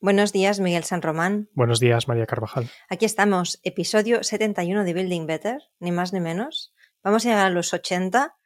Buenos 0.00 0.32
días, 0.32 0.60
Miguel 0.60 0.84
San 0.84 1.00
Román. 1.02 1.48
Buenos 1.54 1.80
días, 1.80 2.06
María 2.06 2.26
Carvajal. 2.26 2.68
Aquí 2.88 3.06
estamos, 3.06 3.60
episodio 3.62 4.22
71 4.22 4.84
de 4.84 4.92
Building 4.92 5.26
Better, 5.26 5.62
ni 5.80 5.90
más 5.90 6.12
ni 6.12 6.20
menos. 6.20 6.74
Vamos 7.02 7.24
a 7.24 7.30
llegar 7.30 7.46
a 7.46 7.50
los 7.50 7.72
80 7.72 8.36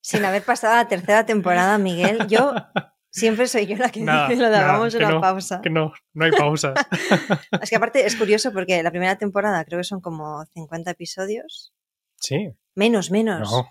sin 0.00 0.24
haber 0.24 0.42
pasado 0.42 0.74
la 0.76 0.88
tercera 0.88 1.26
temporada, 1.26 1.76
Miguel. 1.78 2.26
Yo 2.28 2.54
siempre 3.10 3.46
soy 3.46 3.66
yo 3.66 3.76
la 3.76 3.90
que 3.90 4.00
Nada, 4.00 4.28
dice 4.28 4.40
lo 4.40 4.46
de 4.48 4.52
nada, 4.56 4.70
hagamos 4.70 4.94
que 4.94 4.98
una 5.04 5.10
no, 5.10 5.20
pausa. 5.20 5.60
Que 5.60 5.70
no, 5.70 5.92
no 6.14 6.24
hay 6.24 6.32
pausas. 6.32 6.74
Es 7.60 7.70
que 7.70 7.76
aparte 7.76 8.06
es 8.06 8.16
curioso 8.16 8.52
porque 8.52 8.82
la 8.82 8.90
primera 8.90 9.16
temporada 9.16 9.64
creo 9.64 9.78
que 9.80 9.84
son 9.84 10.00
como 10.00 10.44
50 10.54 10.90
episodios. 10.90 11.74
sí, 12.16 12.52
Menos, 12.74 13.10
menos. 13.10 13.50
no. 13.50 13.66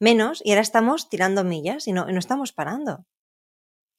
Menos. 0.00 0.40
Y 0.44 0.50
ahora 0.50 0.62
estamos 0.62 1.08
tirando 1.08 1.42
millas 1.44 1.88
y 1.88 1.92
no, 1.92 2.08
y 2.08 2.12
no 2.12 2.18
estamos 2.20 2.52
parando. 2.52 3.04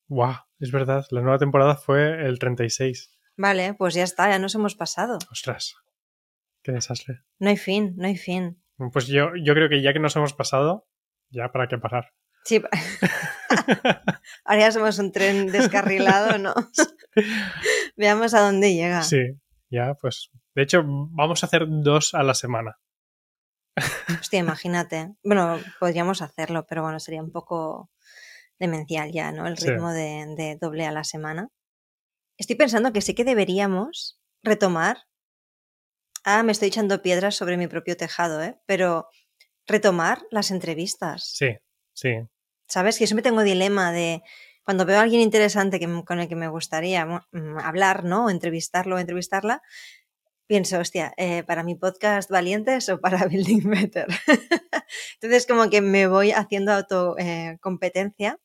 Guau, 0.09 0.35
es 0.59 0.71
verdad. 0.71 1.05
La 1.11 1.21
nueva 1.21 1.37
temporada 1.37 1.75
fue 1.75 2.25
el 2.25 2.39
36. 2.39 3.11
Vale, 3.37 3.75
pues 3.75 3.93
ya 3.93 4.03
está, 4.03 4.27
ya 4.27 4.39
nos 4.39 4.55
hemos 4.55 4.75
pasado. 4.75 5.19
Ostras, 5.31 5.75
qué 6.63 6.71
desastre. 6.71 7.21
No 7.37 7.49
hay 7.49 7.57
fin, 7.57 7.93
no 7.95 8.07
hay 8.07 8.17
fin. 8.17 8.61
Pues 8.91 9.05
yo, 9.05 9.29
yo 9.35 9.53
creo 9.53 9.69
que 9.69 9.83
ya 9.83 9.93
que 9.93 9.99
nos 9.99 10.15
hemos 10.15 10.33
pasado, 10.33 10.87
ya 11.29 11.51
para 11.51 11.67
qué 11.67 11.77
parar. 11.77 12.11
Sí. 12.43 12.59
Ahora 14.45 14.59
ya 14.59 14.71
somos 14.71 14.97
un 14.97 15.11
tren 15.11 15.51
descarrilado, 15.51 16.39
¿no? 16.39 16.55
Veamos 17.95 18.33
a 18.33 18.41
dónde 18.41 18.73
llega. 18.73 19.03
Sí, 19.03 19.39
ya 19.69 19.93
pues. 19.93 20.31
De 20.55 20.63
hecho, 20.63 20.81
vamos 20.83 21.43
a 21.43 21.45
hacer 21.45 21.67
dos 21.67 22.15
a 22.15 22.23
la 22.23 22.33
semana. 22.33 22.79
Hostia, 24.19 24.39
imagínate. 24.39 25.13
Bueno, 25.23 25.59
podríamos 25.79 26.23
hacerlo, 26.23 26.65
pero 26.67 26.81
bueno, 26.81 26.99
sería 26.99 27.21
un 27.21 27.31
poco 27.31 27.91
demencial 28.59 29.11
ya, 29.11 29.31
¿no? 29.31 29.47
El 29.47 29.57
Sí. 29.57 29.67
ritmo 29.69 29.91
de, 29.91 30.25
de 30.37 30.57
doble 30.59 30.85
a 30.85 30.91
la 30.91 31.03
semana. 31.03 31.49
Estoy 32.37 32.55
pensando 32.55 32.93
que 32.93 33.01
sí 33.01 33.13
que 33.13 33.23
deberíamos 33.25 34.19
retomar. 34.43 34.97
Ah, 36.23 36.43
me 36.43 36.51
estoy 36.51 36.67
echando 36.69 37.01
piedras 37.01 37.35
sobre 37.35 37.57
mi 37.57 37.67
propio 37.67 37.95
tejado, 37.97 38.41
¿eh? 38.43 38.59
Pero 38.65 39.07
retomar 39.67 40.21
las 40.31 40.51
entrevistas. 40.51 41.31
Sí, 41.33 41.57
sí. 41.93 42.15
¿Sabes? 42.67 42.97
Que 42.97 43.03
yo 43.03 43.07
siempre 43.07 43.23
tengo 43.23 43.41
dilema 43.43 43.91
de 43.91 44.21
cuando 44.63 44.85
veo 44.85 44.99
a 44.99 45.01
alguien 45.01 45.21
interesante 45.21 45.79
que, 45.79 45.87
con 46.05 46.19
el 46.19 46.27
que 46.27 46.35
me 46.35 46.47
gustaría 46.47 47.05
mm, 47.05 47.57
hablar, 47.63 48.03
¿no? 48.03 48.25
O 48.25 48.29
entrevistarlo 48.29 48.95
o 48.95 48.99
entrevistarla, 48.99 49.61
pienso, 50.47 50.79
hostia, 50.79 51.13
eh, 51.17 51.43
¿para 51.43 51.63
mi 51.63 51.75
podcast 51.75 52.29
Valientes 52.29 52.89
o 52.89 52.99
para 52.99 53.25
Building 53.27 53.69
Better? 53.69 54.07
Entonces, 55.15 55.47
como 55.47 55.69
que 55.69 55.81
me 55.81 56.07
voy 56.07 56.31
haciendo 56.31 56.71
autocompetencia, 56.73 58.39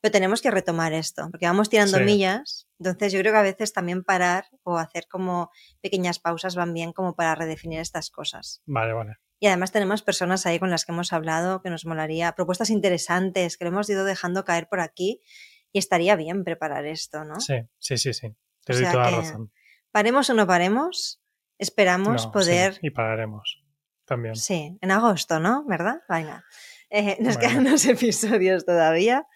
pero 0.00 0.12
tenemos 0.12 0.40
que 0.42 0.50
retomar 0.50 0.92
esto, 0.92 1.28
porque 1.30 1.46
vamos 1.46 1.68
tirando 1.68 1.98
Sí. 1.98 2.04
millas. 2.04 2.68
Entonces, 2.78 3.12
yo 3.12 3.20
creo 3.20 3.32
que 3.32 3.38
a 3.38 3.42
veces 3.42 3.72
también 3.72 4.02
parar 4.04 4.46
o 4.62 4.78
hacer 4.78 5.06
como 5.08 5.50
pequeñas 5.82 6.18
pausas 6.18 6.54
van 6.54 6.72
bien 6.74 6.92
como 6.92 7.14
para 7.14 7.34
redefinir 7.34 7.80
estas 7.80 8.10
cosas. 8.10 8.62
Vale, 8.66 8.92
vale. 8.92 9.16
Y 9.38 9.46
además 9.46 9.72
tenemos 9.72 10.02
personas 10.02 10.44
ahí 10.46 10.58
con 10.58 10.70
las 10.70 10.84
que 10.84 10.92
hemos 10.92 11.12
hablado 11.12 11.62
que 11.62 11.70
nos 11.70 11.86
molaría, 11.86 12.32
propuestas 12.34 12.70
interesantes 12.70 13.56
que 13.56 13.64
lo 13.64 13.70
hemos 13.70 13.88
ido 13.88 14.04
dejando 14.04 14.44
caer 14.44 14.68
por 14.68 14.80
aquí 14.80 15.20
y 15.72 15.78
estaría 15.78 16.16
bien 16.16 16.44
preparar 16.44 16.84
esto, 16.86 17.24
¿no? 17.24 17.40
Sí, 17.40 17.54
sí, 17.78 17.96
sí, 17.96 18.12
sí. 18.12 18.34
Te 18.64 18.72
O 18.72 18.76
doy 18.76 18.84
toda 18.84 19.10
la 19.10 19.16
razón. 19.18 19.52
Paremos 19.92 20.28
o 20.30 20.34
no 20.34 20.46
paremos, 20.46 21.22
esperamos 21.58 22.26
No, 22.26 22.32
poder... 22.32 22.74
sí, 22.74 22.80
y 22.82 22.90
pararemos 22.90 23.62
también. 24.04 24.34
Sí, 24.36 24.76
en 24.80 24.90
agosto, 24.90 25.40
¿no? 25.40 25.64
¿Verdad? 25.66 26.00
Venga. 26.08 26.44
Eh, 26.90 27.16
nos 27.20 27.36
Bueno. 27.36 27.40
quedan 27.40 27.66
unos 27.66 27.86
episodios 27.86 28.64
todavía. 28.66 29.26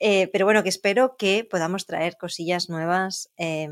Eh, 0.00 0.28
pero 0.32 0.44
bueno, 0.44 0.62
que 0.62 0.68
espero 0.68 1.16
que 1.16 1.44
podamos 1.48 1.86
traer 1.86 2.16
cosillas 2.16 2.68
nuevas, 2.68 3.30
eh, 3.36 3.68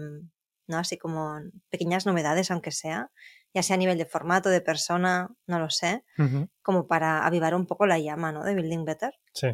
¿no? 0.66 0.78
Así 0.78 0.98
como 0.98 1.41
pequeñas 1.70 2.06
novedades, 2.06 2.50
aunque 2.50 2.72
sea, 2.72 3.10
ya 3.55 3.62
sea 3.62 3.74
a 3.74 3.78
nivel 3.78 3.96
de 3.98 4.06
formato, 4.06 4.48
de 4.50 4.60
persona, 4.60 5.28
no 5.47 5.58
lo 5.60 5.70
sé, 5.70 6.04
Ujú, 6.19 6.48
como 6.62 6.86
para 6.88 7.25
avivar 7.25 7.54
un 7.54 7.66
poco 7.66 7.86
la 7.86 7.98
llama, 7.98 8.32
¿no? 8.32 8.42
De 8.44 8.54
Building 8.54 8.84
Better. 8.84 9.15
Sí. 9.32 9.48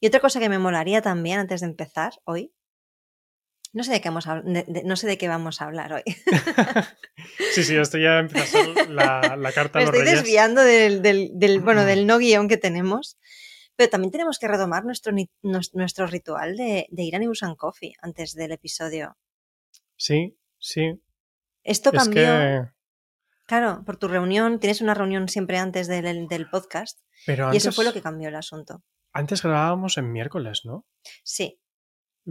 Y 0.00 0.06
otra 0.08 0.20
cosa 0.20 0.40
que 0.40 0.48
me 0.48 0.58
molaría 0.58 1.00
también 1.02 1.38
antes 1.38 1.60
de 1.60 1.66
empezar 1.68 2.12
hoy, 2.24 2.52
no 3.72 3.84
sé 3.84 3.92
de 3.92 4.00
qué 4.00 4.08
vamos 4.08 4.26
a, 4.26 4.40
de- 4.40 4.64
de- 4.66 4.82
no 4.84 4.96
sé 4.96 5.06
de 5.06 5.18
qué 5.18 5.28
vamos 5.28 5.60
a 5.60 5.66
hablar 5.66 5.92
hoy. 5.92 6.02
Sí, 7.52 7.62
sí, 7.64 7.76
esto 7.76 7.98
ya 7.98 8.26
ser 8.28 8.88
la, 8.90 9.36
la 9.36 9.52
carta 9.52 9.78
Me 9.78 9.84
a 9.84 9.86
los 9.86 9.94
estoy 9.94 10.06
reyes. 10.06 10.22
desviando 10.22 10.62
del, 10.62 11.02
del- 11.02 11.30
del- 11.34 11.60
bueno, 11.60 11.84
del 11.84 12.06
no 12.06 12.18
guion 12.18 12.48
que 12.48 12.56
tenemos. 12.56 13.18
Pero 13.78 13.90
también 13.90 14.10
tenemos 14.10 14.40
que 14.40 14.48
retomar 14.48 14.84
nuestro, 14.84 15.12
nuestro 15.72 16.08
ritual 16.08 16.56
de, 16.56 16.88
de 16.90 17.02
ir 17.04 17.14
a 17.14 17.18
and 17.20 17.56
Coffee 17.56 17.92
antes 18.02 18.34
del 18.34 18.50
episodio. 18.50 19.16
Sí, 19.94 20.36
sí. 20.58 21.00
Esto 21.62 21.90
Es 21.92 22.02
cambió, 22.02 22.22
que... 22.22 22.68
claro, 23.46 23.84
por 23.86 23.96
tu 23.96 24.08
reunión, 24.08 24.58
tienes 24.58 24.80
una 24.80 24.94
reunión 24.94 25.28
siempre 25.28 25.58
antes 25.58 25.86
del, 25.86 26.26
del 26.26 26.50
podcast 26.50 26.98
Pero 27.24 27.54
y 27.54 27.58
eso 27.58 27.70
fue 27.70 27.84
lo 27.84 27.92
que 27.92 28.02
cambió 28.02 28.28
el 28.30 28.34
asunto. 28.34 28.82
antes 29.12 29.42
grabábamos 29.44 29.96
en 29.96 30.10
miércoles, 30.10 30.62
¿no? 30.64 30.84
Sí, 31.22 31.60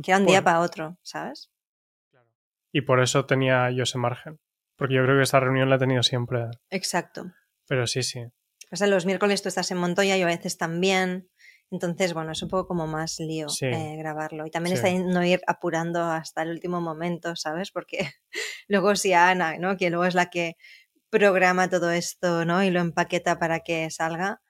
que 0.04 0.12
era 0.12 0.20
un 0.20 0.26
día 0.26 0.44
para 0.44 0.60
otro, 0.60 1.00
¿sabes? 1.02 1.50
Y 2.74 2.82
por 2.82 3.02
eso 3.02 3.26
tenía 3.26 3.72
yo 3.72 3.84
ese 3.84 3.98
margen. 3.98 4.42
Porque 4.76 4.96
yo 4.96 5.04
creo 5.04 5.16
que 5.16 5.24
esta 5.24 5.40
reunión 5.40 5.70
la 5.70 5.78
he 5.78 5.80
tenido 5.80 6.04
siempre. 6.04 6.48
Exacto. 6.70 7.32
Pero 7.68 7.88
sí, 7.88 8.04
sí. 8.04 8.20
O 8.70 8.76
sea, 8.76 8.88
los 8.88 9.06
miércoles 9.06 9.42
tú 9.42 9.48
estás 9.48 9.72
en 9.72 9.78
Montoya 9.78 10.18
y 10.18 10.22
a 10.22 10.26
veces 10.26 10.58
también. 10.58 11.30
Entonces, 11.72 12.14
bueno, 12.14 12.32
es 12.32 12.42
un 12.44 12.50
poco 12.50 12.68
como 12.68 12.88
más 12.88 13.20
lío 13.20 13.60
Sí. 13.60 13.66
eh, 13.72 13.96
grabarlo. 13.98 14.46
Y 14.46 14.52
también 14.52 14.74
Sí. 14.74 14.78
está 14.78 14.90
en 14.90 15.10
no 15.10 15.24
ir 15.26 15.42
apurando 15.48 16.02
hasta 16.06 16.42
el 16.44 16.50
último 16.52 16.82
momento, 16.82 17.36
¿sabes? 17.36 17.72
Porque 17.72 18.00
luego 18.70 18.96
si 18.96 19.14
Ana, 19.14 19.58
¿no? 19.60 19.78
Que 19.78 19.90
luego 19.90 20.06
es 20.06 20.16
la 20.16 20.30
que 20.30 20.56
programa 21.12 21.70
todo 21.70 21.92
esto, 21.92 22.46
¿no? 22.46 22.64
Y 22.64 22.72
lo 22.72 22.82
empaqueta 22.82 23.40
para 23.40 23.62
que 23.62 23.90
salga. 23.92 24.42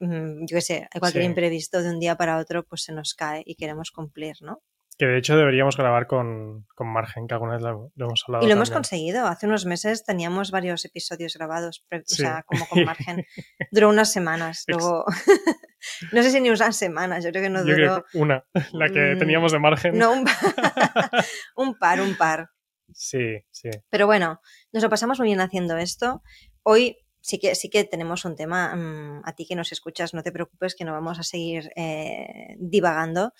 mm, 0.00 0.46
Yo 0.46 0.56
qué 0.58 0.62
sé, 0.62 0.88
hay 0.92 1.00
cualquier 1.00 1.24
Sí. 1.24 1.26
imprevisto 1.26 1.82
de 1.82 1.90
un 1.90 2.00
día 2.00 2.16
para 2.16 2.38
otro, 2.38 2.64
pues 2.64 2.82
se 2.84 2.92
nos 2.92 3.14
cae 3.14 3.42
y 3.46 3.56
queremos 3.56 3.90
cumplir, 3.92 4.36
¿no? 4.42 4.62
Que 4.98 5.06
de 5.06 5.18
hecho 5.18 5.36
deberíamos 5.36 5.76
grabar 5.76 6.08
con, 6.08 6.66
con 6.74 6.88
margen, 6.88 7.28
que 7.28 7.34
alguna 7.34 7.52
vez 7.54 7.62
lo, 7.62 7.92
lo 7.94 8.06
hemos 8.06 8.24
hablado. 8.26 8.44
Y 8.44 8.48
lo 8.48 8.54
hemos 8.54 8.70
conseguido. 8.70 9.26
Hace 9.28 9.46
unos 9.46 9.64
meses 9.64 10.04
teníamos 10.04 10.50
varios 10.50 10.84
episodios 10.84 11.34
grabados, 11.36 11.84
o 11.90 11.96
Sí. 12.04 12.16
sea, 12.16 12.42
como 12.44 12.66
con 12.66 12.84
margen. 12.84 13.24
Duró 13.70 13.90
unas 13.90 14.12
semanas. 14.12 14.64
Luego, 14.66 15.04
no 16.12 16.22
sé 16.22 16.30
si 16.32 16.40
ni 16.40 16.50
unas 16.50 16.76
semanas, 16.76 17.22
yo 17.24 17.30
creo 17.30 17.44
que 17.44 17.48
no 17.50 17.60
Yo 17.60 17.74
duró. 17.74 17.76
creo 17.76 18.04
que 18.10 18.18
una, 18.18 18.44
la 18.72 18.88
que 18.88 19.14
Mm, 19.14 19.18
teníamos 19.20 19.52
de 19.52 19.58
margen. 19.60 19.96
No, 19.96 20.12
un, 20.12 20.24
un 21.56 21.78
par, 21.78 22.00
un 22.00 22.16
par. 22.16 22.50
Sí, 22.92 23.38
sí. 23.50 23.70
Pero 23.90 24.06
bueno, 24.06 24.40
nos 24.72 24.82
lo 24.82 24.90
pasamos 24.90 25.18
muy 25.20 25.28
bien 25.28 25.40
haciendo 25.40 25.76
esto. 25.76 26.22
Hoy 26.64 26.96
sí 27.20 27.38
que, 27.38 27.54
sí 27.54 27.70
que 27.70 27.84
tenemos 27.84 28.24
un 28.24 28.34
tema. 28.34 28.74
mm, 28.74 29.22
a 29.24 29.32
ti 29.34 29.46
que 29.46 29.54
nos 29.54 29.70
escuchas, 29.72 30.12
no 30.14 30.22
te 30.22 30.32
preocupes 30.32 30.74
que 30.74 30.84
no 30.84 30.92
vamos 30.92 31.18
a 31.18 31.22
seguir 31.22 31.70
eh, 31.76 32.56
divagando. 32.58 33.32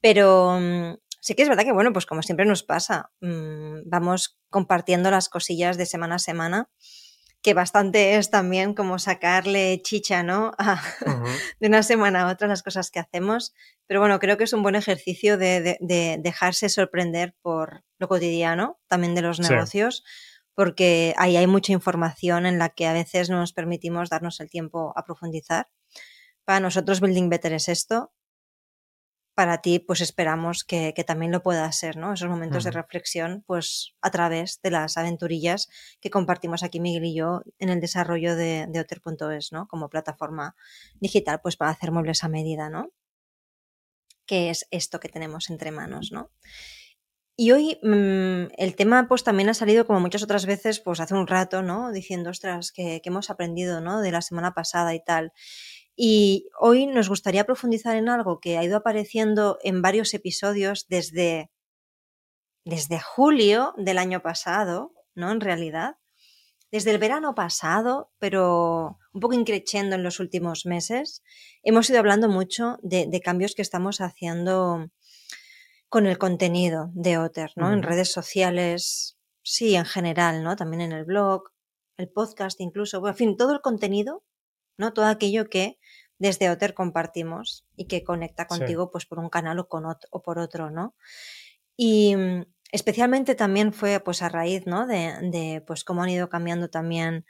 Pero 0.00 0.58
mm, 0.60 0.94
sí 1.20 1.34
que 1.34 1.42
es 1.42 1.48
verdad 1.48 1.64
que, 1.64 1.72
bueno, 1.72 1.92
pues 1.92 2.06
como 2.06 2.22
siempre 2.22 2.46
nos 2.46 2.62
pasa, 2.62 3.10
mm, 3.20 3.80
vamos 3.86 4.38
compartiendo 4.50 5.10
las 5.10 5.28
cosillas 5.28 5.76
de 5.76 5.86
semana 5.86 6.16
a 6.16 6.18
semana, 6.18 6.70
que 7.42 7.54
bastante 7.54 8.16
es 8.16 8.30
también 8.30 8.74
como 8.74 8.98
sacarle 8.98 9.80
chicha, 9.82 10.22
¿no? 10.22 10.52
A- 10.58 10.82
de 11.60 11.68
una 11.68 11.82
semana 11.82 12.22
a 12.28 12.32
otra 12.32 12.48
las 12.48 12.62
cosas 12.62 12.90
que 12.90 12.98
hacemos. 13.00 13.54
Pero 13.86 14.00
bueno, 14.00 14.18
creo 14.18 14.36
que 14.36 14.44
es 14.44 14.52
un 14.52 14.62
buen 14.62 14.74
ejercicio 14.76 15.38
de, 15.38 15.60
de- 15.60 15.78
de 15.80 16.18
dejarse 16.20 16.68
sorprender 16.68 17.34
por 17.42 17.82
lo 17.98 18.08
cotidiano, 18.08 18.78
también 18.88 19.14
de 19.14 19.22
los 19.22 19.38
Sí. 19.38 19.42
negocios, 19.44 20.04
porque 20.54 21.14
ahí 21.16 21.36
hay 21.36 21.46
mucha 21.46 21.72
información 21.72 22.44
en 22.44 22.58
la 22.58 22.68
que 22.70 22.86
a 22.86 22.92
veces 22.92 23.30
no 23.30 23.36
nos 23.38 23.52
permitimos 23.54 24.10
darnos 24.10 24.40
el 24.40 24.50
tiempo 24.50 24.92
a 24.96 25.04
profundizar. 25.04 25.68
Para 26.44 26.60
nosotros 26.60 27.00
Building 27.00 27.28
Better 27.30 27.52
es 27.54 27.68
esto. 27.68 28.12
Para 29.34 29.62
ti, 29.62 29.78
pues 29.78 30.00
esperamos 30.00 30.64
que, 30.64 30.92
que 30.94 31.04
también 31.04 31.32
lo 31.32 31.42
pueda 31.42 31.70
ser, 31.72 31.96
¿no? 31.96 32.12
Esos 32.12 32.28
momentos 32.28 32.64
de 32.64 32.72
reflexión, 32.72 33.42
pues 33.46 33.94
a 34.02 34.10
través 34.10 34.60
de 34.62 34.70
las 34.70 34.96
aventurillas 34.96 35.68
que 36.00 36.10
compartimos 36.10 36.62
aquí 36.62 36.80
Miguel 36.80 37.04
y 37.04 37.14
yo 37.14 37.42
en 37.58 37.70
el 37.70 37.80
desarrollo 37.80 38.36
de, 38.36 38.66
de 38.68 38.80
Otter.es, 38.80 39.52
¿no? 39.52 39.66
Como 39.68 39.88
plataforma 39.88 40.56
digital, 41.00 41.40
pues 41.42 41.56
para 41.56 41.70
hacer 41.70 41.92
muebles 41.92 42.24
a 42.24 42.28
medida, 42.28 42.68
¿no? 42.70 42.90
Que 44.26 44.50
es 44.50 44.66
esto 44.70 45.00
que 45.00 45.08
tenemos 45.08 45.48
entre 45.48 45.70
manos, 45.70 46.10
¿no? 46.12 46.30
Y 47.42 47.52
hoy 47.52 47.78
mm, 47.82 48.52
el 48.58 48.76
tema 48.76 49.08
pues 49.08 49.24
también 49.24 49.48
ha 49.48 49.54
salido 49.54 49.86
como 49.86 49.98
muchas 49.98 50.22
otras 50.22 50.44
veces 50.44 50.78
pues 50.78 51.00
hace 51.00 51.14
un 51.14 51.26
rato, 51.26 51.62
¿no? 51.62 51.90
Diciendo, 51.90 52.28
ostras, 52.28 52.70
que, 52.70 53.00
que 53.02 53.08
hemos 53.08 53.30
aprendido, 53.30 53.80
¿no? 53.80 54.02
De 54.02 54.12
la 54.12 54.20
semana 54.20 54.52
pasada 54.52 54.94
y 54.94 55.02
tal. 55.02 55.32
Y 56.02 56.48
hoy 56.58 56.86
nos 56.86 57.10
gustaría 57.10 57.44
profundizar 57.44 57.94
en 57.94 58.08
algo 58.08 58.40
que 58.40 58.56
ha 58.56 58.64
ido 58.64 58.78
apareciendo 58.78 59.58
en 59.62 59.82
varios 59.82 60.14
episodios 60.14 60.86
desde, 60.88 61.50
desde 62.64 62.98
julio 62.98 63.74
del 63.76 63.98
año 63.98 64.22
pasado, 64.22 64.94
¿no? 65.14 65.30
En 65.30 65.42
realidad. 65.42 65.98
Desde 66.70 66.92
el 66.92 66.96
verano 66.96 67.34
pasado, 67.34 68.10
pero 68.18 68.96
un 69.12 69.20
poco 69.20 69.34
increciendo 69.34 69.94
en 69.94 70.02
los 70.02 70.20
últimos 70.20 70.64
meses, 70.64 71.22
hemos 71.62 71.90
ido 71.90 71.98
hablando 71.98 72.30
mucho 72.30 72.78
de, 72.80 73.06
de 73.06 73.20
cambios 73.20 73.54
que 73.54 73.60
estamos 73.60 74.00
haciendo 74.00 74.86
con 75.90 76.06
el 76.06 76.16
contenido 76.16 76.90
de 76.94 77.18
Otter, 77.18 77.52
¿no? 77.56 77.74
En 77.74 77.82
redes 77.82 78.10
sociales, 78.10 79.18
sí, 79.42 79.74
en 79.74 79.84
general, 79.84 80.42
¿no? 80.44 80.56
También 80.56 80.80
en 80.80 80.92
el 80.92 81.04
blog, 81.04 81.50
el 81.98 82.08
podcast 82.08 82.58
incluso, 82.58 83.00
bueno, 83.00 83.12
en 83.12 83.18
fin, 83.18 83.36
todo 83.36 83.52
el 83.52 83.60
contenido, 83.60 84.24
¿no? 84.78 84.94
Todo 84.94 85.04
aquello 85.04 85.50
que 85.50 85.78
desde 86.20 86.50
Otter 86.50 86.74
compartimos 86.74 87.66
y 87.76 87.86
que 87.86 88.04
conecta 88.04 88.44
Sí. 88.44 88.48
contigo 88.50 88.92
pues 88.92 89.06
por 89.06 89.18
un 89.18 89.30
canal 89.30 89.58
o, 89.60 89.68
con 89.68 89.84
o 89.86 90.22
por 90.22 90.38
otro, 90.38 90.70
¿no? 90.70 90.94
Y 91.76 92.16
mm, 92.16 92.44
especialmente 92.72 93.34
también 93.34 93.72
fue 93.72 94.00
pues 94.00 94.22
a 94.22 94.28
raíz, 94.28 94.66
¿no? 94.66 94.86
De, 94.86 95.14
de, 95.30 95.62
pues 95.66 95.84
cómo 95.84 96.02
han 96.02 96.10
ido 96.10 96.28
cambiando 96.28 96.68
también 96.70 97.26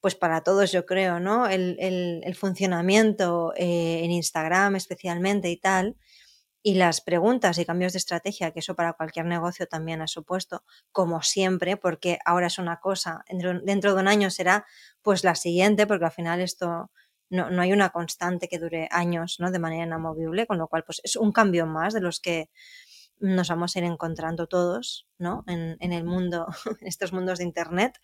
pues 0.00 0.16
para 0.16 0.42
todos 0.42 0.72
yo 0.72 0.86
creo, 0.86 1.20
¿no? 1.20 1.46
El, 1.48 1.76
el- 1.80 2.22
el 2.24 2.34
funcionamiento 2.34 3.52
eh, 3.56 4.02
en 4.04 4.10
Instagram 4.12 4.76
especialmente 4.76 5.50
y 5.50 5.56
tal, 5.58 5.96
y 6.64 6.74
las 6.74 7.00
preguntas 7.00 7.58
y 7.58 7.64
cambios 7.66 7.92
de 7.92 7.98
estrategia, 7.98 8.52
que 8.52 8.60
eso 8.60 8.76
para 8.76 8.92
cualquier 8.94 9.26
negocio 9.26 9.66
también 9.66 10.02
ha 10.02 10.06
supuesto, 10.08 10.64
como 10.92 11.22
siempre, 11.22 11.76
porque 11.76 12.18
ahora 12.24 12.46
es 12.48 12.58
una 12.58 12.78
cosa, 12.80 13.24
dentro, 13.28 13.60
dentro 13.62 13.94
de 13.94 14.00
un 14.02 14.08
año 14.08 14.30
será 14.30 14.64
pues 15.02 15.24
la 15.24 15.34
siguiente, 15.34 15.86
porque 15.88 16.04
al 16.06 16.12
final 16.12 16.40
esto 16.40 16.90
no, 17.32 17.50
no 17.50 17.62
hay 17.62 17.72
una 17.72 17.90
constante 17.90 18.46
que 18.46 18.58
dure 18.58 18.88
años, 18.90 19.36
¿no? 19.40 19.50
De 19.50 19.58
manera 19.58 19.84
inamovible, 19.84 20.46
con 20.46 20.58
lo 20.58 20.68
cual 20.68 20.84
pues 20.84 21.00
es 21.02 21.16
un 21.16 21.32
cambio 21.32 21.66
más 21.66 21.94
de 21.94 22.02
los 22.02 22.20
que 22.20 22.50
nos 23.18 23.48
vamos 23.48 23.74
a 23.74 23.78
ir 23.78 23.84
encontrando 23.86 24.46
todos, 24.46 25.08
¿no? 25.18 25.42
En, 25.46 25.76
en 25.80 25.92
el 25.92 26.04
mundo, 26.04 26.46
en 26.80 26.86
estos 26.86 27.12
mundos 27.12 27.38
de 27.38 27.44
Internet. 27.44 27.98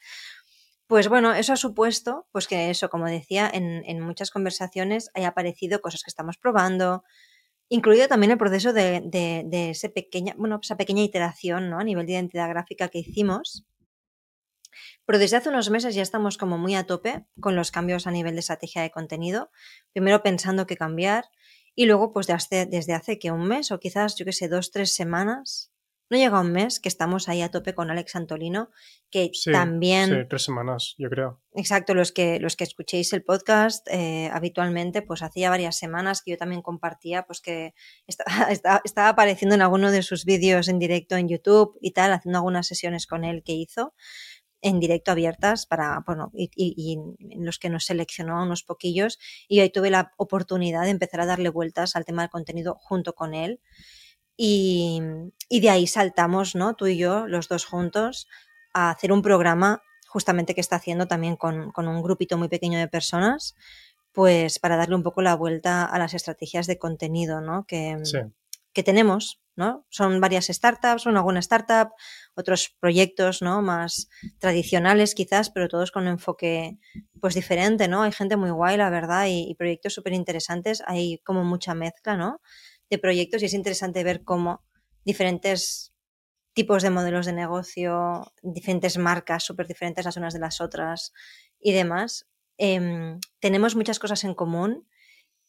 Pues 0.86 1.08
bueno, 1.08 1.34
eso 1.34 1.52
ha 1.52 1.56
supuesto, 1.56 2.26
pues 2.32 2.48
que 2.48 2.70
eso, 2.70 2.88
como 2.88 3.04
decía, 3.04 3.50
en, 3.52 3.84
en 3.84 4.00
muchas 4.00 4.30
conversaciones 4.30 5.10
haya 5.12 5.28
aparecido 5.28 5.82
cosas 5.82 6.02
que 6.02 6.08
estamos 6.08 6.38
probando, 6.38 7.04
incluido 7.68 8.08
también 8.08 8.30
el 8.30 8.38
proceso 8.38 8.72
de, 8.72 9.02
de, 9.04 9.42
de 9.44 9.70
ese 9.70 9.90
pequeña, 9.90 10.34
bueno, 10.38 10.58
esa 10.62 10.78
pequeña 10.78 11.02
iteración, 11.02 11.68
¿no? 11.68 11.78
A 11.78 11.84
nivel 11.84 12.06
de 12.06 12.12
identidad 12.12 12.48
gráfica 12.48 12.88
que 12.88 13.00
hicimos. 13.00 13.66
Pero 15.08 15.18
desde 15.18 15.38
hace 15.38 15.48
unos 15.48 15.70
meses 15.70 15.94
ya 15.94 16.02
estamos 16.02 16.36
como 16.36 16.58
muy 16.58 16.74
a 16.74 16.84
tope 16.84 17.24
con 17.40 17.56
los 17.56 17.70
cambios 17.70 18.06
a 18.06 18.10
nivel 18.10 18.34
de 18.34 18.40
estrategia 18.40 18.82
de 18.82 18.90
contenido. 18.90 19.50
Primero 19.94 20.22
pensando 20.22 20.66
qué 20.66 20.76
cambiar 20.76 21.24
y 21.74 21.86
luego 21.86 22.12
pues 22.12 22.26
desde, 22.26 22.66
desde 22.66 22.92
hace 22.92 23.18
que 23.18 23.30
un 23.30 23.48
mes 23.48 23.72
o 23.72 23.80
quizás, 23.80 24.16
yo 24.16 24.26
que 24.26 24.34
sé, 24.34 24.48
dos, 24.48 24.70
tres 24.70 24.94
semanas. 24.94 25.72
No 26.10 26.18
llega 26.18 26.40
un 26.40 26.52
mes 26.52 26.78
que 26.78 26.90
estamos 26.90 27.28
ahí 27.30 27.40
a 27.40 27.50
tope 27.50 27.74
con 27.74 27.90
Alex 27.90 28.16
Antolino, 28.16 28.70
que 29.10 29.30
Sí, 29.32 29.50
también... 29.50 30.10
sí, 30.10 30.16
tres 30.28 30.44
semanas, 30.44 30.94
yo 30.98 31.08
creo. 31.08 31.40
Exacto, 31.54 31.94
los 31.94 32.12
que, 32.12 32.38
los 32.38 32.56
que 32.56 32.64
escuchéis 32.64 33.10
el 33.14 33.24
podcast 33.24 33.86
eh, 33.90 34.30
habitualmente, 34.32 35.00
pues 35.00 35.22
hacía 35.22 35.48
varias 35.48 35.78
semanas 35.78 36.20
que 36.20 36.32
yo 36.32 36.36
también 36.36 36.60
compartía, 36.60 37.24
pues 37.24 37.40
que 37.40 37.72
estaba, 38.06 38.28
estaba, 38.50 38.82
estaba 38.84 39.08
apareciendo 39.08 39.54
en 39.54 39.62
alguno 39.62 39.90
de 39.90 40.02
sus 40.02 40.26
vídeos 40.26 40.68
en 40.68 40.78
directo 40.78 41.16
en 41.16 41.28
YouTube 41.28 41.78
y 41.80 41.92
tal, 41.92 42.12
haciendo 42.12 42.38
algunas 42.38 42.66
sesiones 42.66 43.06
con 43.06 43.24
él 43.24 43.42
que 43.42 43.52
hizo 43.52 43.94
en 44.60 44.80
directo 44.80 45.12
abiertas 45.12 45.66
para, 45.66 46.02
bueno, 46.06 46.30
y, 46.34 46.50
y, 46.54 46.98
los 47.38 47.58
que 47.58 47.68
nos 47.68 47.84
seleccionó 47.84 48.42
unos 48.42 48.62
poquillos 48.62 49.18
y 49.48 49.60
hoy 49.60 49.70
tuve 49.70 49.90
la 49.90 50.12
oportunidad 50.16 50.82
de 50.82 50.90
empezar 50.90 51.20
a 51.20 51.26
darle 51.26 51.48
vueltas 51.48 51.96
al 51.96 52.04
tema 52.04 52.22
del 52.22 52.30
contenido 52.30 52.76
junto 52.80 53.14
con 53.14 53.34
él. 53.34 53.60
Y, 54.36 55.00
y 55.48 55.60
de 55.60 55.70
ahí 55.70 55.86
saltamos, 55.86 56.54
¿no? 56.54 56.74
Tú 56.74 56.86
y 56.86 56.96
yo, 56.96 57.26
los 57.26 57.48
dos 57.48 57.64
juntos, 57.64 58.28
a 58.72 58.90
hacer 58.90 59.12
un 59.12 59.22
programa 59.22 59.82
justamente 60.06 60.54
que 60.54 60.60
está 60.60 60.76
haciendo 60.76 61.06
también 61.06 61.36
con, 61.36 61.70
con, 61.72 61.88
un 61.88 62.02
grupito 62.02 62.38
muy 62.38 62.48
pequeño 62.48 62.78
de 62.78 62.88
personas, 62.88 63.56
pues 64.12 64.58
para 64.58 64.76
darle 64.76 64.94
un 64.94 65.02
poco 65.02 65.22
la 65.22 65.34
vuelta 65.34 65.84
a 65.84 65.98
las 65.98 66.14
estrategias 66.14 66.66
de 66.66 66.78
contenido, 66.78 67.40
¿no? 67.40 67.64
Que, 67.66 67.98
Sí. 68.04 68.18
Que 68.78 68.84
tenemos, 68.84 69.40
¿no? 69.56 69.84
Son 69.88 70.20
varias 70.20 70.46
startups, 70.46 71.06
una 71.06 71.20
buena 71.20 71.40
startup, 71.40 71.88
otros 72.36 72.76
proyectos, 72.78 73.42
¿no? 73.42 73.60
Más 73.60 74.08
tradicionales 74.38 75.16
quizás, 75.16 75.50
pero 75.50 75.66
todos 75.66 75.90
con 75.90 76.04
un 76.04 76.10
enfoque 76.10 76.78
pues 77.20 77.34
diferente, 77.34 77.88
¿no? 77.88 78.04
Hay 78.04 78.12
gente 78.12 78.36
muy 78.36 78.50
guay, 78.50 78.76
la 78.76 78.88
verdad, 78.88 79.26
y, 79.26 79.50
y 79.50 79.56
proyectos 79.56 79.94
súper 79.94 80.12
interesantes, 80.12 80.80
hay 80.86 81.18
como 81.24 81.42
mucha 81.42 81.74
mezcla, 81.74 82.16
¿no? 82.16 82.40
De 82.88 82.98
proyectos 82.98 83.42
y 83.42 83.46
es 83.46 83.52
interesante 83.52 84.04
ver 84.04 84.22
cómo 84.22 84.64
diferentes 85.04 85.92
tipos 86.52 86.84
de 86.84 86.90
modelos 86.90 87.26
de 87.26 87.32
negocio, 87.32 88.32
diferentes 88.42 88.96
marcas 88.96 89.42
súper 89.42 89.66
diferentes 89.66 90.04
las 90.04 90.16
unas 90.16 90.34
de 90.34 90.38
las 90.38 90.60
otras 90.60 91.12
y 91.58 91.72
demás, 91.72 92.28
eh, 92.58 93.18
tenemos 93.40 93.74
muchas 93.74 93.98
cosas 93.98 94.22
en 94.22 94.34
común 94.34 94.86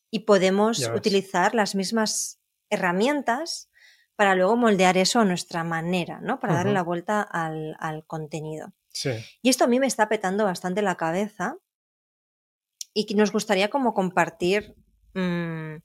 y 0.09 0.21
podemos 0.21 0.89
utilizar 0.95 1.53
las 1.53 1.75
mismas 1.75 2.38
herramientas 2.69 3.69
para 4.15 4.35
luego 4.35 4.57
moldear 4.57 4.97
eso 4.97 5.19
a 5.19 5.25
nuestra 5.25 5.63
manera, 5.63 6.19
¿no? 6.21 6.39
Para 6.39 6.55
darle 6.55 6.73
la 6.73 6.83
vuelta 6.83 7.21
al, 7.21 7.75
al 7.79 8.05
contenido. 8.05 8.73
Sí, 8.89 9.11
Y 9.41 9.49
esto 9.49 9.63
a 9.63 9.67
mí 9.67 9.79
me 9.79 9.87
está 9.87 10.09
petando 10.09 10.43
bastante 10.43 10.81
la 10.81 10.95
cabeza 10.95 11.55
y 12.93 13.05
que 13.05 13.15
nos 13.15 13.31
gustaría 13.31 13.69
como 13.69 13.93
compartir 13.93 14.75
mmm, 15.13 15.77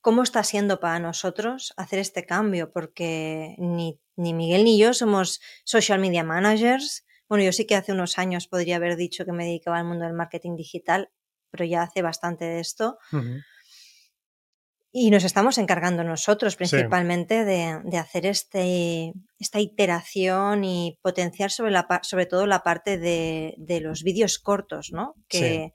cómo 0.00 0.22
está 0.22 0.42
siendo 0.44 0.80
para 0.80 1.00
nosotros 1.00 1.74
hacer 1.76 1.98
este 1.98 2.24
cambio, 2.24 2.72
porque 2.72 3.56
ni, 3.58 4.00
ni 4.16 4.32
Miguel 4.34 4.64
ni 4.64 4.78
yo 4.78 4.94
somos 4.94 5.40
social 5.64 5.98
media 5.98 6.22
managers. 6.24 7.04
Bueno, 7.28 7.44
yo 7.44 7.52
sí 7.52 7.66
que 7.66 7.74
hace 7.74 7.92
unos 7.92 8.18
años 8.18 8.46
podría 8.46 8.76
haber 8.76 8.96
dicho 8.96 9.24
que 9.24 9.32
me 9.32 9.44
dedicaba 9.44 9.78
al 9.78 9.84
mundo 9.84 10.04
del 10.04 10.14
marketing 10.14 10.54
digital, 10.56 11.10
pero 11.50 11.64
ya 11.64 11.82
hace 11.82 12.02
bastante 12.02 12.44
de 12.44 12.60
esto. 12.60 12.98
Y 14.98 15.10
nos 15.10 15.24
estamos 15.24 15.58
encargando 15.58 16.04
nosotros 16.04 16.54
Sí. 16.54 16.56
principalmente 16.56 17.44
de, 17.44 17.80
de 17.84 17.98
hacer 17.98 18.24
este, 18.24 19.12
esta 19.38 19.60
iteración 19.60 20.64
y 20.64 20.98
potenciar 21.02 21.50
sobre, 21.50 21.70
la, 21.70 21.86
sobre 22.02 22.24
todo 22.24 22.46
la 22.46 22.62
parte 22.62 22.96
de, 22.96 23.54
de 23.58 23.80
los 23.80 24.02
vídeos 24.02 24.38
cortos, 24.38 24.92
¿no? 24.92 25.14
Que, 25.28 25.74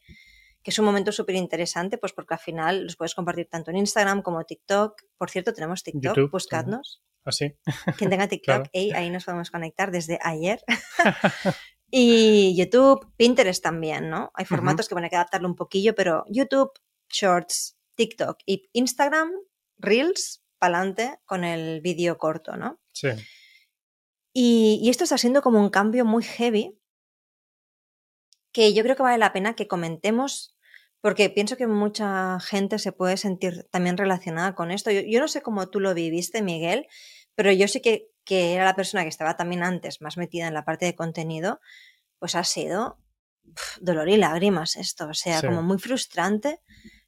que 0.64 0.72
es 0.72 0.80
un 0.80 0.86
momento 0.86 1.12
súper 1.12 1.36
interesante, 1.36 2.00
pues 2.00 2.14
porque 2.14 2.34
al 2.34 2.40
final 2.40 2.84
los 2.86 2.96
puedes 2.96 3.14
compartir 3.14 3.48
tanto 3.48 3.70
en 3.70 3.78
Instagram 3.78 4.24
como 4.24 4.44
TikTok. 4.44 5.00
Por 5.20 5.30
cierto, 5.30 5.54
tenemos 5.54 5.84
TikTok, 5.84 6.16
YouTube 6.16 6.32
buscadnos. 6.32 7.04
así. 7.24 7.54
Quien 8.00 8.10
tenga 8.10 8.28
TikTok, 8.28 8.70
Claro. 8.72 8.96
ahí 8.96 9.10
nos 9.12 9.26
podemos 9.26 9.52
conectar 9.52 9.92
desde 9.92 10.18
ayer. 10.24 10.64
y 11.92 12.56
YouTube, 12.58 13.06
Pinterest 13.18 13.62
también, 13.64 14.10
¿no? 14.10 14.32
Hay 14.34 14.46
formatos 14.46 14.90
que 14.90 14.96
van 14.96 15.04
a 15.06 15.10
que 15.10 15.16
adaptarlo 15.16 15.48
un 15.48 15.56
poquillo, 15.56 15.94
pero 15.94 16.24
YouTube, 16.28 16.72
Shorts, 17.10 17.78
TikTok 17.96 18.38
y 18.46 18.70
Instagram, 18.74 19.32
Reels, 19.78 20.44
pa'lante 20.60 21.20
con 21.26 21.44
el 21.44 21.82
vídeo 21.82 22.18
corto, 22.18 22.56
¿no? 22.58 22.80
Sí, 22.94 23.10
Y, 24.34 24.80
y 24.82 24.90
esto 24.90 25.04
está 25.04 25.18
siendo 25.18 25.42
como 25.42 25.60
un 25.60 25.70
cambio 25.70 26.06
muy 26.06 26.24
heavy 26.24 26.78
que 28.54 28.74
yo 28.74 28.84
creo 28.84 28.96
que 28.96 29.04
vale 29.04 29.18
la 29.18 29.34
pena 29.34 29.56
que 29.56 29.68
comentemos 29.68 30.58
porque 31.02 31.30
pienso 31.30 31.58
que 31.58 31.66
mucha 31.68 32.40
gente 32.40 32.78
se 32.78 32.92
puede 32.92 33.18
sentir 33.18 33.68
también 33.72 33.98
relacionada 33.98 34.54
con 34.54 34.70
esto. 34.72 34.92
Yo, 34.92 35.02
yo 35.02 35.20
no 35.20 35.28
sé 35.28 35.42
cómo 35.42 35.68
tú 35.70 35.80
lo 35.80 35.94
viviste, 35.96 36.44
Miguel, 36.44 36.88
pero 37.34 37.52
yo 37.52 37.68
sí 37.68 37.82
que, 37.82 38.10
que 38.24 38.54
era 38.54 38.66
la 38.66 38.76
persona 38.76 39.02
que 39.04 39.10
estaba 39.10 39.36
también 39.36 39.64
antes 39.64 40.00
más 40.02 40.18
metida 40.18 40.48
en 40.48 40.54
la 40.54 40.64
parte 40.64 40.86
de 40.86 40.96
contenido, 40.96 41.60
pues 42.20 42.36
ha 42.36 42.44
sido 42.44 43.00
dolor 43.80 44.10
y 44.10 44.18
lágrimas 44.18 44.76
esto, 44.76 45.08
o 45.08 45.14
sea, 45.16 45.40
Sí. 45.42 45.48
como 45.48 45.64
muy 45.64 45.80
frustrante, 45.80 46.62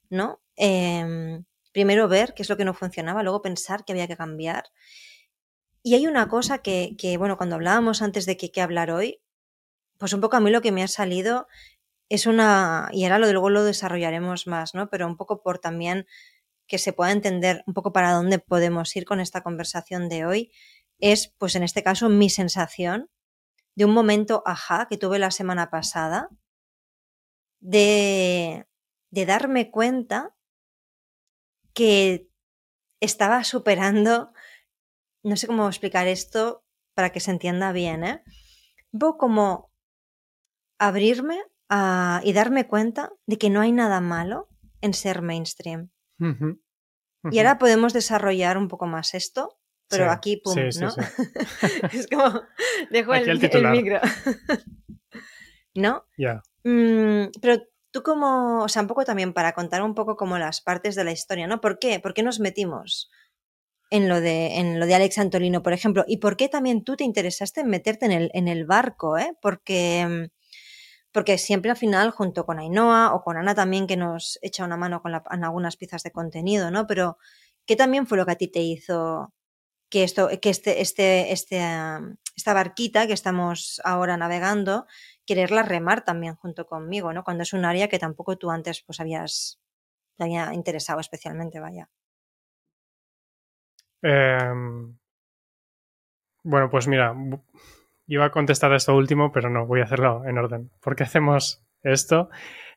¿no? 0.09 0.41
Em, 0.55 1.45
primero 1.71 2.07
ver 2.07 2.33
qué 2.33 2.43
es 2.43 2.49
lo 2.49 2.57
que 2.57 2.65
no 2.65 2.73
funcionaba, 2.73 3.23
luego 3.23 3.41
pensar 3.41 3.85
que 3.85 3.93
había 3.93 4.07
que 4.07 4.17
cambiar. 4.17 4.65
Y 5.81 5.95
hay 5.95 6.07
una 6.07 6.29
cosa 6.29 6.59
que, 6.59 6.95
que, 6.97 7.17
bueno, 7.17 7.37
cuando 7.37 7.55
hablábamos 7.55 8.01
antes 8.01 8.25
de 8.25 8.37
que 8.37 8.61
hablar 8.61 8.91
hoy, 8.91 9.19
pues 9.99 10.13
un 10.13 10.21
poco 10.21 10.37
a 10.37 10.39
mí 10.41 10.51
lo 10.51 10.61
que 10.61 10.71
me 10.71 10.83
ha 10.83 10.87
salido 10.87 11.47
es 12.09 12.27
una, 12.27 12.89
y 12.93 13.05
ahora 13.05 13.19
lo, 13.19 13.31
luego 13.31 13.49
lo 13.51 13.63
desarrollaremos 13.63 14.47
más, 14.47 14.75
¿no? 14.75 14.89
Pero 14.89 15.07
un 15.07 15.17
poco 15.17 15.41
por 15.43 15.59
también 15.59 16.07
que 16.67 16.79
se 16.79 16.93
pueda 16.93 17.11
entender 17.11 17.63
un 17.67 17.73
poco 17.75 17.93
para 17.93 18.13
dónde 18.13 18.39
podemos 18.39 18.95
ir 18.95 19.05
con 19.05 19.19
esta 19.21 19.41
conversación 19.43 20.09
de 20.09 20.25
hoy, 20.25 20.51
es, 20.99 21.33
pues 21.39 21.55
en 21.55 21.63
este 21.63 21.83
caso, 21.83 22.09
mi 22.09 22.29
sensación 22.29 23.09
de 23.75 23.85
un 23.85 23.93
momento 23.93 24.43
ajá 24.45 24.87
que 24.89 24.97
tuve 24.97 25.19
la 25.19 25.31
semana 25.31 25.69
pasada, 25.71 26.29
de, 27.61 28.67
de 29.11 29.25
darme 29.25 29.71
cuenta 29.71 30.35
que 31.73 32.29
estaba 33.01 33.43
superando, 33.43 34.31
no 35.23 35.35
sé 35.35 35.47
cómo 35.47 35.67
explicar 35.67 36.07
esto 36.07 36.63
para 36.95 37.11
que 37.11 37.19
se 37.19 37.31
entienda 37.31 37.71
bien, 37.71 38.03
¿eh? 38.03 38.23
Poco 38.97 39.17
como 39.17 39.71
abrirme 40.79 41.41
a, 41.69 42.21
y 42.23 42.33
darme 42.33 42.67
cuenta 42.67 43.11
de 43.25 43.37
que 43.37 43.49
no 43.49 43.61
hay 43.61 43.71
nada 43.71 43.99
malo 44.01 44.49
en 44.81 44.93
ser 44.93 45.21
mainstream. 45.21 45.89
Y 47.31 47.37
ahora 47.39 47.57
podemos 47.57 47.93
desarrollar 47.93 48.57
un 48.57 48.67
poco 48.67 48.85
más 48.85 49.13
esto, 49.13 49.57
pero 49.89 50.05
Sí, 50.05 50.09
aquí, 50.11 50.37
pum, 50.43 50.53
sí, 50.53 50.79
¿no? 50.79 50.91
sí. 50.91 51.01
es 51.93 52.07
como, 52.07 52.41
dejo 52.91 53.13
el, 53.13 53.29
el 53.29 53.39
titular. 53.39 53.71
micro. 53.75 53.99
¿No? 55.75 56.05
Ya, 56.17 56.41
Mm, 56.65 57.25
pero 57.41 57.61
tú 57.93 58.01
como, 58.01 58.63
o 58.63 58.69
sea, 58.69 58.81
un 58.81 58.87
poco 58.87 59.05
también 59.05 59.33
para 59.33 59.53
contar 59.53 59.83
un 59.83 59.93
poco 59.93 60.17
como 60.17 60.39
las 60.39 60.61
partes 60.61 60.95
de 60.95 61.03
la 61.03 61.11
historia, 61.11 61.47
¿no? 61.47 61.61
¿Por 61.61 61.77
qué? 61.77 61.99
¿Por 61.99 62.15
qué 62.15 62.23
nos 62.23 62.39
metimos 62.39 63.11
en 63.91 64.09
lo 64.09 64.19
de, 64.19 64.57
en 64.57 64.79
lo 64.79 64.87
de 64.87 64.95
Alex 64.95 65.19
Antolino, 65.19 65.61
por 65.61 65.73
ejemplo, 65.73 66.03
y 66.07 66.17
por 66.17 66.35
qué 66.35 66.49
también 66.49 66.83
tú 66.83 66.95
te 66.95 67.03
interesaste 67.03 67.61
en 67.61 67.69
meterte 67.69 68.07
en 68.07 68.11
el, 68.11 68.31
en 68.33 68.47
el 68.47 68.65
barco, 68.65 69.19
¿eh? 69.19 69.37
Porque, 69.41 70.31
porque 71.11 71.37
siempre 71.37 71.69
al 71.69 71.77
final, 71.77 72.09
junto 72.09 72.47
con 72.47 72.57
Ainhoa 72.57 73.13
o 73.13 73.21
con 73.23 73.37
Ana 73.37 73.53
también, 73.53 73.85
que 73.85 73.95
nos 73.95 74.39
echa 74.41 74.65
una 74.65 74.77
mano 74.77 75.03
con 75.03 75.11
la, 75.11 75.23
en 75.29 75.43
algunas 75.43 75.77
piezas 75.77 76.01
de 76.01 76.11
contenido, 76.11 76.71
¿no? 76.71 76.87
Pero, 76.87 77.19
¿qué 77.67 77.75
también 77.75 78.07
fue 78.07 78.17
lo 78.17 78.25
que 78.25 78.31
a 78.31 78.37
ti 78.37 78.47
te 78.47 78.61
hizo 78.61 79.31
que 79.91 80.03
esto, 80.03 80.29
que 80.41 80.49
este, 80.49 80.81
este, 80.81 81.31
este, 81.31 81.61
esta 82.35 82.53
barquita 82.55 83.05
que 83.05 83.13
estamos 83.13 83.79
ahora 83.83 84.17
navegando, 84.17 84.87
quererla 85.25 85.63
remar 85.63 86.03
también 86.03 86.35
junto 86.35 86.65
conmigo, 86.65 87.13
¿no? 87.13 87.23
Cuando 87.23 87.43
es 87.43 87.53
un 87.53 87.65
área 87.65 87.87
que 87.87 87.99
tampoco 87.99 88.37
tú 88.37 88.51
antes 88.51 88.81
pues 88.81 88.99
habías, 88.99 89.61
te 90.17 90.23
había 90.23 90.53
interesado 90.53 90.99
especialmente, 90.99 91.59
vaya. 91.59 91.89
Em, 94.01 94.97
bueno, 96.43 96.69
pues 96.69 96.87
mira, 96.87 97.15
iba 98.07 98.25
a 98.25 98.31
contestar 98.31 98.73
esto 98.73 98.95
último, 98.95 99.31
pero 99.31 99.49
no, 99.49 99.65
voy 99.65 99.79
a 99.81 99.85
hacerlo 99.85 100.25
en 100.25 100.37
orden. 100.37 100.71
¿Por 100.81 100.95
qué 100.95 101.03
hacemos 101.03 101.63
esto? 101.81 102.29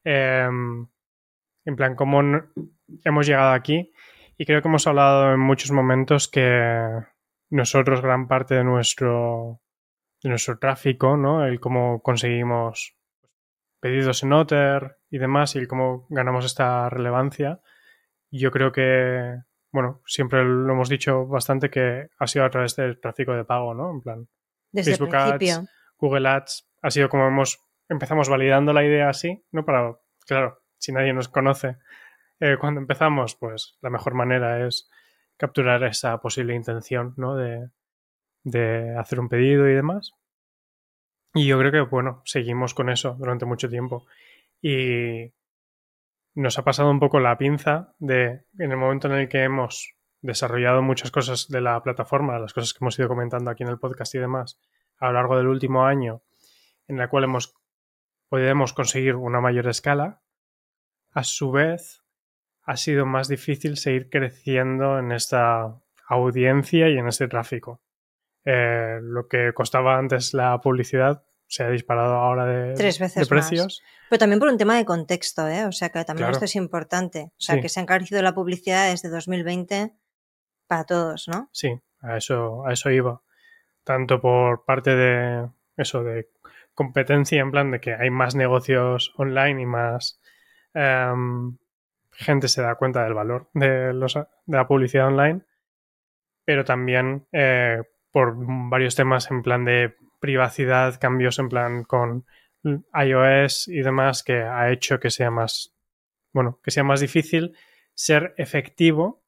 Em, 0.04 0.86
en 1.64 1.76
plan, 1.76 1.96
¿cómo 1.96 2.22
hemos 3.04 3.26
llegado 3.26 3.52
aquí? 3.52 3.92
Y 4.38 4.44
creo 4.44 4.62
que 4.62 4.68
hemos 4.68 4.86
hablado 4.86 5.32
en 5.32 5.40
muchos 5.40 5.72
momentos 5.72 6.28
que 6.28 6.90
nosotros 7.50 8.02
gran 8.02 8.28
parte 8.28 8.54
de 8.54 8.64
nuestro, 8.64 9.60
de 10.26 10.30
nuestro 10.30 10.58
tráfico, 10.58 11.16
¿no? 11.16 11.46
El 11.46 11.60
cómo 11.60 12.02
conseguimos 12.02 12.96
pedidos 13.78 14.24
en 14.24 14.32
Otter 14.32 14.98
y 15.08 15.18
demás 15.18 15.54
y 15.54 15.60
el 15.60 15.68
cómo 15.68 16.06
ganamos 16.10 16.44
esta 16.44 16.90
relevancia. 16.90 17.60
Yo 18.32 18.50
creo 18.50 18.72
que 18.72 19.38
bueno, 19.70 20.02
siempre 20.04 20.44
lo 20.44 20.72
hemos 20.72 20.88
dicho 20.88 21.26
bastante 21.26 21.70
que 21.70 22.08
ha 22.18 22.26
sido 22.26 22.44
a 22.44 22.50
través 22.50 22.74
del 22.74 22.98
tráfico 22.98 23.34
de 23.34 23.44
pago, 23.44 23.72
¿no? 23.72 23.92
En 23.92 24.00
plan, 24.00 24.28
Desde 24.72 24.92
Facebook 24.92 25.14
el 25.14 25.20
principio. 25.20 25.54
Ads, 25.58 25.70
Google 25.96 26.28
Ads, 26.28 26.68
ha 26.82 26.90
sido 26.90 27.08
como 27.08 27.28
hemos 27.28 27.62
empezamos 27.88 28.28
validando 28.28 28.72
la 28.72 28.84
idea 28.84 29.08
así, 29.08 29.44
¿no? 29.52 29.64
Para, 29.64 29.96
claro, 30.26 30.60
si 30.78 30.90
nadie 30.90 31.12
nos 31.12 31.28
conoce 31.28 31.76
eh, 32.40 32.56
cuando 32.58 32.80
empezamos, 32.80 33.36
pues 33.36 33.78
la 33.80 33.90
mejor 33.90 34.14
manera 34.14 34.66
es 34.66 34.90
capturar 35.36 35.84
esa 35.84 36.18
posible 36.20 36.54
intención, 36.54 37.14
¿no? 37.16 37.36
De, 37.36 37.68
de 38.46 38.96
hacer 38.96 39.18
un 39.18 39.28
pedido 39.28 39.68
y 39.68 39.74
demás. 39.74 40.12
Y 41.34 41.46
yo 41.46 41.58
creo 41.58 41.72
que, 41.72 41.80
bueno, 41.80 42.22
seguimos 42.24 42.74
con 42.74 42.88
eso 42.88 43.16
durante 43.18 43.44
mucho 43.44 43.68
tiempo. 43.68 44.06
Y 44.62 45.32
nos 46.34 46.56
ha 46.58 46.64
pasado 46.64 46.90
un 46.90 47.00
poco 47.00 47.18
la 47.18 47.36
pinza 47.36 47.94
de 47.98 48.44
en 48.58 48.70
el 48.70 48.76
momento 48.76 49.08
en 49.08 49.14
el 49.14 49.28
que 49.28 49.42
hemos 49.42 49.94
desarrollado 50.22 50.80
muchas 50.80 51.10
cosas 51.10 51.48
de 51.48 51.60
la 51.60 51.82
plataforma, 51.82 52.38
las 52.38 52.54
cosas 52.54 52.72
que 52.72 52.78
hemos 52.82 52.96
ido 52.98 53.08
comentando 53.08 53.50
aquí 53.50 53.64
en 53.64 53.68
el 53.68 53.80
podcast 53.80 54.14
y 54.14 54.18
demás, 54.18 54.60
a 54.98 55.06
lo 55.06 55.14
largo 55.14 55.36
del 55.36 55.48
último 55.48 55.84
año, 55.84 56.22
en 56.86 56.98
la 56.98 57.08
cual 57.08 57.24
hemos 57.24 57.54
podemos 58.28 58.72
conseguir 58.72 59.16
una 59.16 59.40
mayor 59.40 59.68
escala, 59.68 60.20
a 61.12 61.24
su 61.24 61.50
vez 61.50 62.02
ha 62.62 62.76
sido 62.76 63.06
más 63.06 63.28
difícil 63.28 63.76
seguir 63.76 64.08
creciendo 64.08 64.98
en 64.98 65.12
esta 65.12 65.80
audiencia 66.08 66.88
y 66.88 66.98
en 66.98 67.08
este 67.08 67.28
tráfico. 67.28 67.80
Eh, 68.46 68.98
lo 69.02 69.26
que 69.28 69.52
costaba 69.52 69.98
antes 69.98 70.32
la 70.32 70.58
publicidad 70.60 71.22
se 71.48 71.64
ha 71.64 71.68
disparado 71.70 72.14
ahora 72.14 72.46
de, 72.46 72.74
Tres 72.74 72.98
veces 72.98 73.22
de 73.22 73.26
precios. 73.28 73.82
más. 73.82 73.82
Pero 74.08 74.18
también 74.20 74.38
por 74.40 74.48
un 74.48 74.56
tema 74.56 74.76
de 74.76 74.84
contexto, 74.84 75.46
¿eh? 75.48 75.64
O 75.66 75.72
sea 75.72 75.88
que 75.90 76.04
también 76.04 76.26
Claro. 76.26 76.32
esto 76.32 76.44
es 76.44 76.56
importante. 76.56 77.32
O 77.32 77.40
sea 77.40 77.56
Sí. 77.56 77.60
que 77.60 77.68
se 77.68 77.80
ha 77.80 77.82
encarecido 77.82 78.22
la 78.22 78.34
publicidad 78.34 78.88
desde 78.90 79.08
2020 79.08 79.92
para 80.68 80.84
todos, 80.84 81.26
¿no? 81.28 81.48
Sí, 81.52 81.78
a 82.00 82.16
eso, 82.16 82.64
a 82.66 82.72
eso 82.72 82.90
iba. 82.90 83.20
Tanto 83.84 84.20
por 84.20 84.64
parte 84.64 84.94
de 84.96 85.48
eso, 85.76 86.02
de 86.04 86.28
competencia, 86.74 87.40
en 87.40 87.50
plan 87.50 87.70
de 87.70 87.80
que 87.80 87.94
hay 87.94 88.10
más 88.10 88.34
negocios 88.34 89.12
online 89.16 89.62
y 89.62 89.66
más 89.66 90.20
em, 90.74 91.56
gente 92.12 92.48
se 92.48 92.62
da 92.62 92.74
cuenta 92.76 93.02
del 93.04 93.14
valor 93.14 93.48
de, 93.54 93.92
los, 93.92 94.14
de 94.14 94.26
la 94.56 94.66
publicidad 94.68 95.06
online, 95.08 95.40
pero 96.44 96.64
también 96.64 97.26
eh, 97.32 97.82
por 98.16 98.34
varios 98.70 98.96
temas 98.96 99.30
en 99.30 99.42
plan 99.42 99.66
de 99.66 99.94
privacidad, 100.20 100.98
cambios 100.98 101.38
en 101.38 101.50
plan 101.50 101.84
con 101.84 102.24
iOS 102.64 103.68
y 103.68 103.82
demás 103.82 104.22
que 104.22 104.38
ha 104.40 104.72
hecho 104.72 104.98
que 104.98 105.10
sea 105.10 105.30
más, 105.30 105.76
bueno, 106.32 106.58
que 106.64 106.70
sea 106.70 106.82
más 106.82 107.00
difícil 107.00 107.54
ser 107.92 108.32
efectivo 108.38 109.22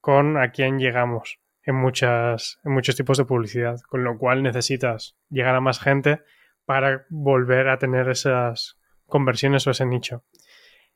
con 0.00 0.36
a 0.36 0.52
quién 0.52 0.78
llegamos 0.78 1.40
en, 1.64 1.74
muchas, 1.74 2.60
en 2.62 2.70
muchos 2.70 2.94
tipos 2.94 3.18
de 3.18 3.24
publicidad, 3.24 3.80
con 3.88 4.04
lo 4.04 4.16
cual 4.16 4.44
necesitas 4.44 5.18
llegar 5.30 5.56
a 5.56 5.60
más 5.60 5.80
gente 5.80 6.22
para 6.64 7.06
volver 7.10 7.68
a 7.68 7.78
tener 7.78 8.08
esas 8.08 8.78
conversiones 9.06 9.66
o 9.66 9.72
ese 9.72 9.84
nicho. 9.84 10.22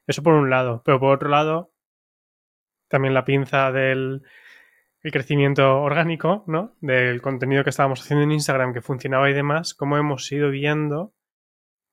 Eso 0.07 0.23
por 0.23 0.35
un 0.35 0.49
lado, 0.49 0.81
pero 0.85 1.01
por 1.01 1.13
otro 1.13 1.29
lado, 1.29 1.73
también 2.87 3.15
la 3.15 3.25
pinza 3.25 3.73
del 3.73 4.23
el 5.03 5.13
crecimiento 5.13 5.81
orgánico, 5.83 6.45
¿no? 6.47 6.77
Del 6.81 7.21
contenido 7.21 7.65
que 7.65 7.71
estábamos 7.71 8.01
haciendo 8.01 8.25
en 8.25 8.33
Instagram 8.33 8.73
que 8.73 8.81
funcionaba 8.81 9.29
y 9.31 9.35
demás, 9.35 9.75
como 9.75 9.97
hemos 9.97 10.31
ido 10.31 10.51
viendo 10.51 11.15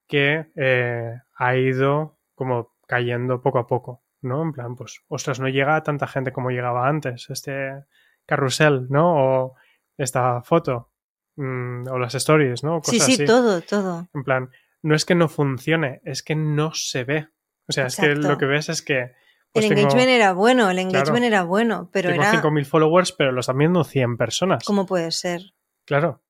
que 0.07 0.47
eh, 0.55 1.13
ha 1.35 1.55
ido 1.55 2.19
como 2.35 2.73
cayendo 2.87 3.41
poco 3.41 3.59
a 3.59 3.67
poco, 3.67 4.03
¿no? 4.21 4.41
En 4.43 4.51
plan, 4.51 4.75
pues, 4.75 5.01
ostras, 5.07 5.39
no 5.39 5.47
llega 5.47 5.75
a 5.75 5.83
tanta 5.83 6.07
gente 6.07 6.31
como 6.31 6.49
llegaba 6.49 6.87
antes, 6.87 7.29
este 7.29 7.85
carrusel, 8.25 8.87
¿no? 8.89 9.15
O 9.15 9.55
esta 9.97 10.41
foto, 10.41 10.91
mm, 11.35 11.87
o 11.89 11.99
las 11.99 12.15
stories, 12.15 12.63
¿no? 12.63 12.81
Sí, 12.83 12.97
Cosas 12.97 13.05
sí, 13.05 13.13
así. 13.13 13.25
todo, 13.25 13.61
todo. 13.61 14.07
En 14.13 14.23
plan, 14.23 14.49
no 14.81 14.95
es 14.95 15.05
que 15.05 15.15
no 15.15 15.27
funcione, 15.27 16.01
es 16.05 16.23
que 16.23 16.35
no 16.35 16.71
se 16.73 17.03
ve. 17.03 17.27
O 17.67 17.71
sea, 17.71 17.87
es 17.87 17.97
que 17.97 18.15
lo 18.15 18.37
que 18.37 18.45
ves 18.45 18.69
es 18.69 18.81
que. 18.81 19.11
Pues 19.53 19.65
el 19.65 19.69
tengo, 19.69 19.81
engagement 19.81 20.09
era 20.09 20.33
bueno, 20.33 20.69
el 20.69 20.79
engagement 20.79 21.07
Claro. 21.19 21.25
era 21.25 21.43
bueno, 21.43 21.89
pero 21.91 22.09
tengo 22.09 22.21
era... 22.23 22.31
5.000 22.31 22.65
followers, 22.65 23.11
pero 23.13 23.31
lo 23.31 23.39
están 23.39 23.57
viendo 23.57 23.83
100 23.83 24.17
personas. 24.17 24.63
¿Cómo 24.65 24.85
puede 24.85 25.11
ser? 25.11 25.41
Claro. 25.85 26.21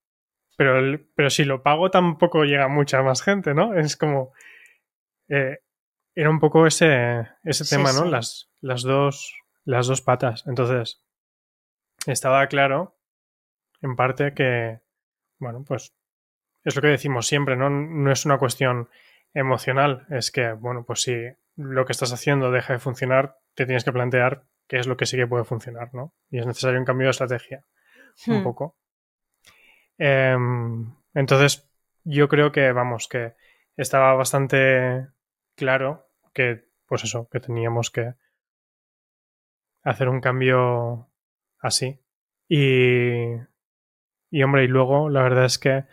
Pero, 0.58 0.80
el- 0.80 1.08
pero 1.16 1.30
si 1.30 1.46
lo 1.46 1.64
pago 1.64 1.90
tampoco 1.92 2.44
llega 2.44 2.68
mucha 2.68 3.02
más 3.02 3.22
gente, 3.22 3.54
¿no? 3.54 3.74
Es 3.76 3.96
como... 3.98 4.32
eh, 5.30 5.60
era 6.16 6.30
un 6.30 6.40
poco 6.40 6.66
ese, 6.68 7.28
ese 7.44 7.64
Sí, 7.66 7.76
tema, 7.76 7.94
¿no? 7.94 8.04
sí. 8.04 8.10
Las, 8.10 8.50
las, 8.62 8.82
dos, 8.84 9.36
las 9.64 9.88
dos 9.88 10.02
patas. 10.02 10.44
Entonces, 10.48 11.02
estaba 12.06 12.46
claro, 12.48 12.98
en 13.82 13.96
parte, 13.96 14.34
que, 14.34 14.82
bueno, 15.40 15.64
pues 15.66 15.94
es 16.66 16.76
lo 16.76 16.82
que 16.82 16.90
decimos 16.90 17.28
siempre, 17.28 17.56
¿no? 17.56 17.70
No 17.70 18.12
es 18.12 18.26
una 18.26 18.38
cuestión 18.38 18.90
emocional, 19.34 20.06
es 20.10 20.32
que, 20.32 20.52
bueno, 20.54 20.84
pues 20.86 21.04
si 21.04 21.14
lo 21.60 21.86
que 21.86 21.92
estás 21.92 22.14
haciendo 22.14 22.52
deja 22.52 22.74
de 22.74 22.80
funcionar, 22.80 23.38
te 23.56 23.66
tienes 23.66 23.84
que 23.84 23.92
plantear 23.92 24.46
qué 24.68 24.78
es 24.80 24.88
lo 24.88 24.98
que 24.98 25.06
sí 25.06 25.18
que 25.18 25.28
puede 25.28 25.44
funcionar, 25.44 25.94
¿no? 25.94 26.14
Y 26.32 26.40
es 26.40 26.46
necesario 26.48 26.80
un 26.80 26.86
cambio 26.86 27.08
de 27.08 27.12
estrategia 27.12 27.66
un 28.28 28.40
Hmm. 28.40 28.44
poco. 28.44 28.78
Em, 29.98 30.94
entonces, 31.14 31.70
yo 32.04 32.28
creo 32.28 32.52
que, 32.52 32.72
vamos, 32.72 33.08
que 33.08 33.34
estaba 33.76 34.14
bastante 34.14 35.08
claro 35.56 36.08
que, 36.34 36.66
pues 36.88 37.04
eso, 37.04 37.28
que 37.30 37.40
teníamos 37.40 37.92
que 37.92 38.14
hacer 39.84 40.10
un 40.10 40.22
cambio 40.22 41.10
así. 41.60 42.00
Y, 42.48 43.36
y 44.32 44.44
hombre, 44.44 44.64
y 44.64 44.68
luego 44.68 45.10
la 45.10 45.24
verdad 45.24 45.46
es 45.46 45.60
que 45.60 45.86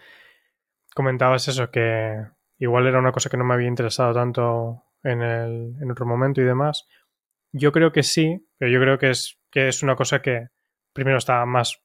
comentabas 0.95 1.49
eso, 1.49 1.71
que 1.71 2.27
igual 2.59 2.87
era 2.87 2.99
una 2.99 3.13
cosa 3.13 3.31
que 3.31 3.37
no 3.37 3.45
me 3.45 3.55
había 3.55 3.69
interesado 3.69 4.15
tanto 4.15 4.85
en, 5.07 5.23
el, 5.23 5.77
en 5.81 5.91
otro 5.91 6.07
momento 6.07 6.41
y 6.41 6.45
demás. 6.45 6.87
Yo 7.53 7.73
creo 7.73 7.93
que 7.93 8.03
sí, 8.03 8.47
pero 8.59 8.71
yo 8.71 8.81
creo 8.81 8.99
que 8.99 9.11
es, 9.11 9.39
que 9.51 9.69
es 9.69 9.83
una 9.83 9.97
cosa 9.97 10.21
que 10.21 10.49
primero 10.93 11.19
estaba 11.19 11.47
más 11.47 11.83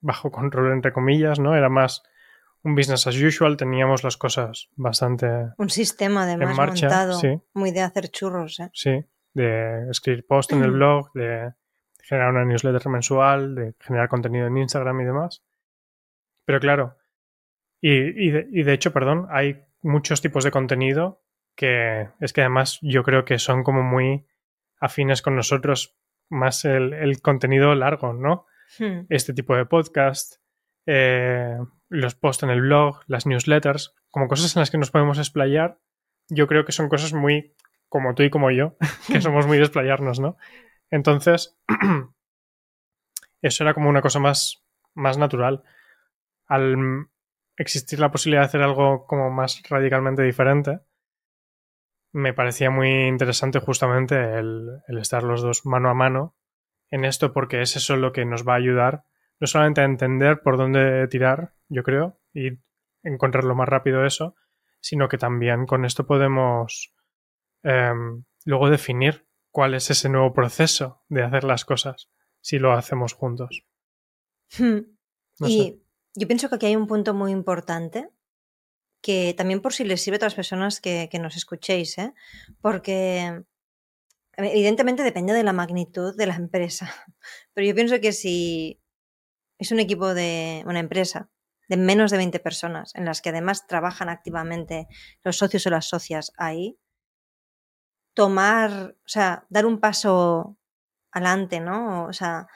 bajo 0.00 0.30
control, 0.30 0.72
entre 0.72 0.92
comillas, 0.92 1.40
¿no? 1.40 1.56
Era 1.56 1.68
más 1.68 2.02
un 2.62 2.74
business 2.74 3.06
as 3.06 3.16
usual, 3.16 3.56
teníamos 3.56 4.02
las 4.04 4.16
cosas 4.16 4.68
bastante, 4.76 5.26
Un 5.56 5.70
sistema 5.70 6.24
además 6.24 6.56
marcha, 6.56 6.86
montado, 6.86 7.18
sí. 7.18 7.40
muy 7.54 7.70
de 7.70 7.80
hacer 7.80 8.08
churros, 8.08 8.58
¿eh? 8.60 8.70
sí, 8.72 9.04
de 9.34 9.88
escribir 9.90 10.26
post 10.26 10.52
en 10.52 10.62
el 10.62 10.70
blog, 10.78 11.12
de 11.14 11.52
generar 12.02 12.30
una 12.30 12.44
newsletter 12.44 12.88
mensual, 12.88 13.54
de 13.54 13.74
generar 13.80 14.08
contenido 14.08 14.46
en 14.46 14.56
Instagram 14.56 15.00
y 15.00 15.04
demás. 15.04 15.44
Pero 16.44 16.60
claro, 16.60 16.96
y, 17.80 17.92
y, 17.92 18.30
de, 18.30 18.48
y 18.50 18.62
de 18.62 18.72
hecho, 18.72 18.92
perdón, 18.92 19.26
hay 19.30 19.64
muchos 19.82 20.20
tipos 20.20 20.44
de 20.44 20.50
contenido 20.50 21.22
que 21.56 22.10
es 22.20 22.32
que 22.32 22.42
además 22.42 22.78
yo 22.82 23.02
creo 23.02 23.24
que 23.24 23.38
son 23.38 23.64
como 23.64 23.82
muy 23.82 24.26
afines 24.78 25.22
con 25.22 25.34
nosotros, 25.34 25.96
más 26.28 26.64
el, 26.64 26.92
el 26.92 27.20
contenido 27.20 27.74
largo, 27.74 28.12
¿no? 28.12 28.46
Hmm. 28.78 29.06
este 29.08 29.32
tipo 29.32 29.56
de 29.56 29.64
podcast, 29.64 30.36
eh, 30.86 31.56
los 31.88 32.14
posts 32.14 32.42
en 32.42 32.50
el 32.50 32.62
blog, 32.62 33.00
las 33.06 33.26
newsletters, 33.26 33.94
como 34.10 34.28
cosas 34.28 34.54
en 34.56 34.60
las 34.60 34.70
que 34.70 34.78
nos 34.78 34.90
podemos 34.90 35.18
explayar, 35.18 35.78
yo 36.28 36.46
creo 36.46 36.64
que 36.64 36.72
son 36.72 36.88
cosas 36.88 37.12
muy 37.12 37.54
como 37.88 38.14
tú 38.14 38.24
y 38.24 38.30
como 38.30 38.50
yo, 38.50 38.76
que 39.06 39.20
somos 39.20 39.46
muy 39.46 39.58
de 39.58 39.64
explayarnos, 39.64 40.20
¿no? 40.20 40.36
Entonces, 40.90 41.56
eso 43.42 43.64
era 43.64 43.74
como 43.74 43.88
una 43.88 44.02
cosa 44.02 44.18
más, 44.18 44.64
más 44.94 45.16
natural. 45.18 45.62
Al 46.46 47.08
existir 47.56 47.98
la 47.98 48.10
posibilidad 48.10 48.42
de 48.42 48.46
hacer 48.46 48.62
algo 48.62 49.06
como 49.06 49.30
más 49.30 49.62
radicalmente 49.68 50.22
diferente, 50.22 50.80
me 52.16 52.32
parecía 52.32 52.70
muy 52.70 53.08
interesante 53.08 53.60
justamente 53.60 54.38
el, 54.38 54.80
estar 54.98 55.22
los 55.22 55.42
dos 55.42 55.66
mano 55.66 55.90
a 55.90 55.94
mano 55.94 56.34
en 56.90 57.04
esto 57.04 57.34
porque 57.34 57.60
es 57.60 57.76
eso 57.76 57.96
lo 57.96 58.12
que 58.12 58.24
nos 58.24 58.48
va 58.48 58.54
a 58.54 58.56
ayudar 58.56 59.04
no 59.38 59.46
solamente 59.46 59.82
a 59.82 59.84
entender 59.84 60.40
por 60.40 60.56
dónde 60.56 61.06
tirar, 61.08 61.52
yo 61.68 61.82
creo, 61.82 62.18
y 62.32 62.58
encontrar 63.02 63.44
lo 63.44 63.54
más 63.54 63.68
rápido 63.68 64.06
eso, 64.06 64.34
sino 64.80 65.10
que 65.10 65.18
también 65.18 65.66
con 65.66 65.84
esto 65.84 66.06
podemos 66.06 66.94
em, 67.62 68.24
luego 68.46 68.70
definir 68.70 69.28
cuál 69.50 69.74
es 69.74 69.90
ese 69.90 70.08
nuevo 70.08 70.32
proceso 70.32 71.04
de 71.10 71.22
hacer 71.22 71.44
las 71.44 71.66
cosas 71.66 72.10
si 72.40 72.58
lo 72.58 72.72
hacemos 72.72 73.12
juntos. 73.12 73.66
Hmm. 74.58 74.96
y 75.40 75.82
yo 76.14 76.26
pienso 76.26 76.48
que 76.48 76.54
aquí 76.54 76.66
hay 76.66 76.76
un 76.76 76.86
punto 76.86 77.12
muy 77.12 77.30
importante 77.30 78.08
que 79.06 79.34
también 79.38 79.60
por 79.60 79.72
si 79.72 79.84
les 79.84 80.02
sirve 80.02 80.16
a 80.16 80.18
otras 80.18 80.34
personas 80.34 80.80
que, 80.80 81.08
nos 81.20 81.36
escuchéis, 81.36 81.96
¿eh? 81.96 82.12
porque 82.60 83.44
evidentemente 84.36 85.04
depende 85.04 85.32
de 85.32 85.44
la 85.44 85.52
magnitud 85.52 86.16
de 86.16 86.26
la 86.26 86.34
empresa, 86.34 86.92
pero 87.54 87.68
yo 87.68 87.74
pienso 87.76 88.00
que 88.00 88.10
si 88.10 88.82
es 89.58 89.70
un 89.70 89.78
equipo 89.78 90.12
de 90.12 90.64
una 90.66 90.80
empresa 90.80 91.30
de 91.68 91.76
menos 91.76 92.10
de 92.10 92.16
20 92.16 92.40
personas, 92.40 92.96
en 92.96 93.04
las 93.04 93.22
que 93.22 93.28
además 93.28 93.68
trabajan 93.68 94.08
activamente 94.08 94.88
los 95.22 95.36
socios 95.38 95.64
o 95.68 95.70
las 95.70 95.86
socias 95.86 96.32
ahí, 96.36 96.76
tomar, 98.12 98.96
o 99.04 99.08
sea, 99.08 99.46
dar 99.50 99.66
un 99.66 99.78
paso 99.78 100.58
adelante, 101.12 101.60
¿no? 101.60 102.06
O 102.06 102.12
sea, 102.12 102.48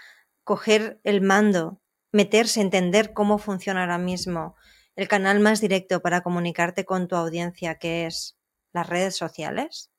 coger 0.42 1.00
el 1.04 1.20
mando, 1.20 1.80
meterse, 2.10 2.60
entender 2.60 3.12
cómo 3.12 3.38
funciona 3.38 3.82
ahora 3.82 3.98
mismo 3.98 4.56
el 5.00 5.08
canal 5.08 5.40
más 5.40 5.62
directo 5.62 6.02
para 6.02 6.20
comunicarte 6.20 6.84
con 6.84 7.08
tu 7.08 7.16
audiencia, 7.16 7.76
que 7.76 8.04
es 8.04 8.36
las 8.74 8.86
redes 8.86 9.16
sociales, 9.16 9.90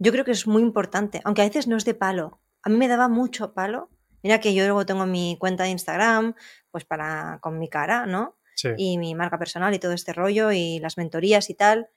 yo 0.00 0.10
creo 0.10 0.24
que 0.24 0.32
es 0.32 0.48
muy 0.48 0.60
importante, 0.62 1.20
aunque 1.24 1.42
a 1.42 1.44
veces 1.44 1.68
no 1.68 1.76
es 1.76 1.84
de 1.84 1.94
palo. 1.94 2.40
A 2.62 2.68
mí 2.68 2.76
me 2.78 2.88
daba 2.88 3.06
mucho 3.06 3.54
palo. 3.54 3.88
Mira 4.24 4.40
que 4.40 4.54
yo 4.54 4.64
luego 4.64 4.84
tengo 4.86 5.06
mi 5.06 5.36
cuenta 5.38 5.62
de 5.62 5.70
Instagram, 5.70 6.34
pues 6.72 6.84
para 6.84 7.38
con 7.40 7.60
mi 7.60 7.68
cara, 7.68 8.06
¿no? 8.06 8.36
Y 8.76 8.98
mi 8.98 9.14
marca 9.14 9.38
personal 9.38 9.72
y 9.72 9.78
todo 9.78 9.92
este 9.92 10.12
rollo 10.12 10.50
y 10.50 10.80
las 10.80 10.96
mentorías 10.96 11.48
y 11.48 11.54
tal. 11.54 11.88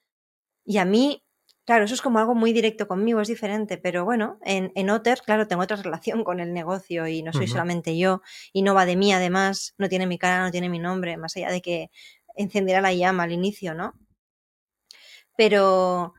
Y 0.63 0.77
a 0.77 0.85
mí 0.85 1.25
Claro, 1.69 1.85
eso 1.85 1.93
es 1.93 2.01
como 2.01 2.17
algo 2.17 2.33
muy 2.33 2.51
directo 2.51 2.87
conmigo, 2.87 3.21
es 3.21 3.27
diferente, 3.27 3.77
pero 3.77 4.03
bueno, 4.03 4.39
en, 4.43 4.71
en 4.73 4.89
Otter, 4.89 5.21
claro, 5.23 5.47
tengo 5.47 5.61
otra 5.61 5.77
relación 5.77 6.23
con 6.23 6.39
el 6.39 6.51
negocio 6.51 7.05
y 7.05 7.21
no 7.21 7.31
soy 7.31 7.45
solamente 7.45 7.95
yo 7.95 8.23
y 8.51 8.63
no 8.63 8.73
va 8.73 8.87
de 8.87 8.95
mí, 8.95 9.13
además, 9.13 9.75
no 9.77 9.87
tiene 9.87 10.07
mi 10.07 10.17
cara, 10.17 10.43
no 10.43 10.49
tiene 10.49 10.67
mi 10.67 10.79
nombre, 10.79 11.15
más 11.17 11.37
allá 11.37 11.51
de 11.51 11.61
que 11.61 11.91
encendiera 12.35 12.81
la 12.81 12.91
llama 12.91 13.21
al 13.21 13.33
inicio, 13.33 13.75
¿no? 13.75 13.93
Pero 15.37 16.15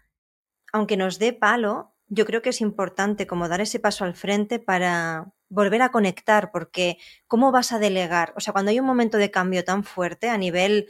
aunque 0.73 0.97
nos 0.97 1.19
dé 1.19 1.33
palo, 1.33 1.97
yo 2.07 2.27
creo 2.27 2.43
que 2.43 2.51
es 2.51 2.61
importante 2.61 3.27
como 3.27 3.49
dar 3.49 3.61
ese 3.61 3.81
paso 3.81 4.05
al 4.05 4.15
frente 4.15 4.61
para 4.61 5.33
volver 5.49 5.83
a 5.83 5.91
conectar, 5.91 6.53
porque 6.53 6.97
¿cómo 7.27 7.51
vas 7.51 7.73
a 7.73 7.81
delegar? 7.81 8.35
O 8.37 8.41
sea, 8.41 8.53
cuando 8.53 8.71
hay 8.71 8.79
un 8.79 8.87
momento 8.87 9.19
de 9.19 9.33
cambio 9.33 9.65
tan 9.65 9.83
fuerte 9.83 10.29
a 10.29 10.39
nivel 10.39 10.87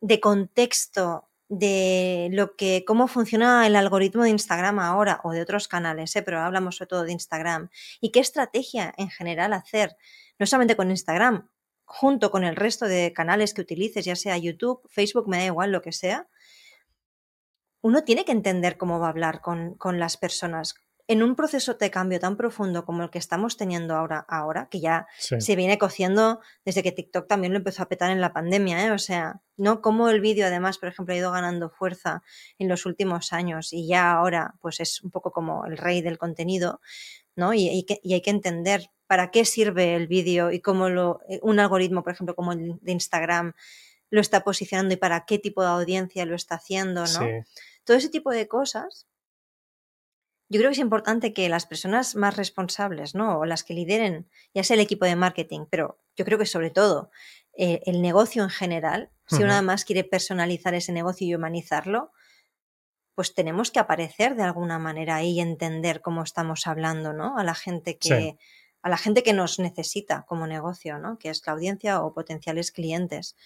de 0.00 0.18
contexto 0.18 1.30
de 1.48 2.28
lo 2.32 2.56
que, 2.56 2.84
cómo 2.86 3.06
funciona 3.06 3.66
el 3.66 3.76
algoritmo 3.76 4.24
de 4.24 4.30
Instagram 4.30 4.78
ahora 4.78 5.20
o 5.24 5.32
de 5.32 5.42
otros 5.42 5.68
canales, 5.68 6.14
¿eh? 6.16 6.22
pero 6.22 6.40
hablamos 6.40 6.76
sobre 6.76 6.88
todo 6.88 7.04
de 7.04 7.12
Instagram 7.12 7.70
y 8.00 8.10
qué 8.10 8.20
estrategia 8.20 8.94
en 8.96 9.10
general 9.10 9.52
hacer, 9.52 9.96
no 10.38 10.46
solamente 10.46 10.76
con 10.76 10.90
Instagram, 10.90 11.48
junto 11.84 12.30
con 12.30 12.44
el 12.44 12.56
resto 12.56 12.86
de 12.86 13.12
canales 13.12 13.52
que 13.52 13.60
utilices, 13.60 14.04
ya 14.04 14.16
sea 14.16 14.38
YouTube, 14.38 14.80
Facebook, 14.88 15.28
me 15.28 15.38
da 15.38 15.44
igual 15.44 15.70
lo 15.70 15.82
que 15.82 15.92
sea, 15.92 16.28
uno 17.82 18.02
tiene 18.04 18.24
que 18.24 18.32
entender 18.32 18.78
cómo 18.78 18.98
va 18.98 19.06
a 19.06 19.10
hablar 19.10 19.42
con, 19.42 19.74
con 19.74 19.98
las 20.00 20.16
personas, 20.16 20.74
en 21.06 21.22
un 21.22 21.36
proceso 21.36 21.74
de 21.74 21.90
cambio 21.90 22.18
tan 22.18 22.36
profundo 22.36 22.84
como 22.84 23.02
el 23.02 23.10
que 23.10 23.18
estamos 23.18 23.56
teniendo 23.56 23.94
ahora, 23.94 24.24
ahora 24.28 24.68
que 24.70 24.80
ya 24.80 25.06
se 25.18 25.56
viene 25.56 25.76
cociendo 25.76 26.40
desde 26.64 26.82
que 26.82 26.92
TikTok 26.92 27.28
también 27.28 27.52
lo 27.52 27.58
empezó 27.58 27.82
a 27.82 27.88
petar 27.88 28.10
en 28.10 28.20
la 28.20 28.32
pandemia, 28.32 28.86
¿eh? 28.86 28.90
o 28.90 28.98
sea, 28.98 29.42
no 29.56 29.82
como 29.82 30.08
el 30.08 30.20
vídeo 30.20 30.46
además, 30.46 30.78
por 30.78 30.88
ejemplo, 30.88 31.14
ha 31.14 31.18
ido 31.18 31.30
ganando 31.30 31.68
fuerza 31.68 32.22
en 32.58 32.68
los 32.68 32.86
últimos 32.86 33.32
años 33.32 33.72
y 33.72 33.86
ya 33.86 34.12
ahora 34.12 34.54
pues 34.60 34.80
es 34.80 35.02
un 35.02 35.10
poco 35.10 35.32
como 35.32 35.66
el 35.66 35.76
rey 35.76 36.00
del 36.00 36.16
contenido, 36.16 36.80
¿no? 37.36 37.52
Y, 37.52 37.68
hay 37.68 38.20
que 38.22 38.30
entender 38.30 38.90
para 39.06 39.30
qué 39.30 39.44
sirve 39.44 39.94
el 39.96 40.06
vídeo 40.06 40.50
y 40.50 40.60
cómo 40.60 40.88
lo, 40.88 41.20
eh, 41.28 41.38
un 41.42 41.60
algoritmo, 41.60 42.02
por 42.02 42.14
ejemplo, 42.14 42.34
como 42.34 42.52
el 42.52 42.78
de 42.80 42.92
Instagram, 42.92 43.52
lo 44.10 44.20
está 44.20 44.44
posicionando 44.44 44.94
y 44.94 44.96
para 44.96 45.26
qué 45.26 45.38
tipo 45.38 45.62
de 45.62 45.68
audiencia 45.68 46.24
lo 46.24 46.34
está 46.34 46.54
haciendo, 46.54 47.04
¿no? 47.04 47.44
Todo 47.84 47.96
ese 47.96 48.08
tipo 48.08 48.30
de 48.30 48.48
cosas 48.48 49.06
yo 50.48 50.58
creo 50.58 50.70
que 50.70 50.74
es 50.74 50.78
importante 50.78 51.32
que 51.32 51.48
las 51.48 51.66
personas 51.66 52.16
más 52.16 52.36
responsables, 52.36 53.14
¿no? 53.14 53.38
O 53.38 53.44
las 53.46 53.64
que 53.64 53.74
lideren, 53.74 54.28
ya 54.52 54.62
sea 54.62 54.74
el 54.74 54.80
equipo 54.80 55.04
de 55.04 55.16
marketing, 55.16 55.66
pero 55.70 55.98
yo 56.16 56.24
creo 56.24 56.38
que 56.38 56.46
sobre 56.46 56.70
todo 56.70 57.10
eh, 57.56 57.80
el 57.86 58.02
negocio 58.02 58.42
en 58.42 58.50
general, 58.50 59.10
si 59.26 59.42
uno 59.42 59.52
además 59.52 59.84
quiere 59.84 60.04
personalizar 60.04 60.74
ese 60.74 60.92
negocio 60.92 61.26
y 61.26 61.34
humanizarlo, 61.34 62.12
pues 63.14 63.34
tenemos 63.34 63.70
que 63.70 63.78
aparecer 63.78 64.34
de 64.34 64.42
alguna 64.42 64.78
manera 64.78 65.16
ahí 65.16 65.32
y 65.32 65.40
entender 65.40 66.00
cómo 66.00 66.22
estamos 66.22 66.66
hablando, 66.66 67.12
¿no? 67.12 67.38
A 67.38 67.44
la 67.44 67.54
gente 67.54 67.96
que, 67.96 68.36
a 68.82 68.88
la 68.88 68.98
gente 68.98 69.22
que 69.22 69.32
nos 69.32 69.58
necesita 69.58 70.24
como 70.26 70.46
negocio, 70.46 70.98
¿no? 70.98 71.18
Que 71.18 71.30
es 71.30 71.46
la 71.46 71.52
audiencia 71.52 72.02
o 72.02 72.12
potenciales 72.12 72.72
clientes. 72.72 73.36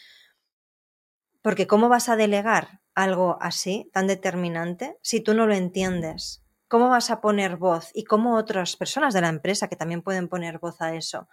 Porque 1.42 1.66
¿cómo 1.66 1.88
vas 1.88 2.08
a 2.08 2.16
delegar 2.16 2.80
algo 2.94 3.36
así, 3.40 3.90
tan 3.92 4.06
determinante, 4.06 4.96
si 5.02 5.20
tú 5.20 5.34
no 5.34 5.46
lo 5.46 5.54
entiendes? 5.54 6.42
¿Cómo 6.68 6.90
vas 6.90 7.10
a 7.10 7.20
poner 7.20 7.56
voz? 7.56 7.90
Y 7.94 8.04
cómo 8.04 8.36
otras 8.36 8.76
personas 8.76 9.14
de 9.14 9.22
la 9.22 9.28
empresa 9.28 9.68
que 9.68 9.76
también 9.76 10.02
pueden 10.02 10.28
poner 10.28 10.58
voz 10.58 10.80
a 10.80 10.94
eso, 10.94 11.28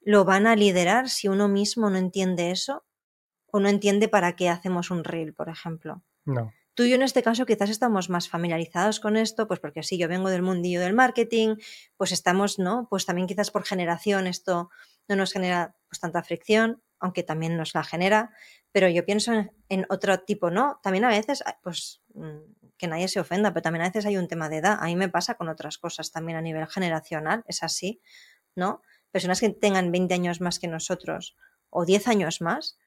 lo 0.00 0.24
van 0.24 0.46
a 0.46 0.54
liderar 0.54 1.08
si 1.08 1.28
uno 1.28 1.48
mismo 1.48 1.90
no 1.90 1.96
entiende 1.96 2.50
eso 2.50 2.84
o 3.46 3.58
no 3.58 3.68
entiende 3.68 4.08
para 4.08 4.36
qué 4.36 4.48
hacemos 4.48 4.90
un 4.90 5.02
reel, 5.02 5.34
por 5.34 5.48
ejemplo. 5.48 6.02
No. 6.24 6.52
Tú 6.74 6.82
y 6.82 6.90
yo 6.90 6.96
en 6.96 7.02
este 7.02 7.22
caso 7.22 7.46
quizás 7.46 7.70
estamos 7.70 8.10
más 8.10 8.28
familiarizados 8.28 9.00
con 9.00 9.16
esto, 9.16 9.48
pues 9.48 9.60
porque 9.60 9.82
sí, 9.82 9.96
yo 9.96 10.08
vengo 10.08 10.28
del 10.28 10.42
mundillo 10.42 10.80
del 10.80 10.92
marketing, 10.92 11.56
pues 11.96 12.12
estamos, 12.12 12.58
¿no? 12.58 12.86
Pues 12.90 13.06
también 13.06 13.26
quizás 13.26 13.50
por 13.50 13.64
generación 13.64 14.26
esto 14.26 14.68
no 15.08 15.16
nos 15.16 15.32
genera 15.32 15.74
pues 15.88 16.00
tanta 16.00 16.22
fricción, 16.22 16.82
aunque 17.00 17.22
también 17.22 17.56
nos 17.56 17.74
la 17.74 17.82
genera, 17.82 18.30
pero 18.72 18.90
yo 18.90 19.06
pienso 19.06 19.32
en, 19.32 19.50
en 19.70 19.86
otro 19.88 20.18
tipo, 20.20 20.50
¿no? 20.50 20.78
También 20.82 21.06
a 21.06 21.08
veces, 21.08 21.42
pues 21.62 22.02
mm, 22.12 22.65
que 22.76 22.86
nadie 22.86 23.08
se 23.08 23.20
ofenda, 23.20 23.52
pero 23.52 23.62
también 23.62 23.82
a 23.82 23.88
veces 23.88 24.06
hay 24.06 24.16
un 24.16 24.28
tema 24.28 24.48
de 24.48 24.58
edad. 24.58 24.78
A 24.80 24.86
mí 24.86 24.96
me 24.96 25.08
pasa 25.08 25.34
con 25.34 25.48
otras 25.48 25.78
cosas 25.78 26.12
también 26.12 26.38
a 26.38 26.42
nivel 26.42 26.66
generacional, 26.66 27.44
es 27.46 27.62
así, 27.62 28.00
¿no? 28.54 28.82
Personas 29.10 29.40
que 29.40 29.50
tengan 29.50 29.92
20 29.92 30.14
años 30.14 30.40
más 30.40 30.58
que 30.58 30.68
nosotros 30.68 31.36
o 31.70 31.84
10 31.84 32.08
años 32.08 32.40
más, 32.40 32.78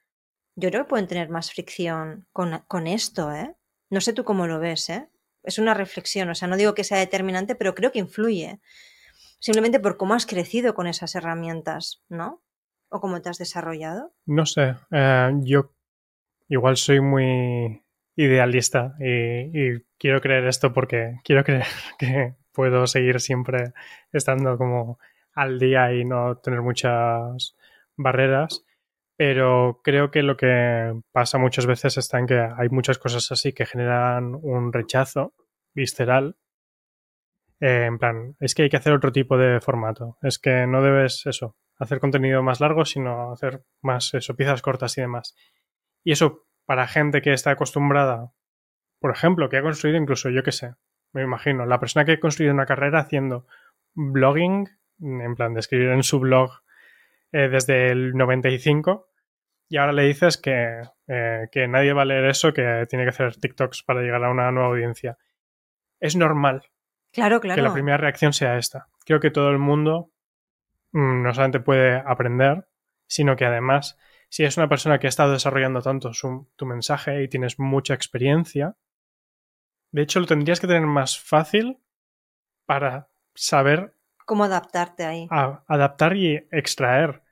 yo 0.56 0.70
creo 0.70 0.84
que 0.84 0.88
pueden 0.88 1.06
tener 1.06 1.28
más 1.28 1.52
fricción 1.52 2.26
con, 2.32 2.86
esto, 2.86 3.32
¿eh? 3.32 3.56
No 3.88 4.00
sé 4.00 4.12
tú 4.12 4.24
cómo 4.24 4.46
lo 4.46 4.58
ves, 4.58 4.88
¿eh? 4.90 5.08
Es 5.42 5.58
una 5.58 5.74
reflexión, 5.74 6.28
o 6.28 6.34
sea, 6.34 6.48
no 6.48 6.56
digo 6.56 6.74
que 6.74 6.84
sea 6.84 6.98
determinante, 6.98 7.54
pero 7.54 7.74
creo 7.74 7.92
que 7.92 7.98
influye. 7.98 8.60
Simplemente 9.38 9.80
por 9.80 9.96
cómo 9.96 10.14
has 10.14 10.26
crecido 10.26 10.74
con 10.74 10.86
esas 10.86 11.14
herramientas, 11.14 12.02
¿no? 12.08 12.42
¿O 12.90 13.00
cómo 13.00 13.22
te 13.22 13.30
has 13.30 13.38
desarrollado? 13.38 14.12
No 14.26 14.44
sé, 14.44 14.76
eh, 14.90 15.30
yo 15.40 15.72
igual 16.48 16.76
soy 16.76 17.00
muy 17.00 17.82
idealista 18.20 18.94
y, 19.00 19.80
quiero 19.98 20.20
creer 20.20 20.46
esto 20.46 20.72
porque 20.72 21.20
quiero 21.24 21.44
creer 21.44 21.66
que 21.98 22.34
puedo 22.52 22.86
seguir 22.86 23.20
siempre 23.20 23.72
estando 24.12 24.56
como 24.56 24.98
al 25.34 25.58
día 25.58 25.92
y 25.92 26.04
no 26.04 26.36
tener 26.38 26.62
muchas 26.62 27.56
barreras. 27.96 28.64
Pero 29.16 29.80
creo 29.84 30.10
que 30.10 30.22
lo 30.22 30.36
que 30.36 30.98
pasa 31.12 31.36
muchas 31.36 31.66
veces 31.66 31.98
está 31.98 32.18
en 32.18 32.26
que 32.26 32.38
hay 32.38 32.70
muchas 32.70 32.98
cosas 32.98 33.30
así 33.30 33.52
que 33.52 33.66
generan 33.66 34.34
un 34.34 34.72
rechazo 34.72 35.34
visceral. 35.74 36.36
Eh, 37.60 37.84
en 37.86 37.98
plan, 37.98 38.36
es 38.40 38.54
que 38.54 38.62
hay 38.62 38.70
que 38.70 38.78
hacer 38.78 38.94
otro 38.94 39.12
tipo 39.12 39.36
de 39.36 39.60
formato. 39.60 40.16
Es 40.22 40.38
que 40.38 40.66
no 40.66 40.82
debes 40.82 41.26
eso, 41.26 41.56
hacer 41.78 42.00
contenido 42.00 42.42
más 42.42 42.60
largo, 42.60 42.86
sino 42.86 43.32
hacer 43.32 43.62
más 43.82 44.14
eso, 44.14 44.34
piezas 44.34 44.62
cortas 44.62 44.96
y 44.96 45.02
demás. 45.02 45.34
Y 46.02 46.12
eso 46.12 46.46
para 46.70 46.86
gente 46.86 47.20
que 47.20 47.32
está 47.32 47.50
acostumbrada, 47.50 48.30
por 49.00 49.10
ejemplo, 49.10 49.48
que 49.48 49.56
ha 49.56 49.62
construido 49.62 49.98
incluso, 49.98 50.30
yo 50.30 50.44
qué 50.44 50.52
sé, 50.52 50.76
me 51.12 51.20
imagino, 51.20 51.66
la 51.66 51.80
persona 51.80 52.04
que 52.04 52.12
ha 52.12 52.20
construido 52.20 52.54
una 52.54 52.64
carrera 52.64 53.00
haciendo 53.00 53.44
blogging, 53.94 54.68
en 55.00 55.34
plan 55.34 55.52
de 55.52 55.58
escribir 55.58 55.88
en 55.88 56.04
su 56.04 56.20
blog 56.20 56.62
eh, 57.32 57.48
desde 57.48 57.90
el 57.90 58.12
95, 58.12 59.08
y 59.68 59.78
ahora 59.78 59.92
le 59.92 60.04
dices 60.04 60.38
que, 60.38 60.82
eh, 61.08 61.48
que 61.50 61.66
nadie 61.66 61.92
va 61.92 62.02
a 62.02 62.04
leer 62.04 62.26
eso, 62.26 62.52
que 62.52 62.86
tiene 62.88 63.04
que 63.04 63.10
hacer 63.10 63.34
TikToks 63.34 63.82
para 63.82 64.02
llegar 64.02 64.22
a 64.22 64.30
una 64.30 64.52
nueva 64.52 64.68
audiencia. 64.68 65.18
Es 65.98 66.14
normal 66.14 66.62
claro, 67.12 67.40
claro. 67.40 67.56
que 67.56 67.62
la 67.62 67.72
primera 67.72 67.96
reacción 67.96 68.32
sea 68.32 68.58
esta. 68.58 68.86
Creo 69.04 69.18
que 69.18 69.32
todo 69.32 69.50
el 69.50 69.58
mundo 69.58 70.12
mm, 70.92 71.24
no 71.24 71.34
solamente 71.34 71.58
puede 71.58 71.96
aprender, 71.96 72.68
sino 73.08 73.34
que 73.34 73.44
además, 73.44 73.98
si 74.30 74.44
es 74.44 74.56
una 74.56 74.68
persona 74.68 74.98
que 74.98 75.06
ha 75.06 75.10
estado 75.10 75.32
desarrollando 75.32 75.82
tanto 75.82 76.12
tu 76.56 76.66
mensaje 76.66 77.22
y 77.22 77.28
tienes 77.28 77.58
mucha 77.58 77.92
experiencia, 77.92 78.76
de 79.92 80.02
hecho 80.02 80.20
lo 80.20 80.26
tendrías 80.26 80.60
que 80.60 80.66
tener 80.66 80.86
más 80.86 81.20
fácil 81.20 81.78
para 82.64 83.08
saber 83.34 83.94
cómo 84.24 84.44
adaptarte 84.44 85.04
ahí. 85.04 85.28
adaptar 85.30 86.16
y 86.16 86.36
extraer 86.50 87.22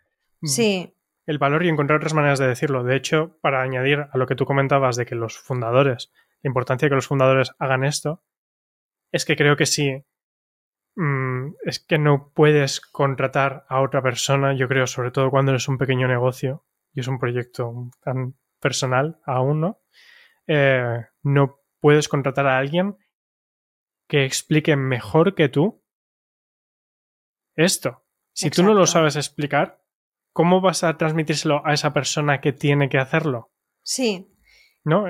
sí. 0.42 0.92
el 1.24 1.38
valor 1.38 1.64
y 1.64 1.68
encontrar 1.68 1.98
otras 1.98 2.14
maneras 2.14 2.38
de 2.38 2.48
decirlo. 2.48 2.84
De 2.84 2.96
hecho, 2.96 3.38
para 3.40 3.62
añadir 3.62 4.08
a 4.12 4.18
lo 4.18 4.26
que 4.26 4.34
tú 4.34 4.44
comentabas 4.44 4.96
de 4.96 5.06
que 5.06 5.14
los 5.14 5.38
fundadores, 5.38 6.12
la 6.42 6.48
importancia 6.48 6.86
de 6.86 6.90
que 6.90 6.96
los 6.96 7.06
fundadores 7.06 7.52
hagan 7.58 7.84
esto, 7.84 8.22
es 9.12 9.24
que 9.24 9.36
creo 9.36 9.56
que 9.56 9.64
sí 9.64 10.04
Mm, 11.00 11.54
es 11.62 11.78
que 11.78 11.96
no 11.96 12.32
puedes 12.34 12.80
contratar 12.80 13.64
a 13.68 13.82
otra 13.82 14.02
persona, 14.02 14.52
yo 14.54 14.66
creo, 14.66 14.88
sobre 14.88 15.12
todo 15.12 15.30
cuando 15.30 15.52
eres 15.52 15.68
un 15.68 15.78
pequeño 15.78 16.08
negocio 16.08 16.64
y 16.98 17.00
es 17.00 17.06
un 17.06 17.20
proyecto 17.20 17.92
tan 18.02 18.34
personal 18.58 19.20
aún, 19.24 19.60
¿no? 19.60 19.80
Eh, 20.48 21.06
no 21.22 21.60
puedes 21.78 22.08
contratar 22.08 22.48
a 22.48 22.58
alguien 22.58 22.96
que 24.08 24.24
explique 24.24 24.74
mejor 24.74 25.36
que 25.36 25.48
tú 25.48 25.80
esto. 27.54 28.04
Si 28.32 28.50
tú 28.50 28.64
no 28.64 28.74
lo 28.74 28.84
sabes 28.88 29.14
explicar, 29.14 29.80
¿cómo 30.32 30.60
vas 30.60 30.82
a 30.82 30.96
transmitírselo 30.96 31.64
a 31.64 31.72
esa 31.72 31.92
persona 31.92 32.40
que 32.40 32.52
tiene 32.52 32.88
que 32.88 32.98
hacerlo? 32.98 33.52
Sí. 33.84 34.34
¿No? 34.82 35.04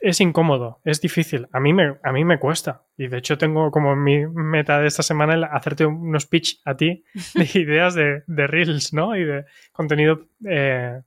es 0.00 0.20
incómodo, 0.20 0.80
es 0.84 1.00
difícil. 1.00 1.46
A 1.52 1.60
mí 1.60 1.72
me, 1.74 1.98
a 2.02 2.12
mí 2.12 2.24
me 2.24 2.38
cuesta. 2.38 2.86
Y 2.96 3.08
de 3.08 3.18
hecho 3.18 3.36
tengo 3.36 3.70
como 3.70 3.94
mi 3.94 4.26
meta 4.26 4.80
de 4.80 4.86
esta 4.86 5.02
semana 5.02 5.34
el 5.34 5.44
hacerte 5.44 5.86
unos 5.86 6.26
pitch 6.26 6.60
a 6.64 6.76
ti 6.76 7.04
de 7.34 7.50
ideas 7.60 7.94
de, 7.94 8.22
de 8.26 8.46
reels, 8.46 8.92
¿no? 8.92 9.16
Y 9.16 9.24
de 9.24 9.44
contenido 9.72 10.26
eh, 10.48 11.02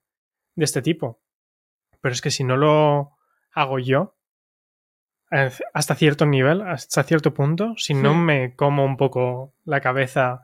de 0.56 0.66
este 0.66 0.82
tipo. 0.82 1.22
Pero 2.02 2.14
es 2.14 2.22
que 2.22 2.32
si 2.32 2.44
no 2.44 2.58
lo 2.58 3.18
hago 3.54 3.80
yo, 3.80 4.18
eh, 5.32 5.52
hasta 5.74 5.96
cierto 5.96 6.26
nivel, 6.26 6.62
hasta 6.62 7.04
cierto 7.04 7.34
punto, 7.34 7.74
si 7.78 7.94
no 7.94 8.14
me 8.14 8.56
como 8.56 8.86
un 8.86 8.98
poco 8.98 9.56
la 9.64 9.82
cabeza 9.82 10.44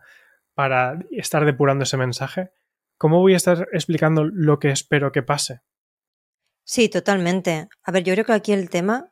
para 0.54 1.00
estar 1.12 1.46
depurando 1.46 1.84
ese 1.84 1.98
mensaje, 1.98 2.52
¿cómo 2.98 3.20
voy 3.20 3.34
a 3.34 3.38
estar 3.38 3.68
explicando 3.72 4.26
lo 4.26 4.60
que 4.60 4.70
espero 4.70 5.12
que 5.12 5.22
pase? 5.22 5.62
Sí, 6.64 6.90
totalmente. 6.90 7.68
A 7.84 7.92
ver, 7.92 8.04
yo 8.04 8.14
creo 8.14 8.26
que 8.26 8.34
aquí 8.34 8.52
el 8.52 8.70
tema 8.70 9.12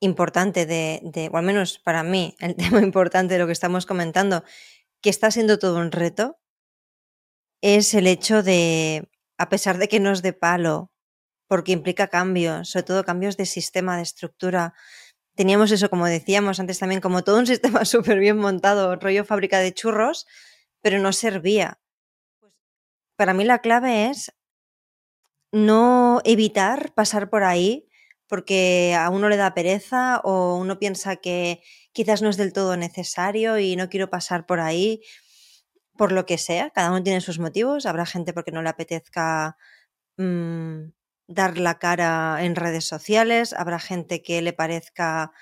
importante 0.00 0.66
de, 0.66 1.00
de, 1.02 1.28
o 1.32 1.36
al 1.36 1.44
menos 1.44 1.78
para 1.78 2.02
mí, 2.02 2.36
el 2.40 2.56
tema 2.56 2.80
importante 2.82 3.34
de 3.34 3.40
lo 3.40 3.46
que 3.46 3.52
estamos 3.52 3.86
comentando, 3.86 4.44
que 5.02 5.10
está 5.10 5.30
siendo 5.30 5.58
todo 5.58 5.78
un 5.78 5.92
reto, 5.92 6.38
es 7.60 7.94
el 7.94 8.06
hecho 8.06 8.42
de, 8.42 9.08
a 9.38 9.48
pesar 9.48 9.78
de 9.78 9.88
que 9.88 10.00
nos 10.00 10.22
dé 10.22 10.32
palo, 10.32 10.90
porque 11.48 11.72
implica 11.72 12.08
cambios, 12.08 12.70
sobre 12.70 12.82
todo 12.84 13.04
cambios 13.04 13.36
de 13.36 13.46
sistema, 13.46 13.96
de 13.96 14.02
estructura. 14.02 14.74
Teníamos 15.34 15.70
eso, 15.70 15.88
como 15.88 16.06
decíamos 16.06 16.60
antes 16.60 16.78
también, 16.78 17.00
como 17.00 17.24
todo 17.24 17.38
un 17.38 17.46
sistema 17.54 17.84
súper 17.84 18.18
bien 18.18 18.36
montado, 18.36 18.96
rollo 18.96 19.24
fábrica 19.24 19.58
de 19.60 19.72
churros, 19.72 20.26
pero 20.82 20.98
no 20.98 21.12
servía. 21.12 21.80
Pues, 22.40 22.52
para 23.16 23.34
mí 23.34 23.44
la 23.44 23.60
clave 23.60 24.10
es 24.10 24.32
no 25.52 26.20
evitar 26.24 26.92
pasar 26.94 27.30
por 27.30 27.44
ahí 27.44 27.88
porque 28.26 28.94
a 28.94 29.08
uno 29.08 29.30
le 29.30 29.38
da 29.38 29.54
pereza 29.54 30.20
o 30.22 30.56
uno 30.56 30.78
piensa 30.78 31.16
que 31.16 31.62
quizás 31.92 32.20
no 32.20 32.28
es 32.28 32.36
del 32.36 32.52
todo 32.52 32.76
necesario 32.76 33.58
y 33.58 33.74
no 33.74 33.88
quiero 33.88 34.10
pasar 34.10 34.44
por 34.44 34.60
ahí 34.60 35.00
por 35.98 36.12
lo 36.12 36.24
que 36.24 36.38
sea. 36.38 36.70
Cada 36.70 36.90
uno 36.90 37.02
tiene 37.02 37.20
sus 37.20 37.38
motivos. 37.38 37.84
Habrá 37.84 38.06
gente 38.06 38.32
porque 38.32 38.52
no 38.52 38.62
le 38.62 38.70
apetezca 38.70 39.58
mm, 40.16 40.92
dar 41.26 41.58
la 41.58 41.78
cara 41.78 42.38
en 42.42 42.56
redes 42.56 42.86
sociales. 42.86 43.52
Habrá 43.52 43.78
gente 43.78 44.22
que 44.22 44.40
le 44.40 44.54
parezca 44.54 45.32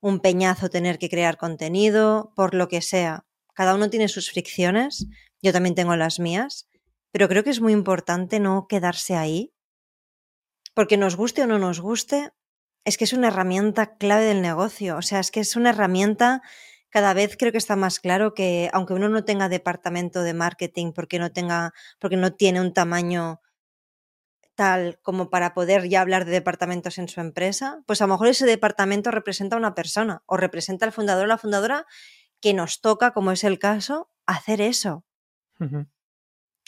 un 0.00 0.20
peñazo 0.20 0.68
tener 0.68 0.98
que 0.98 1.08
crear 1.08 1.38
contenido, 1.38 2.32
por 2.36 2.54
lo 2.54 2.68
que 2.68 2.82
sea. 2.82 3.24
Cada 3.54 3.74
uno 3.74 3.90
tiene 3.90 4.08
sus 4.08 4.30
fricciones. 4.30 5.06
Yo 5.42 5.52
también 5.52 5.74
tengo 5.74 5.96
las 5.96 6.20
mías. 6.20 6.68
Pero 7.10 7.28
creo 7.28 7.42
que 7.42 7.50
es 7.50 7.60
muy 7.60 7.72
importante 7.72 8.40
no 8.40 8.66
quedarse 8.68 9.16
ahí, 9.16 9.54
porque 10.74 10.96
nos 10.96 11.16
guste 11.16 11.42
o 11.42 11.46
no 11.46 11.58
nos 11.58 11.80
guste, 11.80 12.32
es 12.84 12.98
que 12.98 13.04
es 13.04 13.12
una 13.12 13.28
herramienta 13.28 13.96
clave 13.96 14.24
del 14.24 14.42
negocio. 14.42 14.96
O 14.96 15.02
sea, 15.02 15.20
es 15.20 15.30
que 15.30 15.40
es 15.40 15.56
una 15.56 15.70
herramienta, 15.70 16.42
cada 16.94 17.12
vez 17.12 17.36
creo 17.36 17.50
que 17.50 17.58
está 17.58 17.74
más 17.74 17.98
claro 17.98 18.34
que 18.34 18.70
aunque 18.72 18.92
uno 18.92 19.08
no 19.08 19.24
tenga 19.24 19.48
departamento 19.48 20.22
de 20.22 20.32
marketing 20.32 20.92
porque 20.92 21.18
no 21.18 21.32
tenga, 21.32 21.72
porque 21.98 22.16
no 22.16 22.34
tiene 22.34 22.60
un 22.60 22.72
tamaño 22.72 23.40
tal 24.54 25.00
como 25.02 25.28
para 25.28 25.54
poder 25.54 25.88
ya 25.88 26.00
hablar 26.00 26.24
de 26.24 26.30
departamentos 26.30 26.98
en 26.98 27.08
su 27.08 27.20
empresa, 27.20 27.82
pues 27.86 28.00
a 28.00 28.06
lo 28.06 28.14
mejor 28.14 28.28
ese 28.28 28.46
departamento 28.46 29.10
representa 29.10 29.56
a 29.56 29.58
una 29.58 29.74
persona 29.74 30.22
o 30.26 30.36
representa 30.36 30.86
al 30.86 30.92
fundador 30.92 31.24
o 31.24 31.26
la 31.26 31.36
fundadora 31.36 31.84
que 32.40 32.54
nos 32.54 32.80
toca, 32.80 33.10
como 33.12 33.32
es 33.32 33.42
el 33.42 33.58
caso, 33.58 34.08
hacer 34.24 34.60
eso 34.60 35.04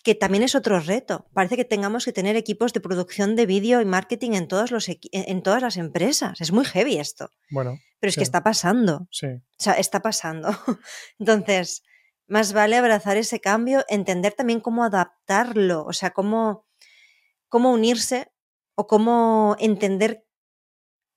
que 0.02 0.16
también 0.16 0.42
es 0.42 0.56
otro 0.56 0.80
reto. 0.80 1.28
Parece 1.34 1.56
que 1.56 1.64
tengamos 1.64 2.04
que 2.04 2.12
tener 2.12 2.34
equipos 2.34 2.72
de 2.72 2.80
producción 2.80 3.36
de 3.36 3.46
vídeo 3.46 3.80
y 3.80 3.84
marketing 3.84 4.32
en, 4.32 4.48
todos 4.48 4.72
los 4.72 4.88
en 4.88 5.42
todas 5.42 5.62
las 5.62 5.76
empresas. 5.76 6.40
Es 6.40 6.50
muy 6.50 6.64
heavy 6.64 6.98
esto. 6.98 7.30
Bueno. 7.50 7.78
Pero 7.98 8.10
es 8.10 8.16
que 8.16 8.22
está 8.22 8.42
pasando. 8.42 9.08
Sí. 9.10 9.26
O 9.26 9.62
sea, 9.62 9.74
está 9.74 10.00
pasando. 10.00 10.48
Entonces, 11.18 11.82
más 12.26 12.52
vale 12.52 12.76
abrazar 12.76 13.16
ese 13.16 13.40
cambio, 13.40 13.84
entender 13.88 14.32
también 14.32 14.60
cómo 14.60 14.84
adaptarlo, 14.84 15.84
o 15.84 15.92
sea, 15.92 16.10
cómo, 16.10 16.66
cómo 17.48 17.72
unirse 17.72 18.30
o 18.74 18.86
cómo 18.86 19.56
entender 19.58 20.24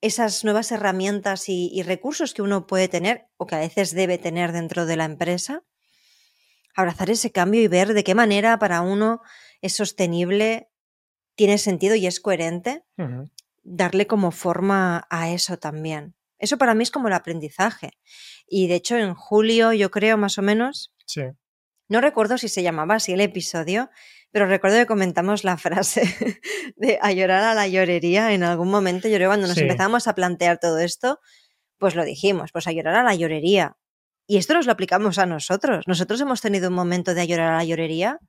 esas 0.02 0.46
nuevas 0.46 0.72
herramientas 0.72 1.50
y 1.50 1.84
recursos 1.84 2.34
que 2.34 2.42
uno 2.42 2.68
puede 2.68 2.88
tener 2.88 3.28
o 3.36 3.46
que 3.46 3.56
a 3.56 3.60
veces 3.60 3.94
debe 3.94 4.18
tener 4.18 4.54
dentro 4.54 4.86
de 4.86 4.96
la 4.96 5.04
empresa 5.04 5.63
abrazar 6.80 7.10
ese 7.10 7.32
cambio 7.32 7.62
y 7.62 7.68
ver 7.68 7.94
de 7.94 8.04
qué 8.04 8.15
manera 8.15 8.58
para 8.60 8.82
uno 8.82 9.22
es 9.62 9.74
sostenible, 9.74 10.70
tiene 11.36 11.58
sentido 11.58 11.96
y 11.96 12.08
es 12.08 12.20
coherente, 12.20 12.84
darle 13.63 14.08
como 14.08 14.32
forma 14.32 15.06
a 15.10 15.30
eso 15.30 15.58
también. 15.58 16.15
Eso 16.39 16.58
para 16.58 16.73
mí 16.73 16.84
es 16.84 16.91
como 16.91 17.08
el 17.08 17.13
aprendizaje. 17.13 17.91
Y 18.47 18.67
de 18.67 18.75
hecho 18.75 18.97
en 18.97 19.13
julio, 19.13 19.73
yo 19.73 19.91
creo 19.91 20.17
más 20.17 20.38
o 20.38 20.41
menos, 20.41 20.93
sí. 21.06 21.21
no 21.88 22.02
recuerdo 22.02 22.38
si 22.38 22.49
se 22.49 22.63
llamaba 22.63 22.95
así 22.95 23.13
el 23.13 23.21
episodio, 23.21 23.89
pero 24.32 24.45
recuerdo 24.45 24.78
que 24.78 24.86
comentamos 24.86 25.43
la 25.43 25.58
frase 25.65 26.02
de 26.75 26.99
a 27.02 27.12
llorar 27.12 27.43
a 27.43 27.54
la 27.54 27.67
llorería 27.67 28.34
en 28.34 28.43
algún 28.43 28.69
momento. 28.69 29.08
Yo 29.08 29.15
creo 29.15 29.30
cuando 29.30 29.47
nos 29.47 29.58
empezamos 29.58 30.08
a 30.08 30.15
plantear 30.15 30.60
todo 30.60 30.80
esto, 30.80 31.19
pues 31.78 31.95
lo 31.95 32.04
dijimos, 32.04 32.52
pues 32.52 32.67
a 32.67 32.71
llorar 32.71 32.95
a 32.95 33.04
la 33.04 33.15
llorería. 33.15 33.78
Y 34.28 34.38
esto 34.38 34.54
nos 34.54 34.67
lo 34.67 34.71
aplicamos 34.71 35.17
a 35.17 35.25
nosotros. 35.25 35.88
Nosotros 35.88 36.21
hemos 36.21 36.41
tenido 36.41 36.69
un 36.69 36.75
momento 36.75 37.15
de 37.15 37.25
llorar 37.25 37.54
a 37.54 37.58
la 37.58 37.63
llorería. 37.63 38.19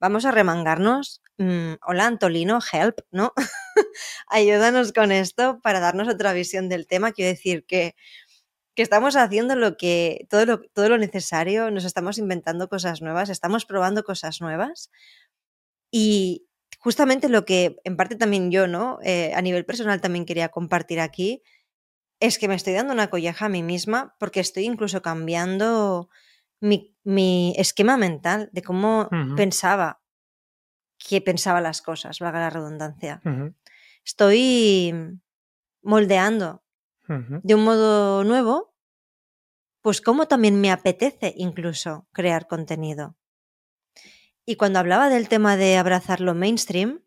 Vamos 0.00 0.24
a 0.24 0.30
remangarnos. 0.30 1.22
Mm, 1.36 1.74
hola 1.86 2.06
Antolino, 2.06 2.58
help, 2.72 3.00
¿no? 3.10 3.34
Ayúdanos 4.28 4.92
con 4.94 5.12
esto 5.12 5.60
para 5.62 5.78
darnos 5.78 6.08
otra 6.08 6.32
visión 6.32 6.70
del 6.70 6.86
tema. 6.86 7.12
Quiero 7.12 7.28
decir 7.30 7.66
que, 7.66 7.94
que 8.74 8.82
estamos 8.82 9.16
haciendo 9.16 9.56
lo 9.56 9.76
que, 9.76 10.26
todo 10.30 10.46
lo, 10.46 10.62
todo 10.72 10.88
lo 10.88 10.98
necesario, 10.98 11.70
nos 11.70 11.84
estamos 11.84 12.18
inventando 12.18 12.68
cosas 12.68 13.02
nuevas, 13.02 13.28
estamos 13.28 13.66
probando 13.66 14.02
cosas 14.04 14.40
nuevas. 14.40 14.90
Y 15.90 16.46
justamente 16.78 17.28
lo 17.28 17.44
que 17.44 17.76
en 17.84 17.96
parte 17.96 18.16
también 18.16 18.50
yo, 18.50 18.66
¿no? 18.66 18.98
Eh, 19.02 19.32
a 19.34 19.42
nivel 19.42 19.66
personal 19.66 20.00
también 20.00 20.24
quería 20.24 20.48
compartir 20.48 21.00
aquí 21.00 21.42
es 22.20 22.38
que 22.38 22.48
me 22.48 22.54
estoy 22.54 22.74
dando 22.74 22.92
una 22.92 23.10
colleja 23.10 23.46
a 23.46 23.48
mí 23.50 23.62
misma 23.62 24.16
porque 24.18 24.40
estoy 24.40 24.64
incluso 24.64 25.02
cambiando 25.02 26.10
mi, 26.60 26.89
esquema 27.04 27.96
mental 27.96 28.50
de 28.52 28.62
cómo 28.62 29.08
pensaba, 29.36 30.02
que 30.98 31.20
pensaba 31.20 31.60
las 31.60 31.82
cosas, 31.82 32.18
valga 32.18 32.40
la 32.40 32.50
redundancia. 32.50 33.20
Estoy 34.04 34.94
moldeando 35.82 36.62
de 37.08 37.54
un 37.54 37.64
modo 37.64 38.22
nuevo, 38.24 38.74
pues 39.82 40.00
cómo 40.00 40.28
también 40.28 40.60
me 40.60 40.70
apetece 40.70 41.34
incluso 41.36 42.06
crear 42.12 42.46
contenido. 42.46 43.16
Y 44.44 44.56
cuando 44.56 44.78
hablaba 44.78 45.08
del 45.08 45.28
tema 45.28 45.56
de 45.56 45.76
abrazar 45.76 46.20
lo 46.20 46.34
mainstream, 46.34 47.02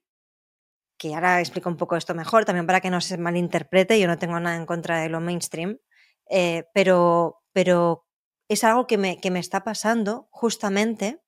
que 0.97 1.13
ahora 1.13 1.39
explico 1.39 1.69
un 1.69 1.77
poco 1.77 1.95
esto 1.95 2.13
mejor, 2.13 2.45
también 2.45 2.65
para 2.65 2.81
que 2.81 2.89
no 2.89 3.01
se 3.01 3.17
malinterprete, 3.17 3.99
yo 3.99 4.07
no 4.07 4.17
tengo 4.17 4.39
nada 4.39 4.55
en 4.55 4.65
contra 4.65 5.01
de 5.01 5.09
lo 5.09 5.19
mainstream, 5.19 5.79
eh, 6.29 6.65
pero, 6.73 7.43
pero 7.51 8.07
es 8.53 8.63
algo 8.63 8.87
que 8.87 8.97
me, 8.97 9.19
que 9.19 9.31
me 9.31 9.39
está 9.39 9.63
pasando 9.63 10.27
justamente 10.31 11.21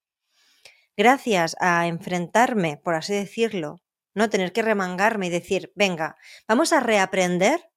gracias 0.97 1.55
a 1.59 1.87
enfrentarme, 1.87 2.77
por 2.77 2.95
así 2.95 3.13
decirlo, 3.13 3.81
no 4.13 4.29
tener 4.29 4.53
que 4.53 4.61
remangarme 4.61 5.27
y 5.27 5.29
decir, 5.29 5.71
venga, 5.75 6.17
vamos 6.47 6.73
a 6.73 6.79
reaprender 6.79 7.69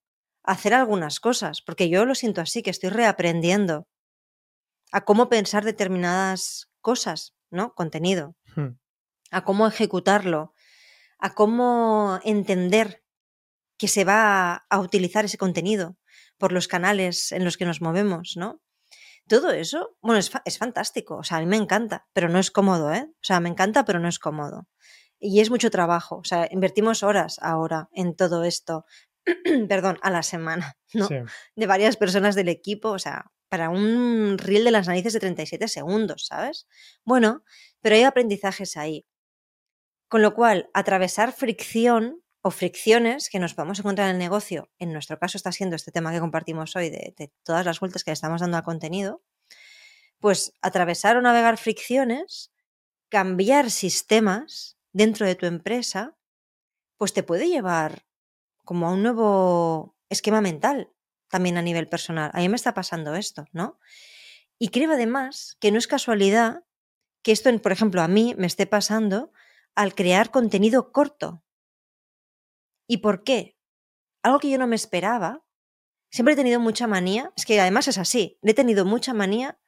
a 0.45 0.53
hacer 0.53 0.73
algunas 0.73 1.21
cosas, 1.21 1.61
porque 1.63 1.89
yo 1.89 2.05
lo 2.05 2.15
siento 2.15 2.41
así, 2.41 2.63
que 2.63 2.71
estoy 2.71 2.91
reaprendiendo 2.91 3.89
a 4.93 5.05
cómo 5.05 5.29
pensar 5.29 5.65
determinadas 5.65 6.71
cosas, 6.81 7.35
¿no? 7.51 7.75
Contenido. 7.75 8.37
Hmm. 8.55 8.79
A 9.31 9.45
cómo 9.45 9.67
ejecutarlo, 9.67 10.55
a 11.19 11.35
cómo 11.35 12.21
entender 12.25 13.05
que 13.77 13.89
se 13.89 14.05
va 14.05 14.67
a 14.71 14.79
utilizar 14.79 15.25
ese 15.25 15.39
contenido 15.39 15.99
por 16.39 16.53
los 16.53 16.69
canales 16.69 17.33
en 17.33 17.45
los 17.45 17.57
que 17.57 17.67
nos 17.67 17.83
movemos, 17.83 18.35
¿no? 18.37 18.63
Todo 19.29 19.51
eso, 19.51 19.97
bueno, 20.01 20.19
es, 20.19 20.31
es 20.45 20.59
fantástico, 20.59 21.17
o 21.17 21.23
sea, 21.23 21.39
a 21.39 21.41
mí 21.41 21.47
me 21.47 21.57
encanta, 21.57 22.09
pero 22.13 22.29
no 22.29 22.39
es 22.39 22.51
cómodo, 22.51 22.93
¿eh? 22.93 23.07
O 23.11 23.23
sea, 23.23 23.41
me 23.41 23.49
encanta, 23.49 23.85
pero 23.85 23.99
no 23.99 24.09
es 24.09 24.19
cómodo. 24.19 24.67
Y 25.21 25.41
es 25.41 25.51
mucho 25.51 25.71
trabajo, 25.71 26.17
o 26.17 26.25
sea, 26.25 26.49
invertimos 26.51 27.03
horas 27.03 27.39
ahora 27.43 27.89
en 27.93 28.17
todo 28.17 28.45
esto, 28.45 28.87
perdón, 29.69 29.99
a 30.03 30.11
la 30.11 30.23
semana, 30.23 30.77
¿no? 30.95 31.07
Sí. 31.07 31.17
De 31.57 31.67
varias 31.67 31.97
personas 31.97 32.35
del 32.35 32.49
equipo, 32.49 32.91
o 32.91 32.99
sea, 32.99 33.31
para 33.49 33.71
un 33.71 34.37
reel 34.39 34.65
de 34.65 34.71
las 34.71 34.89
narices 34.89 35.13
de 35.13 35.21
37 35.21 35.69
segundos, 35.69 36.27
¿sabes? 36.27 36.67
Bueno, 37.05 37.45
pero 37.81 37.97
hay 37.97 38.03
aprendizajes 38.03 38.77
ahí. 38.77 39.07
Con 40.09 40.23
lo 40.23 40.35
cual, 40.35 40.71
atravesar 40.73 41.33
fricción 41.33 42.23
o 42.49 42.51
fricciones 42.51 43.29
que 43.29 43.39
nos 43.39 43.53
podemos 43.53 43.79
encontrar 43.79 44.09
en 44.09 44.17
el 44.17 44.19
negocio, 44.19 44.71
en 44.79 44.95
nuestro 44.95 45.19
caso 45.19 45.37
está 45.37 45.53
siendo 45.53 45.77
este 45.77 45.93
tema 45.93 46.13
que 46.13 46.19
compartimos 46.19 46.75
hoy 46.77 46.89
de, 46.89 47.13
de 47.15 47.31
todas 47.43 47.67
las 47.67 47.79
vueltas 47.79 48.05
que 48.05 48.11
le 48.11 48.15
estamos 48.15 48.41
dando 48.41 48.57
al 48.57 48.63
contenido, 48.63 49.23
pues 50.19 50.55
atravesar 50.63 51.19
o 51.19 51.21
navegar 51.21 51.59
fricciones, 51.59 52.51
cambiar 53.11 53.71
sistemas 53.71 54.79
dentro 54.93 55.27
de 55.27 55.35
tu 55.35 55.45
empresa, 55.45 56.17
pues 56.97 57.13
te 57.13 57.23
puede 57.23 57.51
llevar 57.51 58.07
como 58.65 58.89
a 58.89 58.93
un 58.93 59.03
nuevo 59.03 59.95
esquema 60.09 60.41
mental, 60.41 60.91
también 61.29 61.59
a 61.59 61.63
nivel 61.63 61.87
personal. 61.87 62.31
A 62.33 62.39
mí 62.39 62.49
me 62.49 62.57
está 62.57 62.73
pasando 62.73 63.15
esto, 63.15 63.45
¿no? 63.53 63.79
Y 64.59 64.69
creo 64.69 64.93
además 64.93 65.59
que 65.61 65.71
no 65.71 65.77
es 65.77 65.87
casualidad 65.87 66.65
que 67.23 67.33
esto, 67.33 67.55
por 67.59 67.73
ejemplo, 67.73 68.01
a 68.01 68.09
mí 68.09 68.35
me 68.39 68.47
esté 68.47 68.67
pasando 68.67 69.33
al 69.75 69.95
crear 69.95 70.31
contenido 70.31 70.93
corto. 70.93 71.45
¿Y 72.89 72.97
por 72.97 73.23
qué? 73.23 73.57
Algo 74.23 74.41
que 74.41 74.51
yo 74.51 74.59
no 74.59 74.67
me 74.67 74.75
esperaba. 74.75 75.45
Siempre 76.11 76.35
he 76.35 76.37
tenido 76.37 76.59
mucha 76.59 76.89
manía, 76.89 77.33
es 77.37 77.45
que 77.45 77.61
además 77.61 77.87
es 77.87 77.99
así, 77.99 78.39
le 78.43 78.53
he 78.53 78.55
tenido 78.55 78.85
mucha 78.85 79.13
manía 79.13 79.61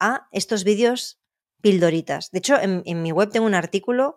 a 0.00 0.26
estos 0.32 0.64
vídeos 0.64 1.20
pildoritas. 1.60 2.30
De 2.30 2.38
hecho, 2.38 2.58
en, 2.58 2.82
en 2.86 3.02
mi 3.02 3.12
web 3.12 3.30
tengo 3.30 3.46
un 3.46 3.54
artículo 3.54 4.16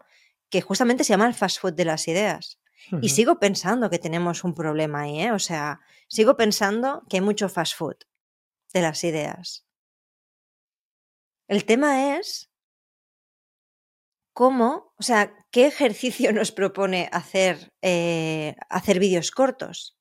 que 0.49 0.61
justamente 0.61 1.03
se 1.03 1.09
llama 1.09 1.27
el 1.27 1.33
fast 1.33 1.59
food 1.59 1.73
de 1.73 1.85
las 1.85 2.07
ideas. 2.07 2.59
Y 3.01 3.09
sigo 3.09 3.39
pensando 3.39 3.89
que 3.89 3.97
tenemos 3.97 4.43
un 4.43 4.53
problema 4.53 5.01
ahí, 5.01 5.21
¿eh? 5.21 5.31
O 5.31 5.39
sea, 5.39 5.81
sigo 6.07 6.37
pensando 6.37 7.03
que 7.09 7.17
hay 7.17 7.21
mucho 7.21 7.49
fast 7.49 7.75
food 7.75 7.95
de 8.73 8.81
las 8.81 9.03
ideas. 9.03 9.65
El 11.47 11.65
tema 11.65 12.15
es 12.17 12.51
cómo, 14.35 14.93
o 14.97 15.03
sea, 15.03 15.33
qué 15.49 15.65
ejercicio 15.65 16.31
nos 16.33 16.51
propone 16.51 17.09
hacer, 17.11 17.71
eh, 17.81 18.55
hacer 18.69 18.99
vídeos 18.99 19.31
cortos, 19.31 19.97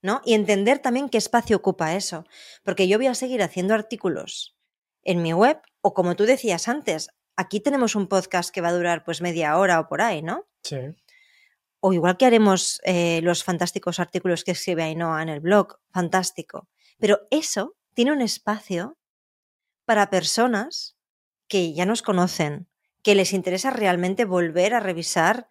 ¿no? 0.00 0.22
Y 0.24 0.34
entender 0.34 0.78
también 0.78 1.08
qué 1.10 1.18
espacio 1.18 1.56
ocupa 1.56 1.96
eso. 1.96 2.24
Porque 2.62 2.86
yo 2.86 2.98
voy 2.98 3.08
a 3.08 3.14
seguir 3.14 3.42
haciendo 3.42 3.74
artículos 3.74 4.56
en 5.02 5.22
mi 5.22 5.32
web, 5.32 5.60
o 5.80 5.92
como 5.92 6.14
tú 6.14 6.24
decías 6.24 6.68
antes, 6.68 7.08
aquí 7.36 7.60
tenemos 7.60 7.96
un 7.96 8.06
podcast 8.06 8.50
que 8.50 8.60
va 8.60 8.68
a 8.68 8.72
durar 8.72 9.04
pues 9.04 9.20
media 9.20 9.58
hora 9.58 9.80
o 9.80 9.88
por 9.88 10.00
ahí, 10.02 10.22
¿no? 10.22 10.46
Sí. 10.62 10.76
o 11.80 11.92
igual 11.92 12.16
que 12.16 12.26
haremos 12.26 12.80
eh, 12.84 13.20
los 13.22 13.44
fantásticos 13.44 14.00
artículos 14.00 14.44
que 14.44 14.50
escribe 14.50 14.82
Ainhoa 14.82 15.22
en 15.22 15.28
el 15.28 15.40
blog, 15.40 15.78
fantástico. 15.90 16.68
Pero 16.98 17.20
eso 17.30 17.76
tiene 17.94 18.12
un 18.12 18.20
espacio 18.20 18.98
para 19.84 20.10
personas 20.10 20.96
que 21.48 21.72
ya 21.72 21.86
nos 21.86 22.02
conocen, 22.02 22.68
que 23.02 23.14
les 23.14 23.32
interesa 23.32 23.70
realmente 23.70 24.24
volver 24.24 24.74
a 24.74 24.80
revisar, 24.80 25.48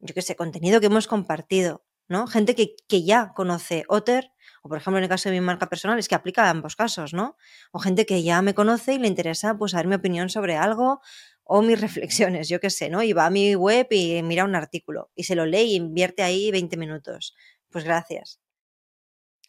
yo 0.00 0.14
qué 0.14 0.22
sé, 0.22 0.36
contenido 0.36 0.80
que 0.80 0.86
hemos 0.86 1.06
compartido, 1.06 1.84
¿no? 2.08 2.26
Gente 2.26 2.54
que, 2.54 2.76
que 2.88 3.04
ya 3.04 3.32
conoce 3.34 3.84
Otter, 3.88 4.32
o 4.62 4.68
por 4.68 4.78
ejemplo 4.78 4.98
en 4.98 5.04
el 5.04 5.10
caso 5.10 5.28
de 5.28 5.34
mi 5.34 5.40
marca 5.40 5.68
personal, 5.68 5.98
es 5.98 6.08
que 6.08 6.14
aplica 6.14 6.44
a 6.44 6.50
ambos 6.50 6.76
casos, 6.76 7.12
¿no? 7.14 7.36
O 7.72 7.78
gente 7.78 8.06
que 8.06 8.22
ya 8.22 8.42
me 8.42 8.54
conoce 8.54 8.94
y 8.94 8.98
le 8.98 9.08
interesa 9.08 9.56
pues 9.56 9.72
saber 9.72 9.86
mi 9.86 9.96
opinión 9.96 10.28
sobre 10.28 10.56
algo 10.56 11.00
o 11.44 11.62
mis 11.62 11.80
reflexiones, 11.80 12.48
yo 12.48 12.60
qué 12.60 12.70
sé, 12.70 12.90
¿no? 12.90 13.02
Y 13.02 13.12
va 13.12 13.26
a 13.26 13.30
mi 13.30 13.54
web 13.54 13.86
y 13.90 14.22
mira 14.22 14.44
un 14.44 14.54
artículo 14.54 15.10
y 15.14 15.24
se 15.24 15.36
lo 15.36 15.46
lee 15.46 15.72
y 15.72 15.76
invierte 15.76 16.22
ahí 16.22 16.50
20 16.50 16.76
minutos. 16.76 17.34
Pues 17.70 17.84
gracias. 17.84 18.40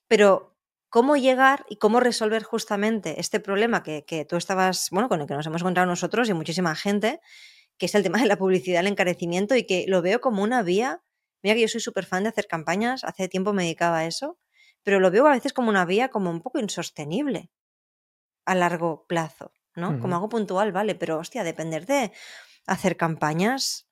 Pero, 0.07 0.56
¿cómo 0.89 1.17
llegar 1.17 1.65
y 1.69 1.77
cómo 1.77 1.99
resolver 1.99 2.43
justamente 2.43 3.19
este 3.19 3.39
problema 3.39 3.83
que, 3.83 4.05
que 4.05 4.25
tú 4.25 4.35
estabas, 4.37 4.89
bueno, 4.91 5.09
con 5.09 5.21
el 5.21 5.27
que 5.27 5.33
nos 5.33 5.45
hemos 5.45 5.61
encontrado 5.61 5.87
nosotros 5.87 6.29
y 6.29 6.33
muchísima 6.33 6.75
gente, 6.75 7.19
que 7.77 7.87
es 7.87 7.95
el 7.95 8.03
tema 8.03 8.19
de 8.19 8.27
la 8.27 8.37
publicidad, 8.37 8.81
el 8.81 8.87
encarecimiento 8.87 9.55
y 9.55 9.65
que 9.65 9.85
lo 9.87 10.01
veo 10.01 10.21
como 10.21 10.43
una 10.43 10.63
vía. 10.63 11.03
Mira 11.43 11.55
que 11.55 11.61
yo 11.61 11.67
soy 11.67 11.81
súper 11.81 12.05
fan 12.05 12.23
de 12.23 12.29
hacer 12.29 12.47
campañas, 12.47 13.03
hace 13.03 13.27
tiempo 13.27 13.53
me 13.53 13.63
dedicaba 13.63 13.99
a 13.99 14.05
eso, 14.05 14.39
pero 14.83 14.99
lo 14.99 15.11
veo 15.11 15.27
a 15.27 15.31
veces 15.31 15.53
como 15.53 15.69
una 15.69 15.85
vía 15.85 16.09
como 16.09 16.29
un 16.29 16.41
poco 16.41 16.59
insostenible 16.59 17.51
a 18.45 18.55
largo 18.55 19.05
plazo. 19.07 19.51
¿no? 19.77 19.99
Como 19.99 20.15
algo 20.15 20.27
puntual, 20.27 20.71
vale, 20.71 20.95
pero 20.95 21.19
hostia, 21.19 21.43
depender 21.43 21.85
de 21.85 22.11
hacer 22.65 22.97
campañas 22.97 23.87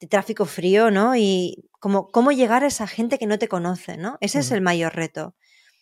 de 0.00 0.06
tráfico 0.06 0.46
frío, 0.46 0.90
¿no? 0.90 1.16
Y 1.16 1.68
como, 1.80 2.08
cómo 2.08 2.30
llegar 2.32 2.64
a 2.64 2.68
esa 2.68 2.86
gente 2.86 3.18
que 3.18 3.26
no 3.26 3.38
te 3.38 3.48
conoce, 3.48 3.96
¿no? 3.96 4.16
Ese 4.20 4.38
es 4.38 4.50
el 4.52 4.60
mayor 4.60 4.94
reto. 4.94 5.34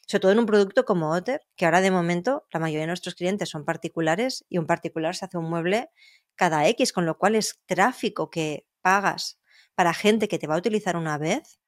Sobre 0.07 0.21
todo 0.21 0.33
en 0.33 0.39
un 0.41 0.47
producto 0.47 0.85
como 0.85 1.11
Otter, 1.13 1.41
que 1.57 1.65
ahora 1.65 1.81
de 1.81 1.91
momento 1.91 2.47
la 2.53 2.61
mayoría 2.61 2.83
de 2.83 2.87
nuestros 2.89 3.15
clientes 3.15 3.49
son 3.49 3.65
particulares 3.65 4.45
y 4.49 4.59
un 4.59 4.67
particular 4.67 5.15
se 5.17 5.25
hace 5.25 5.39
un 5.39 5.49
mueble 5.49 5.91
cada 6.35 6.67
X, 6.69 6.93
con 6.93 7.07
lo 7.07 7.19
cual 7.19 7.35
es 7.37 7.61
tráfico 7.67 8.31
que 8.31 8.67
pagas 8.83 9.39
para 9.75 9.95
gente 9.95 10.29
que 10.29 10.39
te 10.39 10.47
va 10.47 10.55
a 10.55 10.59
utilizar 10.59 10.97
una 10.97 11.19
vez 11.19 11.61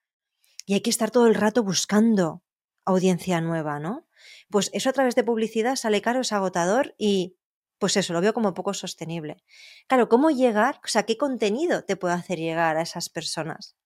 y 0.67 0.75
hay 0.75 0.81
que 0.81 0.91
estar 0.91 1.11
todo 1.11 1.27
el 1.27 1.35
rato 1.35 1.63
buscando 1.63 2.43
audiencia 2.85 3.41
nueva, 3.41 3.79
¿no? 3.81 4.07
Pues 4.51 4.71
eso 4.73 4.91
a 4.91 4.93
través 4.93 5.15
de 5.15 5.25
publicidad 5.25 5.77
sale 5.77 6.03
caro, 6.03 6.21
es 6.21 6.33
agotador 6.33 6.95
y 6.99 7.37
pues 7.79 7.97
eso, 7.97 8.13
lo 8.13 8.21
veo 8.21 8.33
como 8.35 8.55
poco 8.55 8.73
sostenible. 8.75 9.43
Claro, 9.89 10.09
¿cómo 10.09 10.31
llegar? 10.31 10.81
O 10.85 10.89
sea, 10.89 11.05
¿qué 11.05 11.17
contenido 11.19 11.85
te 11.85 11.97
puede 11.97 12.15
hacer 12.15 12.39
llegar 12.39 12.77
a 12.77 12.83
esas 12.83 13.09
personas 13.11 13.77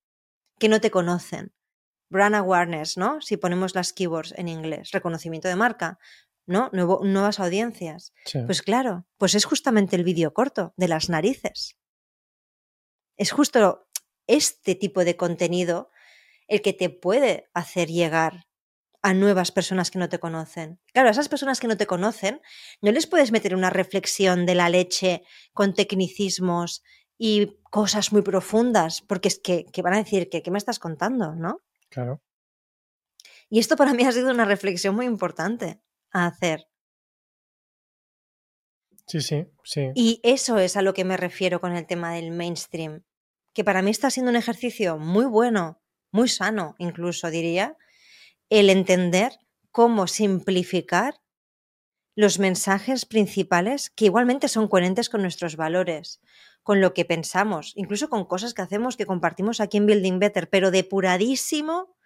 que 0.58 0.68
no 0.68 0.80
te 0.80 0.90
conocen? 0.90 1.52
Brand 2.11 2.35
awareness, 2.35 2.97
¿no? 2.97 3.21
Si 3.21 3.37
ponemos 3.37 3.75
las 3.75 3.92
keywords 3.92 4.35
en 4.37 4.49
inglés, 4.49 4.90
reconocimiento 4.92 5.49
de 5.49 5.57
marca, 5.57 5.99
¿no? 6.47 6.71
Nuevo, 6.73 7.01
nuevas 7.05 7.40
audiencias. 7.40 8.12
Sí. 8.25 8.40
Pues 8.47 8.62
claro, 8.62 9.07
pues 9.18 9.35
es 9.35 9.44
justamente 9.44 9.97
el 9.97 10.05
vídeo 10.05 10.33
corto 10.33 10.73
de 10.77 10.88
las 10.88 11.09
narices. 11.09 11.77
Es 13.16 13.33
justo 13.33 13.88
este 14.27 14.75
tipo 14.75 15.05
de 15.05 15.16
contenido 15.16 15.90
el 16.47 16.62
que 16.62 16.73
te 16.73 16.88
puede 16.88 17.51
hacer 17.53 17.88
llegar 17.88 18.47
a 19.03 19.14
nuevas 19.14 19.53
personas 19.53 19.90
que 19.90 19.99
no 19.99 20.09
te 20.09 20.18
conocen. 20.18 20.81
Claro, 20.92 21.09
a 21.09 21.12
esas 21.12 21.29
personas 21.29 21.61
que 21.61 21.68
no 21.68 21.77
te 21.77 21.87
conocen, 21.87 22.40
no 22.81 22.90
les 22.90 23.07
puedes 23.07 23.31
meter 23.31 23.55
una 23.55 23.71
reflexión 23.71 24.47
de 24.47 24.55
la 24.55 24.68
leche 24.68 25.23
con 25.53 25.75
tecnicismos 25.75 26.83
y 27.16 27.59
cosas 27.71 28.12
muy 28.12 28.23
profundas, 28.23 29.03
porque 29.03 29.29
es 29.29 29.38
que, 29.38 29.66
que 29.66 29.83
van 29.83 29.94
a 29.94 29.99
decir 29.99 30.29
que 30.29 30.42
qué 30.42 30.51
me 30.51 30.59
estás 30.59 30.79
contando, 30.79 31.35
¿no? 31.35 31.61
Claro. 31.90 32.20
Y 33.51 33.59
esto 33.61 33.77
para 33.77 33.94
mí 33.94 34.05
ha 34.05 34.12
sido 34.12 34.31
una 34.31 34.44
reflexión 34.44 34.94
muy 34.94 35.07
importante 35.07 35.81
a 36.12 36.27
hacer. 36.27 36.66
Sí, 39.07 39.22
sí, 39.22 39.46
sí. 39.64 39.90
Y 39.94 40.20
eso 40.22 40.59
es 40.59 40.77
a 40.77 40.83
lo 40.83 40.92
que 40.92 41.05
me 41.05 41.16
refiero 41.16 41.61
con 41.61 41.74
el 41.74 41.87
tema 41.87 42.12
del 42.12 42.31
mainstream, 42.31 43.05
que 43.55 43.64
para 43.64 43.81
mí 43.81 43.90
está 43.90 44.11
siendo 44.11 44.31
un 44.31 44.37
ejercicio 44.37 44.98
muy 44.98 45.24
bueno, 45.24 45.81
muy 46.12 46.29
sano 46.29 46.74
incluso 46.79 47.31
diría, 47.31 47.77
el 48.51 48.70
entender 48.70 49.33
cómo 49.70 50.07
simplificar 50.07 51.14
los 52.14 52.38
mensajes 52.38 53.07
principales 53.07 53.90
que 53.90 54.07
igualmente 54.07 54.48
son 54.48 54.68
coherentes 54.68 55.09
con 55.09 55.22
nuestros 55.22 55.57
valores, 55.57 56.20
con 56.68 56.83
lo 56.83 56.92
que 56.92 57.07
pensamos, 57.07 57.72
incluso 57.76 58.11
con 58.11 58.26
cosas 58.26 58.52
que 58.52 58.61
hacemos 58.61 58.98
que 58.98 59.07
compartimos 59.07 59.59
aquí 59.59 59.78
en 59.78 59.87
Building 59.87 60.18
Better, 60.18 60.50
pero 60.50 60.70
depuradísimo 60.70 61.96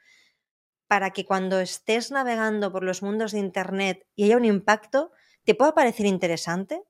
para 0.87 1.11
que 1.11 1.25
cuando 1.25 1.59
estés 1.59 2.12
navegando 2.12 2.70
por 2.70 2.85
los 2.85 3.03
mundos 3.03 3.33
de 3.33 3.40
Internet 3.40 4.07
y 4.14 4.22
haya 4.22 4.37
un 4.37 4.44
impacto, 4.44 5.11
te 5.42 5.57
pueda 5.57 5.75
parecer 5.75 6.07
interesante, 6.07 6.85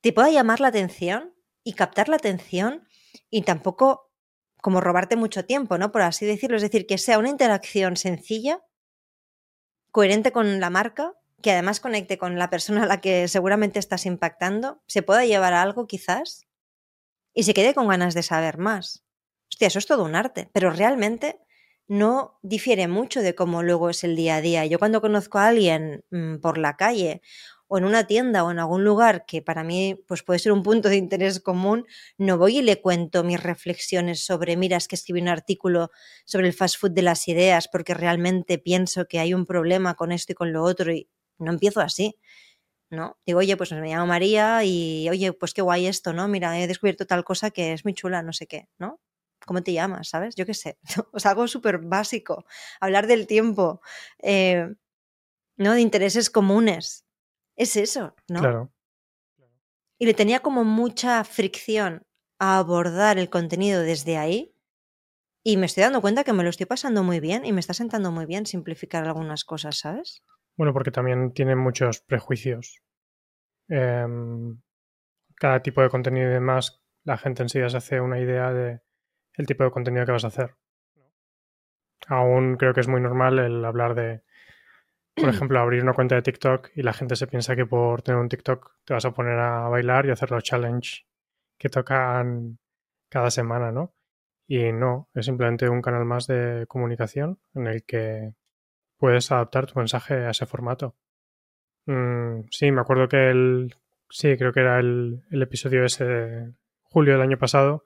te 0.00 0.12
pueda 0.12 0.30
llamar 0.30 0.58
la 0.58 0.66
atención 0.66 1.36
y 1.62 1.74
captar 1.74 2.08
la 2.08 2.16
atención 2.16 2.88
y 3.30 3.42
tampoco 3.42 4.10
como 4.60 4.80
robarte 4.80 5.14
mucho 5.14 5.44
tiempo, 5.44 5.78
¿no? 5.78 5.92
Por 5.92 6.02
así 6.02 6.26
decirlo, 6.26 6.56
es 6.56 6.62
decir, 6.62 6.88
que 6.88 6.98
sea 6.98 7.20
una 7.20 7.30
interacción 7.30 7.96
sencilla, 7.96 8.64
coherente 9.92 10.32
con 10.32 10.58
la 10.58 10.70
marca, 10.70 11.12
que 11.40 11.52
además 11.52 11.78
conecte 11.78 12.18
con 12.18 12.36
la 12.36 12.50
persona 12.50 12.82
a 12.82 12.86
la 12.86 13.00
que 13.00 13.28
seguramente 13.28 13.78
estás 13.78 14.06
impactando, 14.06 14.82
se 14.88 15.02
pueda 15.02 15.24
llevar 15.24 15.52
a 15.52 15.62
algo 15.62 15.86
quizás 15.86 16.43
y 17.34 17.44
se 17.44 17.54
quede 17.54 17.74
con 17.74 17.88
ganas 17.88 18.14
de 18.14 18.22
saber 18.22 18.58
más. 18.58 19.04
Hostia, 19.52 19.68
eso 19.68 19.78
es 19.78 19.86
todo 19.86 20.04
un 20.04 20.14
arte, 20.14 20.48
pero 20.52 20.70
realmente 20.70 21.38
no 21.86 22.38
difiere 22.42 22.88
mucho 22.88 23.20
de 23.20 23.34
cómo 23.34 23.62
luego 23.62 23.90
es 23.90 24.04
el 24.04 24.16
día 24.16 24.36
a 24.36 24.40
día. 24.40 24.64
Yo 24.66 24.78
cuando 24.78 25.00
conozco 25.00 25.38
a 25.38 25.48
alguien 25.48 26.04
mmm, 26.10 26.36
por 26.36 26.58
la 26.58 26.76
calle 26.76 27.20
o 27.66 27.78
en 27.78 27.84
una 27.84 28.06
tienda 28.06 28.44
o 28.44 28.50
en 28.50 28.58
algún 28.58 28.84
lugar 28.84 29.24
que 29.26 29.42
para 29.42 29.64
mí 29.64 29.96
pues 30.06 30.22
puede 30.22 30.38
ser 30.38 30.52
un 30.52 30.62
punto 30.62 30.88
de 30.88 30.96
interés 30.96 31.40
común, 31.40 31.86
no 32.18 32.38
voy 32.38 32.58
y 32.58 32.62
le 32.62 32.80
cuento 32.80 33.24
mis 33.24 33.42
reflexiones 33.42 34.24
sobre, 34.24 34.56
mira, 34.56 34.76
es 34.76 34.88
que 34.88 34.96
escribí 34.96 35.20
un 35.20 35.28
artículo 35.28 35.90
sobre 36.24 36.46
el 36.48 36.52
fast 36.54 36.76
food 36.78 36.92
de 36.92 37.02
las 37.02 37.26
ideas 37.28 37.68
porque 37.68 37.94
realmente 37.94 38.58
pienso 38.58 39.06
que 39.06 39.18
hay 39.18 39.34
un 39.34 39.46
problema 39.46 39.94
con 39.94 40.12
esto 40.12 40.32
y 40.32 40.34
con 40.34 40.52
lo 40.52 40.62
otro 40.62 40.92
y 40.92 41.08
no 41.38 41.52
empiezo 41.52 41.80
así. 41.80 42.16
¿No? 42.94 43.18
Digo, 43.26 43.40
oye, 43.40 43.56
pues 43.56 43.72
me 43.72 43.88
llamo 43.88 44.06
María 44.06 44.64
y 44.64 45.08
oye, 45.10 45.32
pues 45.32 45.52
qué 45.52 45.62
guay 45.62 45.86
esto, 45.86 46.12
¿no? 46.12 46.28
Mira, 46.28 46.58
he 46.58 46.66
descubierto 46.66 47.06
tal 47.06 47.24
cosa 47.24 47.50
que 47.50 47.72
es 47.72 47.84
muy 47.84 47.94
chula, 47.94 48.22
no 48.22 48.32
sé 48.32 48.46
qué, 48.46 48.68
¿no? 48.78 49.00
¿Cómo 49.46 49.62
te 49.62 49.72
llamas? 49.72 50.08
¿Sabes? 50.08 50.34
Yo 50.34 50.46
qué 50.46 50.54
sé. 50.54 50.78
O 51.12 51.18
sea, 51.20 51.32
algo 51.32 51.46
súper 51.48 51.78
básico. 51.78 52.44
Hablar 52.80 53.06
del 53.06 53.26
tiempo, 53.26 53.80
eh, 54.22 54.68
¿no? 55.56 55.74
De 55.74 55.80
intereses 55.80 56.30
comunes. 56.30 57.04
Es 57.56 57.76
eso, 57.76 58.14
¿no? 58.28 58.40
Claro. 58.40 58.72
Y 59.98 60.06
le 60.06 60.14
tenía 60.14 60.40
como 60.40 60.64
mucha 60.64 61.22
fricción 61.24 62.06
a 62.38 62.58
abordar 62.58 63.18
el 63.18 63.30
contenido 63.30 63.82
desde 63.82 64.16
ahí. 64.16 64.54
Y 65.44 65.56
me 65.56 65.66
estoy 65.66 65.82
dando 65.82 66.00
cuenta 66.00 66.24
que 66.24 66.32
me 66.32 66.42
lo 66.42 66.50
estoy 66.50 66.66
pasando 66.66 67.02
muy 67.02 67.20
bien 67.20 67.44
y 67.44 67.52
me 67.52 67.60
está 67.60 67.74
sentando 67.74 68.10
muy 68.10 68.26
bien 68.26 68.46
simplificar 68.46 69.04
algunas 69.04 69.44
cosas, 69.44 69.78
¿sabes? 69.78 70.22
Bueno, 70.56 70.72
porque 70.72 70.90
también 70.90 71.32
tienen 71.32 71.58
muchos 71.58 72.00
prejuicios. 72.00 72.82
Em, 73.68 74.60
cada 75.36 75.62
tipo 75.62 75.82
de 75.82 75.90
contenido 75.90 76.28
y 76.30 76.32
demás, 76.34 76.82
la 77.04 77.18
gente 77.18 77.42
en 77.42 77.48
sí 77.48 77.60
ya 77.60 77.68
se 77.68 77.76
hace 77.78 78.00
una 78.00 78.20
idea 78.20 78.52
de 78.52 78.80
el 79.34 79.46
tipo 79.46 79.64
de 79.64 79.70
contenido 79.70 80.06
que 80.06 80.12
vas 80.12 80.24
a 80.24 80.28
hacer. 80.28 80.54
Aún 82.06 82.56
creo 82.56 82.74
que 82.74 82.80
es 82.80 82.88
muy 82.88 83.00
normal 83.00 83.38
el 83.38 83.64
hablar 83.64 83.94
de, 83.94 84.22
por 85.14 85.28
ejemplo, 85.30 85.60
abrir 85.60 85.82
una 85.82 85.94
cuenta 85.94 86.14
de 86.16 86.22
TikTok 86.22 86.70
y 86.74 86.82
la 86.82 86.92
gente 86.92 87.16
se 87.16 87.26
piensa 87.26 87.56
que 87.56 87.66
por 87.66 88.02
tener 88.02 88.20
un 88.20 88.28
TikTok 88.28 88.72
te 88.84 88.94
vas 88.94 89.04
a 89.04 89.12
poner 89.12 89.38
a 89.38 89.68
bailar 89.68 90.06
y 90.06 90.10
hacer 90.10 90.30
los 90.30 90.44
challenge 90.44 91.06
que 91.58 91.68
tocan 91.68 92.58
cada 93.08 93.30
semana, 93.30 93.72
¿no? 93.72 93.94
Y 94.46 94.72
no, 94.72 95.08
es 95.14 95.26
simplemente 95.26 95.68
un 95.68 95.82
canal 95.82 96.04
más 96.04 96.26
de 96.26 96.66
comunicación 96.68 97.38
en 97.54 97.66
el 97.68 97.84
que 97.84 98.34
puedes 98.98 99.30
adaptar 99.32 99.66
tu 99.66 99.78
mensaje 99.78 100.14
a 100.26 100.30
ese 100.30 100.46
formato. 100.46 100.96
Mm, 101.86 102.42
sí, 102.50 102.70
me 102.70 102.80
acuerdo 102.80 103.08
que 103.08 103.30
el. 103.30 103.74
Sí, 104.08 104.36
creo 104.36 104.52
que 104.52 104.60
era 104.60 104.78
el, 104.78 105.22
el 105.30 105.42
episodio 105.42 105.84
ese 105.84 106.04
de 106.04 106.52
julio 106.82 107.14
del 107.14 107.22
año 107.22 107.38
pasado 107.38 107.84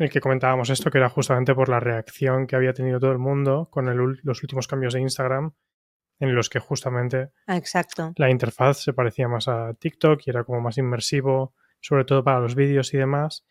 en 0.00 0.04
el 0.04 0.10
que 0.10 0.20
comentábamos 0.20 0.70
esto, 0.70 0.90
que 0.90 0.96
era 0.96 1.10
justamente 1.10 1.54
por 1.54 1.68
la 1.68 1.78
reacción 1.78 2.46
que 2.46 2.56
había 2.56 2.72
tenido 2.72 2.98
todo 2.98 3.12
el 3.12 3.18
mundo 3.18 3.68
con 3.70 4.18
los 4.22 4.42
últimos 4.42 4.66
cambios 4.66 4.94
de 4.94 5.00
Instagram, 5.00 5.52
en 6.18 6.34
los 6.34 6.48
que 6.48 6.58
justamente 6.58 7.32
ah, 7.46 7.56
Exacto. 7.58 8.14
la 8.16 8.30
interfaz 8.30 8.78
se 8.78 8.94
parecía 8.94 9.28
más 9.28 9.46
a 9.46 9.74
TikTok 9.74 10.22
y 10.24 10.30
era 10.30 10.44
como 10.44 10.62
más 10.62 10.78
inmersivo, 10.78 11.54
sobre 11.80 12.06
todo 12.06 12.24
para 12.24 12.40
los 12.40 12.54
vídeos 12.54 12.94
y 12.94 12.96
demás, 12.96 13.44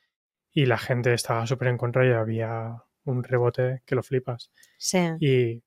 y 0.51 0.65
la 0.65 0.79
gente 0.79 1.13
estaba 1.13 1.45
súper 1.45 1.67
en 1.67 1.77
contra 1.77 2.07
y 2.07 2.13
había 2.13 2.83
un 3.03 3.23
rebote 3.23 3.83
que 3.85 3.93
lo 3.93 4.01
flipas. 4.01 4.51
Sí. 4.79 4.99
Y 5.19 5.63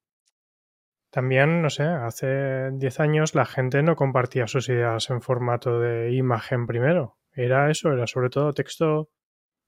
también, 1.13 1.61
no 1.61 1.69
sé, 1.69 1.83
hace 1.83 2.71
10 2.73 3.01
años 3.01 3.35
la 3.35 3.45
gente 3.45 3.83
no 3.83 3.97
compartía 3.97 4.47
sus 4.47 4.71
ideas 4.71 5.11
en 5.11 5.21
formato 5.21 5.79
de 5.79 6.15
imagen 6.15 6.67
primero. 6.67 7.19
Era 7.35 7.71
eso, 7.71 7.93
era 7.93 8.07
sobre 8.07 8.31
todo 8.31 8.55
texto 8.55 9.11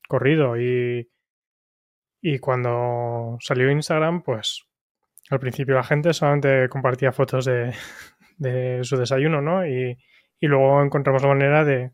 corrido 0.09 0.59
y, 0.59 1.11
y 2.23 2.39
cuando 2.39 3.37
salió 3.41 3.71
Instagram, 3.71 4.23
pues 4.23 4.65
al 5.29 5.39
principio 5.39 5.75
la 5.75 5.85
gente 5.85 6.15
solamente 6.15 6.71
compartía 6.71 7.13
fotos 7.13 7.45
de, 7.45 7.75
de 8.39 8.83
su 8.83 8.97
desayuno, 8.97 9.43
¿no? 9.43 9.67
Y, 9.67 9.99
y, 10.41 10.47
luego 10.47 10.83
encontramos 10.83 11.21
la 11.21 11.29
manera 11.29 11.63
de 11.67 11.93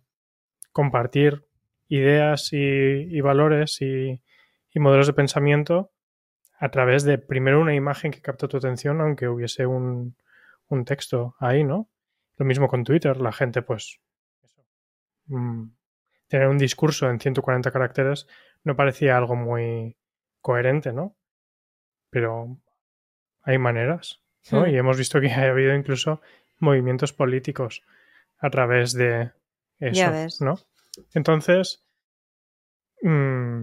compartir 0.71 1.45
ideas 1.89 2.53
y, 2.53 2.57
y 2.57 3.21
valores 3.21 3.83
y, 3.83 4.23
y, 4.73 4.79
modelos 4.79 5.09
de 5.09 5.13
pensamiento 5.13 5.91
a 6.61 6.71
través 6.71 7.05
de 7.05 7.17
primero 7.17 7.59
una 7.59 7.75
imagen 7.75 8.13
que 8.13 8.21
capta 8.21 8.47
tu 8.47 8.59
atención, 8.59 9.01
aunque 9.01 9.29
hubiese 9.29 9.65
un, 9.65 10.15
un 10.69 10.85
texto 10.85 11.35
ahí, 11.41 11.65
¿no? 11.65 11.89
Lo 12.37 12.45
mismo 12.45 12.69
con 12.69 12.85
Twitter, 12.85 13.17
la 13.17 13.33
gente 13.33 13.63
pues 13.63 13.99
mm, 15.27 15.69
tener 16.29 16.49
un 16.49 16.59
discurso 16.59 17.09
en 17.09 17.19
140 17.19 17.71
caracteres 17.71 18.27
no 18.63 18.77
parecía 18.77 19.17
algo 19.17 19.37
muy 19.37 19.97
coherente, 20.43 20.93
¿no? 20.93 21.17
Pero 22.11 22.59
hay 23.43 23.57
maneras, 23.57 24.23
¿no? 24.53 24.67
Hmm. 24.67 24.69
Y 24.69 24.77
hemos 24.77 24.99
visto 24.99 25.19
que 25.19 25.31
ha 25.31 25.51
habido 25.51 25.75
incluso 25.75 26.21
movimientos 26.59 27.15
políticos 27.15 27.83
a 28.39 28.51
través 28.51 28.93
de 28.93 29.33
eso, 29.79 30.45
¿no? 30.45 30.59
Entonces, 31.15 31.87
mmm, 33.01 33.63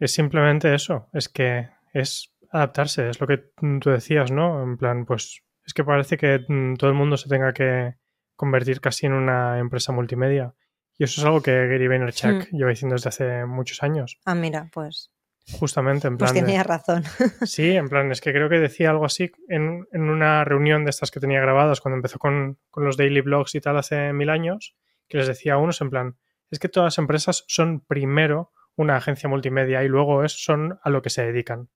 es 0.00 0.10
simplemente 0.10 0.74
eso, 0.74 1.08
es 1.12 1.28
que 1.28 1.68
es 1.92 2.31
adaptarse, 2.52 3.08
es 3.08 3.20
lo 3.20 3.26
que 3.26 3.38
tú 3.80 3.90
decías, 3.90 4.30
¿no? 4.30 4.62
En 4.62 4.76
plan, 4.76 5.06
pues 5.06 5.42
es 5.64 5.74
que 5.74 5.84
parece 5.84 6.16
que 6.16 6.44
mm, 6.46 6.74
todo 6.76 6.90
el 6.90 6.96
mundo 6.96 7.16
se 7.16 7.28
tenga 7.28 7.52
que 7.52 7.96
convertir 8.36 8.80
casi 8.80 9.06
en 9.06 9.14
una 9.14 9.58
empresa 9.58 9.92
multimedia. 9.92 10.54
Y 10.98 11.04
eso 11.04 11.20
es 11.20 11.26
algo 11.26 11.42
que 11.42 11.52
Gary 11.52 11.88
Vaynerchuk 11.88 12.52
hmm. 12.52 12.56
lleva 12.56 12.70
diciendo 12.70 12.94
desde 12.94 13.08
hace 13.08 13.46
muchos 13.46 13.82
años. 13.82 14.20
Ah, 14.24 14.34
mira, 14.34 14.68
pues. 14.72 15.10
Justamente, 15.58 16.06
en 16.06 16.18
pues 16.18 16.30
plan. 16.30 16.44
Pues 16.44 16.46
tenía 16.46 16.62
razón. 16.62 17.02
sí, 17.46 17.70
en 17.70 17.88
plan, 17.88 18.12
es 18.12 18.20
que 18.20 18.32
creo 18.32 18.48
que 18.48 18.58
decía 18.58 18.90
algo 18.90 19.06
así 19.06 19.32
en, 19.48 19.86
en 19.90 20.02
una 20.02 20.44
reunión 20.44 20.84
de 20.84 20.90
estas 20.90 21.10
que 21.10 21.20
tenía 21.20 21.40
grabadas 21.40 21.80
cuando 21.80 21.96
empezó 21.96 22.18
con, 22.18 22.58
con, 22.70 22.84
los 22.84 22.96
daily 22.96 23.22
blogs 23.22 23.54
y 23.54 23.60
tal 23.60 23.78
hace 23.78 24.12
mil 24.12 24.30
años, 24.30 24.76
que 25.08 25.18
les 25.18 25.26
decía 25.26 25.54
a 25.54 25.58
unos 25.58 25.80
en 25.80 25.90
plan, 25.90 26.16
es 26.50 26.58
que 26.58 26.68
todas 26.68 26.88
las 26.94 26.98
empresas 26.98 27.44
son 27.48 27.80
primero 27.80 28.52
una 28.76 28.96
agencia 28.96 29.28
multimedia 29.28 29.82
y 29.82 29.88
luego 29.88 30.22
es, 30.22 30.32
son 30.44 30.78
a 30.82 30.90
lo 30.90 31.02
que 31.02 31.10
se 31.10 31.24
dedican. 31.24 31.68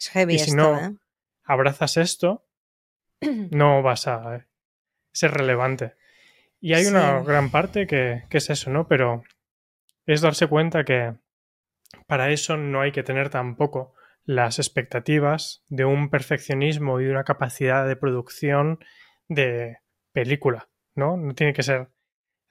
Es 0.00 0.08
heavy 0.08 0.34
y 0.34 0.38
si 0.38 0.50
esto, 0.50 0.56
no 0.56 0.78
¿eh? 0.78 0.96
abrazas 1.44 1.96
esto, 1.96 2.46
no 3.20 3.82
vas 3.82 4.06
a 4.08 4.46
ser 5.12 5.32
relevante. 5.32 5.94
Y 6.60 6.74
hay 6.74 6.86
una 6.86 7.20
gran 7.20 7.50
parte 7.50 7.86
que, 7.86 8.24
que, 8.28 8.38
es 8.38 8.50
eso, 8.50 8.70
¿no? 8.70 8.86
Pero 8.86 9.22
es 10.06 10.20
darse 10.20 10.46
cuenta 10.46 10.84
que 10.84 11.14
para 12.06 12.30
eso 12.30 12.56
no 12.56 12.80
hay 12.80 12.92
que 12.92 13.02
tener 13.02 13.30
tampoco 13.30 13.94
las 14.24 14.58
expectativas 14.58 15.64
de 15.68 15.84
un 15.84 16.10
perfeccionismo 16.10 17.00
y 17.00 17.06
una 17.06 17.24
capacidad 17.24 17.86
de 17.86 17.96
producción 17.96 18.78
de 19.28 19.78
película, 20.12 20.68
¿no? 20.94 21.16
No 21.16 21.34
tiene 21.34 21.52
que 21.52 21.62
ser 21.62 21.88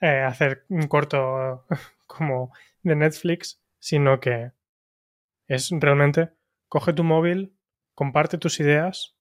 eh, 0.02 0.22
hacer 0.22 0.66
un 0.70 0.88
corto 0.88 1.66
como 2.08 2.54
de 2.84 2.96
Netflix, 2.96 3.62
sino 3.80 4.20
que 4.20 4.52
es 5.48 5.70
realmente 5.72 6.32
coge 6.70 6.94
tu 6.94 7.04
móvil, 7.04 7.58
comparte 7.94 8.38
tus 8.38 8.60
ideas 8.60 9.18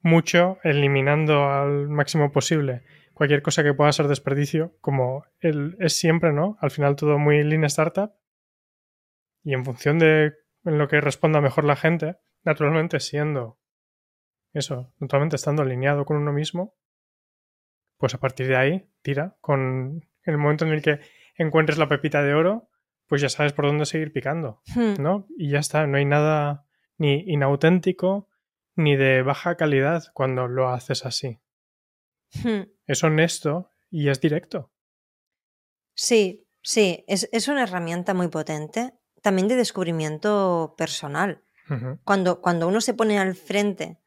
mucho, 0.00 0.58
eliminando 0.64 1.48
al 1.48 1.88
máximo 1.88 2.32
posible 2.32 2.82
cualquier 3.14 3.42
cosa 3.42 3.62
que 3.62 3.74
pueda 3.74 3.92
ser 3.92 4.08
desperdicio, 4.08 4.76
como 4.80 5.24
el, 5.38 5.76
es 5.78 5.92
siempre, 5.92 6.32
¿no? 6.32 6.56
Al 6.60 6.70
final 6.70 6.96
todo 6.96 7.18
muy 7.18 7.44
lean 7.44 7.64
startup. 7.64 8.12
Y 9.44 9.54
en 9.54 9.64
función 9.64 9.98
de 9.98 10.34
en 10.64 10.78
lo 10.78 10.88
que 10.88 11.00
responda 11.00 11.40
mejor 11.40 11.64
la 11.64 11.76
gente, 11.76 12.16
naturalmente 12.42 13.00
siendo 13.00 13.60
eso, 14.52 14.92
naturalmente 14.98 15.36
estando 15.36 15.62
alineado 15.62 16.04
con 16.04 16.16
uno 16.16 16.32
mismo, 16.32 16.74
pues 17.96 18.14
a 18.14 18.20
partir 18.20 18.48
de 18.48 18.56
ahí, 18.56 18.90
tira, 19.02 19.36
con 19.40 20.08
el 20.24 20.38
momento 20.38 20.64
en 20.64 20.72
el 20.72 20.82
que 20.82 21.00
encuentres 21.36 21.78
la 21.78 21.88
pepita 21.88 22.22
de 22.22 22.34
oro, 22.34 22.68
pues 23.12 23.20
ya 23.20 23.28
sabes 23.28 23.52
por 23.52 23.66
dónde 23.66 23.84
seguir 23.84 24.10
picando, 24.10 24.62
Hmm. 24.74 24.94
¿no? 24.98 25.26
Y 25.36 25.50
ya 25.50 25.58
está, 25.58 25.86
no 25.86 25.98
hay 25.98 26.06
nada 26.06 26.64
ni 26.96 27.16
inauténtico, 27.26 28.26
ni 28.74 28.96
de 28.96 29.20
baja 29.20 29.58
calidad 29.58 30.04
cuando 30.14 30.48
lo 30.48 30.70
haces 30.70 31.04
así. 31.04 31.38
Hmm. 32.42 32.62
Es 32.86 33.04
honesto 33.04 33.68
y 33.90 34.08
es 34.08 34.18
directo. 34.18 34.72
Sí, 35.92 36.48
sí, 36.62 37.04
es, 37.06 37.28
es 37.32 37.48
una 37.48 37.64
herramienta 37.64 38.14
muy 38.14 38.28
potente, 38.28 38.94
también 39.20 39.46
de 39.46 39.56
descubrimiento 39.56 40.74
personal. 40.78 41.44
Cuando, 42.04 42.40
cuando 42.40 42.66
uno 42.66 42.80
se 42.80 42.94
pone 42.94 43.18
al 43.18 43.34
frente 43.34 43.98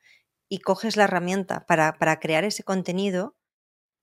y 0.49 0.61
coges 0.61 0.97
la 0.97 1.03
herramienta 1.03 1.67
para, 1.67 1.99
para 1.99 2.19
crear 2.19 2.43
ese 2.43 2.63
contenido, 2.63 3.36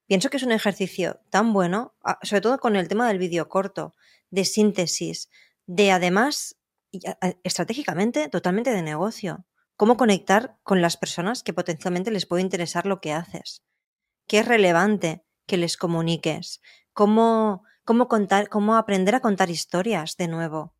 pienso 0.06 0.30
que 0.30 0.36
es 0.36 0.42
un 0.42 0.52
ejercicio 0.52 1.20
tan 1.30 1.52
bueno, 1.52 1.94
sobre 2.22 2.40
todo 2.40 2.58
con 2.58 2.76
el 2.76 2.88
tema 2.88 3.08
del 3.08 3.18
vídeo 3.18 3.48
corto, 3.48 3.94
de 4.30 4.44
síntesis, 4.44 5.28
de 5.66 5.92
además, 5.92 6.56
estratégicamente, 7.42 8.28
totalmente 8.28 8.70
de 8.70 8.82
negocio. 8.82 9.44
Cómo 9.76 9.96
conectar 9.96 10.58
con 10.62 10.82
las 10.82 10.96
personas 10.96 11.42
que 11.42 11.52
potencialmente 11.52 12.10
les 12.10 12.26
puede 12.26 12.42
interesar 12.42 12.86
lo 12.86 13.00
que 13.00 13.12
haces. 13.12 13.62
Qué 14.26 14.40
es 14.40 14.46
relevante 14.46 15.24
que 15.46 15.56
les 15.56 15.76
comuniques. 15.76 16.60
Cómo, 16.92 17.64
cómo 17.84 18.08
contar, 18.08 18.48
cómo 18.48 18.76
aprender 18.76 19.14
a 19.14 19.20
contar 19.20 19.50
historias 19.50 20.16
de 20.16 20.28
nuevo. 20.28 20.74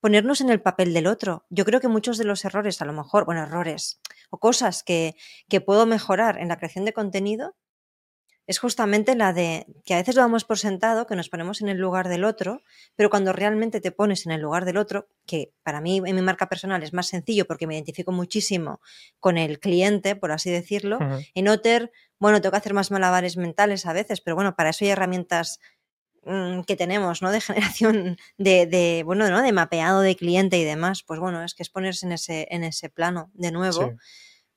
Ponernos 0.00 0.40
en 0.40 0.50
el 0.50 0.60
papel 0.60 0.92
del 0.92 1.06
otro. 1.06 1.46
Yo 1.48 1.64
creo 1.64 1.80
que 1.80 1.88
muchos 1.88 2.18
de 2.18 2.24
los 2.24 2.44
errores, 2.44 2.82
a 2.82 2.84
lo 2.84 2.92
mejor, 2.92 3.24
bueno, 3.24 3.42
errores 3.42 4.00
o 4.30 4.38
cosas 4.38 4.82
que, 4.82 5.14
que 5.48 5.60
puedo 5.60 5.86
mejorar 5.86 6.38
en 6.38 6.48
la 6.48 6.56
creación 6.56 6.84
de 6.84 6.92
contenido, 6.92 7.54
es 8.46 8.58
justamente 8.58 9.14
la 9.14 9.32
de 9.32 9.66
que 9.84 9.94
a 9.94 9.98
veces 9.98 10.16
lo 10.16 10.22
damos 10.22 10.44
por 10.44 10.58
sentado, 10.58 11.06
que 11.06 11.14
nos 11.14 11.28
ponemos 11.28 11.60
en 11.60 11.68
el 11.68 11.78
lugar 11.78 12.08
del 12.08 12.24
otro, 12.24 12.62
pero 12.96 13.08
cuando 13.08 13.32
realmente 13.32 13.80
te 13.80 13.92
pones 13.92 14.26
en 14.26 14.32
el 14.32 14.40
lugar 14.40 14.64
del 14.64 14.78
otro, 14.78 15.08
que 15.26 15.52
para 15.62 15.80
mí 15.80 16.02
en 16.04 16.16
mi 16.16 16.22
marca 16.22 16.48
personal 16.48 16.82
es 16.82 16.92
más 16.92 17.06
sencillo 17.06 17.46
porque 17.46 17.66
me 17.66 17.74
identifico 17.74 18.10
muchísimo 18.10 18.80
con 19.20 19.38
el 19.38 19.60
cliente, 19.60 20.16
por 20.16 20.32
así 20.32 20.50
decirlo, 20.50 20.98
en 21.34 21.48
Otter, 21.48 21.92
bueno, 22.18 22.40
tengo 22.40 22.52
que 22.52 22.58
hacer 22.58 22.74
más 22.74 22.90
malabares 22.90 23.36
mentales 23.36 23.86
a 23.86 23.92
veces, 23.92 24.20
pero 24.20 24.34
bueno, 24.34 24.56
para 24.56 24.70
eso 24.70 24.84
hay 24.84 24.90
herramientas 24.90 25.60
mm, 26.24 26.62
que 26.62 26.76
tenemos, 26.76 27.22
¿no? 27.22 27.30
De 27.30 27.40
generación 27.40 28.16
de, 28.38 28.66
de, 28.66 29.02
bueno, 29.04 29.28
¿no? 29.28 29.42
De 29.42 29.52
mapeado 29.52 30.00
de 30.00 30.16
cliente 30.16 30.58
y 30.58 30.64
demás. 30.64 31.04
Pues 31.04 31.20
bueno, 31.20 31.42
es 31.44 31.54
que 31.54 31.62
es 31.62 31.70
ponerse 31.70 32.06
en 32.06 32.12
ese, 32.12 32.48
en 32.50 32.64
ese 32.64 32.90
plano 32.90 33.30
de 33.34 33.52
nuevo, 33.52 33.92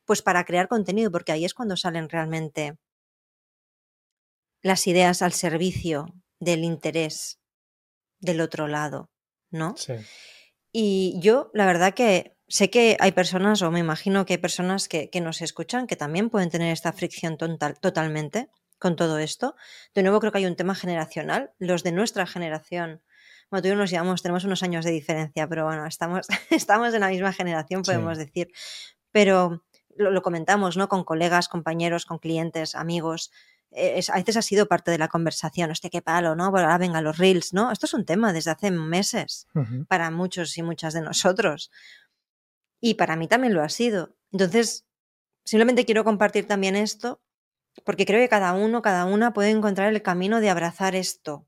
pues 0.05 0.21
para 0.21 0.43
crear 0.43 0.67
contenido, 0.67 1.11
porque 1.11 1.31
ahí 1.31 1.45
es 1.45 1.53
cuando 1.53 1.75
salen 1.77 2.09
realmente 2.09 2.77
las 4.65 4.87
ideas 4.87 5.21
al 5.21 5.31
servicio 5.31 6.07
del 6.39 6.63
interés 6.63 7.39
del 8.19 8.41
otro 8.41 8.67
lado, 8.67 9.11
¿no? 9.51 9.75
Sí. 9.77 9.93
Y 10.71 11.19
yo, 11.21 11.51
la 11.53 11.67
verdad 11.67 11.93
que 11.93 12.35
sé 12.47 12.71
que 12.71 12.97
hay 12.99 13.11
personas, 13.11 13.61
o 13.61 13.69
me 13.69 13.79
imagino 13.79 14.25
que 14.25 14.33
hay 14.33 14.37
personas 14.39 14.87
que, 14.87 15.07
nos 15.21 15.43
escuchan 15.43 15.85
que 15.85 15.95
también 15.95 16.31
pueden 16.31 16.49
tener 16.49 16.73
esta 16.73 16.93
fricción 16.93 17.37
totalmente 17.37 18.49
con 18.79 18.95
todo 18.95 19.19
esto. 19.19 19.55
De 19.93 20.01
nuevo, 20.01 20.19
creo 20.19 20.31
que 20.31 20.39
hay 20.39 20.47
un 20.47 20.55
tema 20.55 20.73
generacional. 20.73 21.51
Los 21.59 21.83
de 21.83 21.91
nuestra 21.91 22.25
generación, 22.25 23.03
bueno, 23.51 23.61
tú 23.61 23.67
y 23.67 23.69
yo 23.69 23.75
nos 23.75 23.91
llevamos, 23.91 24.23
tenemos 24.23 24.45
unos 24.45 24.63
años 24.63 24.83
de 24.83 24.91
diferencia, 24.91 25.47
pero 25.47 25.65
bueno, 25.65 25.85
estamos, 25.85 26.25
estamos 26.49 26.91
en 26.91 27.01
la 27.01 27.09
misma 27.09 27.33
generación, 27.33 27.83
podemos 27.83 28.17
decir. 28.17 28.47
Pero 29.11 29.63
lo, 29.95 30.09
lo, 30.09 30.23
comentamos, 30.23 30.75
¿no? 30.75 30.89
Con 30.89 31.03
colegas, 31.03 31.49
compañeros, 31.49 32.07
con 32.07 32.17
clientes, 32.17 32.73
amigos. 32.73 33.29
Eh, 33.71 34.01
a 34.07 34.15
veces 34.17 34.37
ha 34.37 34.41
sido 34.41 34.67
parte 34.67 34.91
de 34.91 34.97
la 34.97 35.07
conversación, 35.07 35.69
hostia, 35.69 35.89
qué 35.89 36.01
palo, 36.01 36.35
¿no? 36.35 36.49
Bueno, 36.49 36.67
ahora 36.67 36.77
venga 36.77 37.01
los 37.01 37.17
reels, 37.17 37.53
¿no? 37.53 37.71
Esto 37.71 37.85
es 37.85 37.93
un 37.93 38.05
tema 38.05 38.31
desde 38.31 38.51
hace 38.51 38.71
meses 38.71 39.47
para 39.87 40.11
muchos 40.11 40.57
y 40.57 40.63
muchas 40.63 40.93
de 40.93 41.01
nosotros. 41.01 41.71
Y 42.79 42.93
para 42.93 43.15
mí 43.15 43.27
también 43.27 43.53
lo 43.53 43.63
ha 43.63 43.69
sido. 43.69 44.15
Entonces, 44.31 44.85
simplemente 45.43 45.85
quiero 45.85 46.03
compartir 46.03 46.47
también 46.47 46.75
esto, 46.75 47.21
porque 47.83 48.05
creo 48.05 48.21
que 48.21 48.29
cada 48.29 48.53
uno, 48.53 48.81
cada 48.81 49.05
una 49.05 49.33
puede 49.33 49.49
encontrar 49.49 49.93
el 49.93 50.01
camino 50.01 50.39
de 50.39 50.49
abrazar 50.49 50.95
esto. 50.95 51.45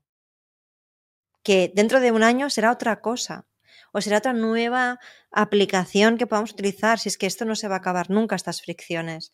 Que 1.42 1.72
dentro 1.74 2.00
de 2.00 2.12
un 2.12 2.22
año 2.22 2.50
será 2.50 2.70
otra 2.70 3.00
cosa. 3.00 3.46
O 3.92 4.02
será 4.02 4.18
otra 4.18 4.34
nueva 4.34 4.98
aplicación 5.30 6.18
que 6.18 6.26
podamos 6.26 6.52
utilizar, 6.52 6.98
si 6.98 7.08
es 7.08 7.16
que 7.16 7.26
esto 7.26 7.46
no 7.46 7.54
se 7.56 7.68
va 7.68 7.76
a 7.76 7.78
acabar 7.78 8.10
nunca, 8.10 8.36
estas 8.36 8.60
fricciones. 8.60 9.32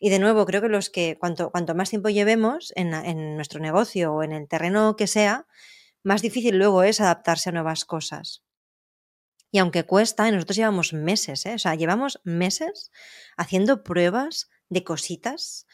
Y 0.00 0.08
de 0.08 0.18
nuevo, 0.18 0.46
creo 0.46 0.62
que 0.62 0.68
los 0.68 0.88
que 0.88 1.18
cuanto, 1.18 1.50
cuanto 1.50 1.74
más 1.74 1.90
tiempo 1.90 2.08
llevemos 2.08 2.72
en, 2.74 3.36
nuestro 3.36 3.60
negocio 3.60 4.14
o 4.14 4.22
en 4.22 4.32
el 4.32 4.48
terreno 4.48 4.96
que 4.96 5.06
sea, 5.06 5.46
más 6.02 6.22
difícil 6.22 6.56
luego 6.56 6.82
es 6.82 7.02
adaptarse 7.02 7.50
a 7.50 7.52
nuevas 7.52 7.84
cosas. 7.84 8.42
Y 9.52 9.58
aunque 9.58 9.84
cuesta, 9.84 10.26
y 10.26 10.32
nosotros 10.32 10.56
llevamos 10.56 10.94
meses, 10.94 11.44
¿eh? 11.44 11.54
o 11.54 11.58
sea, 11.58 11.74
llevamos 11.74 12.20
meses 12.24 12.90
haciendo 13.36 13.82
pruebas 13.82 14.48
de 14.70 14.84
cositas 14.84 15.66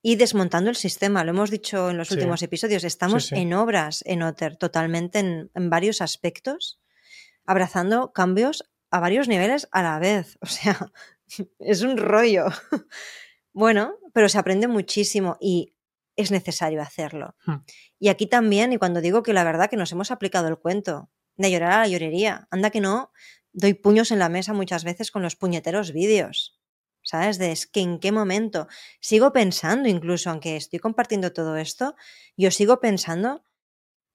y 0.00 0.16
desmontando 0.16 0.70
el 0.70 0.76
sistema. 0.76 1.22
Lo 1.22 1.30
hemos 1.30 1.50
dicho 1.50 1.90
en 1.90 1.98
los 1.98 2.10
últimos 2.10 2.42
episodios, 2.42 2.84
estamos 2.84 3.32
en 3.32 3.52
obras 3.52 4.02
en 4.06 4.22
Otter 4.22 4.56
totalmente 4.56 5.18
en, 5.18 5.50
en 5.54 5.68
varios 5.68 6.00
aspectos, 6.00 6.80
abrazando 7.44 8.12
cambios 8.12 8.64
a 8.90 9.00
varios 9.00 9.28
niveles 9.28 9.68
a 9.72 9.82
la 9.82 9.98
vez. 9.98 10.38
O 10.42 10.46
sea, 10.46 10.92
es 11.58 11.82
un 11.82 11.98
rollo. 11.98 12.46
Bueno, 13.54 13.96
pero 14.12 14.28
se 14.28 14.36
aprende 14.36 14.68
muchísimo 14.68 15.38
y 15.40 15.74
es 16.16 16.30
necesario 16.30 16.82
hacerlo. 16.82 17.36
Hmm. 17.46 17.64
Y 17.98 18.08
aquí 18.08 18.26
también, 18.26 18.72
y 18.72 18.78
cuando 18.78 19.00
digo 19.00 19.22
que 19.22 19.32
la 19.32 19.44
verdad 19.44 19.70
que 19.70 19.76
nos 19.76 19.90
hemos 19.92 20.10
aplicado 20.10 20.48
el 20.48 20.58
cuento 20.58 21.08
de 21.36 21.50
llorar 21.50 21.72
a 21.72 21.78
la 21.78 21.88
llorería, 21.88 22.48
anda 22.50 22.70
que 22.70 22.80
no, 22.80 23.12
doy 23.52 23.74
puños 23.74 24.10
en 24.10 24.18
la 24.18 24.28
mesa 24.28 24.52
muchas 24.52 24.84
veces 24.84 25.10
con 25.10 25.22
los 25.22 25.36
puñeteros 25.36 25.92
vídeos. 25.92 26.60
¿Sabes? 27.02 27.38
De 27.38 27.52
es 27.52 27.66
que 27.66 27.80
en 27.80 28.00
qué 28.00 28.12
momento. 28.12 28.66
Sigo 29.00 29.32
pensando, 29.32 29.88
incluso 29.88 30.30
aunque 30.30 30.56
estoy 30.56 30.78
compartiendo 30.78 31.32
todo 31.32 31.56
esto, 31.56 31.94
yo 32.36 32.50
sigo 32.50 32.80
pensando 32.80 33.44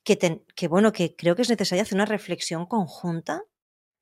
que, 0.03 0.43
que 0.55 0.67
bueno, 0.67 0.91
que 0.91 1.15
creo 1.15 1.35
que 1.35 1.43
es 1.43 1.49
necesario 1.49 1.83
hacer 1.83 1.95
una 1.95 2.05
reflexión 2.05 2.65
conjunta 2.65 3.43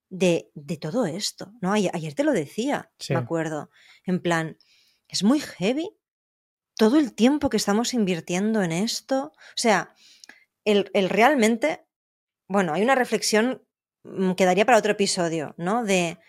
de, 0.09 0.51
de 0.55 0.77
todo 0.77 1.05
esto. 1.05 1.51
¿no? 1.61 1.73
Ayer, 1.73 2.13
te 2.15 2.23
lo 2.23 2.31
decía, 2.31 2.91
me 3.09 3.17
acuerdo. 3.17 3.69
En 4.05 4.21
plan, 4.21 4.57
es 5.07 5.23
muy 5.23 5.39
heavy 5.39 5.89
todo 6.77 6.97
el 6.97 7.13
tiempo 7.13 7.49
que 7.49 7.57
estamos 7.57 7.93
invirtiendo 7.93 8.61
en 8.61 8.71
esto. 8.71 9.33
O 9.35 9.55
sea, 9.55 9.95
el, 10.63 11.09
realmente, 11.09 11.85
bueno, 12.47 12.73
hay 12.73 12.83
una 12.83 12.95
reflexión 12.95 13.65
mm, 14.03 14.33
que 14.33 14.45
daría 14.45 14.65
para 14.65 14.77
otro 14.77 14.91
episodio, 14.91 15.55
¿no? 15.57 15.83
De 15.83 16.19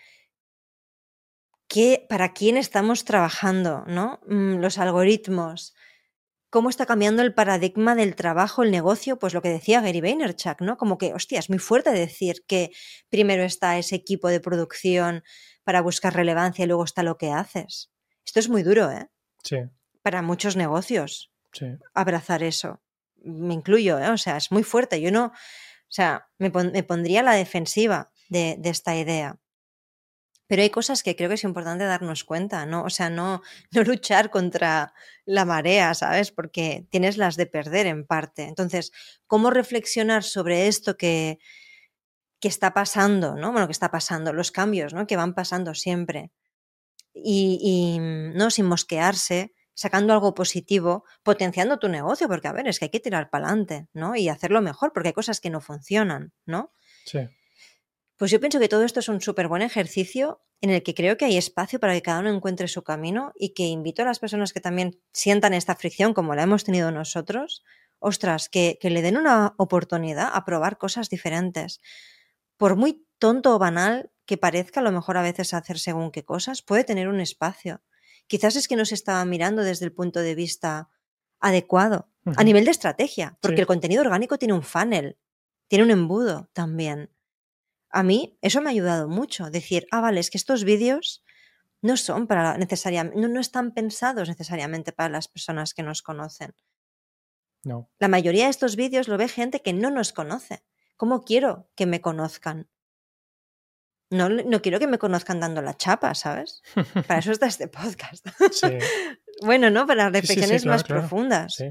qué, 1.67 2.05
para 2.09 2.33
quién 2.33 2.57
estamos 2.57 3.05
trabajando, 3.05 3.83
¿no? 3.87 4.19
Mm, 4.27 4.59
los 4.59 4.77
algoritmos, 4.79 5.75
cómo 6.49 6.69
está 6.69 6.85
cambiando 6.85 7.21
el 7.21 7.33
paradigma 7.33 7.95
del 7.95 8.15
trabajo, 8.15 8.63
el 8.63 8.71
negocio, 8.71 9.19
pues 9.19 9.33
lo 9.33 9.41
que 9.41 9.49
decía 9.49 9.81
Gary 9.81 10.01
Vaynerchuk, 10.01 10.61
¿no? 10.61 10.77
Como 10.77 10.97
que, 10.97 11.13
hostia, 11.13 11.39
es 11.39 11.49
muy 11.49 11.59
fuerte 11.59 11.91
decir 11.91 12.43
que 12.47 12.71
primero 13.09 13.43
está 13.43 13.77
ese 13.77 13.95
equipo 13.95 14.29
de 14.29 14.39
producción 14.39 15.23
para 15.63 15.81
buscar 15.81 16.15
relevancia 16.15 16.63
y 16.65 16.67
luego 16.67 16.85
está 16.85 17.03
lo 17.03 17.17
que 17.17 17.31
haces. 17.31 17.91
Esto 18.29 18.41
es 18.41 18.49
muy 18.49 18.61
duro, 18.61 18.91
¿eh? 18.91 19.09
Sí. 19.43 19.57
Para 20.03 20.21
muchos 20.21 20.55
negocios. 20.55 21.31
Sí. 21.51 21.65
Abrazar 21.95 22.43
eso. 22.43 22.79
Me 23.23 23.55
incluyo, 23.55 23.97
¿eh? 23.97 24.11
O 24.11 24.19
sea, 24.19 24.37
es 24.37 24.51
muy 24.51 24.61
fuerte. 24.61 25.01
Yo 25.01 25.09
no. 25.11 25.25
O 25.25 25.91
sea, 25.91 26.27
me, 26.37 26.51
pondría 26.51 27.23
la 27.23 27.33
defensiva 27.33 28.11
de, 28.29 28.59
esta 28.65 28.95
idea. 28.95 29.39
Pero 30.45 30.61
hay 30.61 30.69
cosas 30.69 31.01
que 31.01 31.15
creo 31.15 31.27
que 31.27 31.35
es 31.35 31.43
importante 31.43 31.85
darnos 31.85 32.23
cuenta, 32.23 32.67
¿no? 32.67 32.83
O 32.83 32.91
sea, 32.91 33.09
no, 33.09 33.41
no 33.71 33.81
luchar 33.81 34.29
contra 34.29 34.93
la 35.25 35.45
marea, 35.45 35.95
¿sabes? 35.95 36.29
Porque 36.29 36.85
tienes 36.91 37.17
las 37.17 37.35
de 37.35 37.47
perder 37.47 37.87
en 37.87 38.05
parte. 38.05 38.43
Entonces, 38.43 38.91
¿cómo 39.25 39.49
reflexionar 39.49 40.23
sobre 40.23 40.67
esto 40.67 40.97
que, 40.97 41.39
que 42.39 42.47
está 42.47 42.75
pasando, 42.75 43.33
¿no? 43.33 43.51
Bueno, 43.51 43.65
que 43.65 43.71
está 43.71 43.89
pasando, 43.89 44.33
los 44.33 44.51
cambios, 44.51 44.93
¿no? 44.93 45.07
Que 45.07 45.17
van 45.17 45.33
pasando 45.33 45.73
siempre 45.73 46.31
y, 47.23 47.97
mm, 47.99 48.35
no 48.35 48.49
sin 48.49 48.65
mosquearse, 48.65 49.53
sacando 49.73 50.13
algo 50.13 50.33
positivo, 50.33 51.05
potenciando 51.23 51.79
tu 51.79 51.87
negocio, 51.87 52.27
porque 52.27 52.47
a 52.47 52.51
ver, 52.51 52.67
es 52.67 52.79
que 52.79 52.85
hay 52.85 52.91
que 52.91 52.99
tirar 52.99 53.29
para 53.29 53.47
adelante, 53.47 53.87
¿no? 53.93 54.15
Y 54.15 54.27
hacerlo 54.27 54.61
mejor, 54.61 54.91
porque 54.93 55.09
hay 55.09 55.13
cosas 55.13 55.39
que 55.39 55.49
no 55.49 55.61
funcionan, 55.61 56.33
¿no? 56.45 56.73
Sí. 57.05 57.19
Pues 58.17 58.31
yo 58.31 58.41
pienso 58.41 58.59
que 58.59 58.67
todo 58.67 58.83
esto 58.83 58.99
es 58.99 59.07
un 59.07 59.21
súper 59.21 59.47
buen 59.47 59.61
ejercicio 59.61 60.41
en 60.59 60.71
el 60.71 60.83
que 60.83 60.93
creo 60.93 61.15
que 61.15 61.23
hay 61.23 61.37
espacio 61.37 61.79
para 61.79 61.93
que 61.93 62.01
cada 62.01 62.19
uno 62.19 62.33
encuentre 62.33 62.67
su 62.67 62.83
camino 62.83 63.31
y 63.35 63.53
que 63.53 63.63
invito 63.63 64.01
a 64.01 64.05
las 64.05 64.19
personas 64.19 64.51
que 64.51 64.59
también 64.59 64.99
sientan 65.13 65.53
esta 65.53 65.75
fricción 65.75 66.13
como 66.13 66.35
la 66.35 66.43
hemos 66.43 66.65
tenido 66.65 66.91
nosotros, 66.91 67.63
ostras, 67.99 68.49
que, 68.49 68.77
que 68.81 68.89
le 68.89 69.01
den 69.01 69.15
una 69.15 69.53
oportunidad 69.57 70.29
a 70.33 70.43
probar 70.43 70.77
cosas 70.77 71.09
diferentes. 71.09 71.79
Por 72.57 72.75
muy 72.75 73.07
tonto 73.19 73.55
o 73.55 73.59
banal 73.59 74.11
que 74.25 74.37
parezca 74.37 74.79
a 74.79 74.83
lo 74.83 74.91
mejor 74.91 75.17
a 75.17 75.21
veces 75.21 75.53
hacer 75.53 75.79
según 75.79 76.11
qué 76.11 76.23
cosas, 76.23 76.61
puede 76.61 76.83
tener 76.83 77.07
un 77.07 77.19
espacio. 77.19 77.81
Quizás 78.27 78.55
es 78.55 78.67
que 78.67 78.75
no 78.75 78.85
se 78.85 78.95
estaba 78.95 79.23
mirando 79.25 79.63
desde 79.63 79.85
el 79.85 79.91
punto 79.91 80.19
de 80.19 80.35
vista 80.35 80.89
adecuado, 81.39 82.09
a 82.35 82.43
nivel 82.43 82.65
de 82.65 82.71
estrategia, 82.71 83.37
porque 83.41 83.61
el 83.61 83.67
contenido 83.67 84.01
orgánico 84.01 84.37
tiene 84.37 84.53
un 84.53 84.61
funnel, 84.61 85.17
tiene 85.67 85.83
un 85.85 85.91
embudo 85.91 86.49
también. 86.53 87.09
A 87.89 88.03
mí 88.03 88.37
eso 88.41 88.61
me 88.61 88.69
ha 88.69 88.71
ayudado 88.71 89.07
mucho, 89.07 89.49
decir, 89.49 89.87
ah, 89.91 90.01
vale, 90.01 90.19
es 90.19 90.29
que 90.29 90.37
estos 90.37 90.63
vídeos 90.63 91.23
no 91.81 91.97
son 91.97 92.27
para 92.27 92.57
necesariamente, 92.57 93.19
no, 93.19 93.27
no 93.29 93.39
están 93.39 93.71
pensados 93.71 94.27
necesariamente 94.27 94.91
para 94.91 95.09
las 95.09 95.27
personas 95.27 95.73
que 95.73 95.81
nos 95.81 96.01
conocen. 96.01 96.53
No. 97.63 97.89
La 97.99 98.07
mayoría 98.07 98.45
de 98.45 98.51
estos 98.51 98.75
vídeos 98.75 99.07
lo 99.07 99.17
ve 99.17 99.27
gente 99.27 99.61
que 99.61 99.73
no 99.73 99.89
nos 99.89 100.13
conoce. 100.13 100.63
¿Cómo 100.97 101.23
quiero 101.23 101.69
que 101.75 101.85
me 101.85 102.01
conozcan? 102.01 102.69
No, 104.09 104.29
no 104.29 104.61
quiero 104.61 104.79
que 104.79 104.87
me 104.87 104.97
conozcan 104.97 105.39
dando 105.39 105.61
la 105.61 105.77
chapa, 105.77 106.15
¿sabes? 106.15 106.61
Para 107.07 107.19
eso 107.19 107.31
está 107.31 107.47
este 107.47 107.67
podcast. 107.67 108.25
bueno, 109.41 109.69
¿no? 109.69 109.85
Para 109.85 110.09
reflexiones 110.09 110.65
más 110.65 110.83
profundas. 110.83 111.63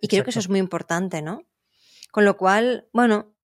Y 0.00 0.08
creo 0.08 0.24
que 0.24 0.30
eso 0.30 0.40
es 0.40 0.48
muy 0.48 0.58
importante, 0.58 1.22
¿no? 1.22 1.46
Con 2.10 2.24
lo 2.24 2.36
cual, 2.36 2.88
bueno, 2.92 3.34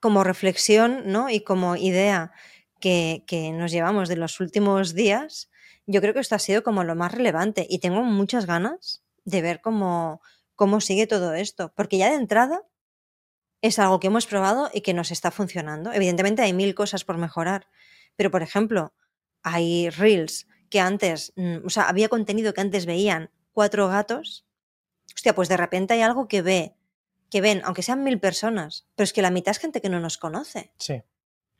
como 0.00 0.24
reflexión, 0.24 1.02
¿no? 1.06 1.30
Y 1.30 1.40
como 1.44 1.76
idea 1.76 2.32
que, 2.80 3.24
que 3.26 3.52
nos 3.52 3.70
llevamos 3.70 4.08
de 4.08 4.16
los 4.16 4.40
últimos 4.40 4.94
días, 4.94 5.50
yo 5.86 6.00
creo 6.00 6.14
que 6.14 6.20
esto 6.20 6.34
ha 6.34 6.38
sido 6.40 6.62
como 6.62 6.84
lo 6.84 6.96
más 6.96 7.12
relevante 7.12 7.66
y 7.68 7.78
tengo 7.78 8.02
muchas 8.02 8.46
ganas 8.46 9.04
de 9.24 9.42
ver 9.42 9.60
cómo, 9.60 10.22
cómo 10.56 10.80
sigue 10.80 11.06
todo 11.06 11.34
esto, 11.34 11.72
porque 11.76 11.98
ya 11.98 12.10
de 12.10 12.16
entrada 12.16 12.62
es 13.62 13.78
algo 13.78 14.00
que 14.00 14.06
hemos 14.06 14.26
probado 14.26 14.70
y 14.72 14.80
que 14.80 14.94
nos 14.94 15.10
está 15.10 15.30
funcionando. 15.30 15.92
Evidentemente 15.92 16.42
hay 16.42 16.52
mil 16.52 16.74
cosas 16.74 17.04
por 17.04 17.18
mejorar, 17.18 17.68
pero 18.16 18.30
por 18.30 18.42
ejemplo, 18.42 18.94
hay 19.42 19.90
reels 19.90 20.46
que 20.68 20.80
antes, 20.80 21.32
mm, 21.36 21.66
o 21.66 21.70
sea, 21.70 21.88
había 21.88 22.08
contenido 22.08 22.54
que 22.54 22.60
antes 22.60 22.86
veían 22.86 23.30
cuatro 23.52 23.88
gatos 23.88 24.46
hostia, 25.14 25.34
pues 25.34 25.48
de 25.48 25.56
repente 25.56 25.94
hay 25.94 26.00
algo 26.00 26.28
que 26.28 26.42
ve, 26.42 26.74
que 27.28 27.40
ven, 27.40 27.62
aunque 27.64 27.82
sean 27.82 28.02
mil 28.02 28.18
personas, 28.18 28.86
pero 28.94 29.04
es 29.04 29.12
que 29.12 29.22
la 29.22 29.30
mitad 29.30 29.50
es 29.50 29.58
gente 29.58 29.80
que 29.80 29.88
no 29.88 30.00
nos 30.00 30.18
conoce. 30.18 30.72
Sí. 30.78 31.02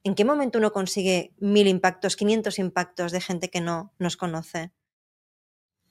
¿En 0.02 0.14
qué 0.14 0.24
momento 0.24 0.58
uno 0.58 0.72
consigue 0.72 1.34
mil 1.38 1.66
impactos, 1.66 2.16
500 2.16 2.58
impactos 2.58 3.12
de 3.12 3.20
gente 3.20 3.50
que 3.50 3.60
no 3.60 3.92
nos 3.98 4.16
conoce? 4.16 4.72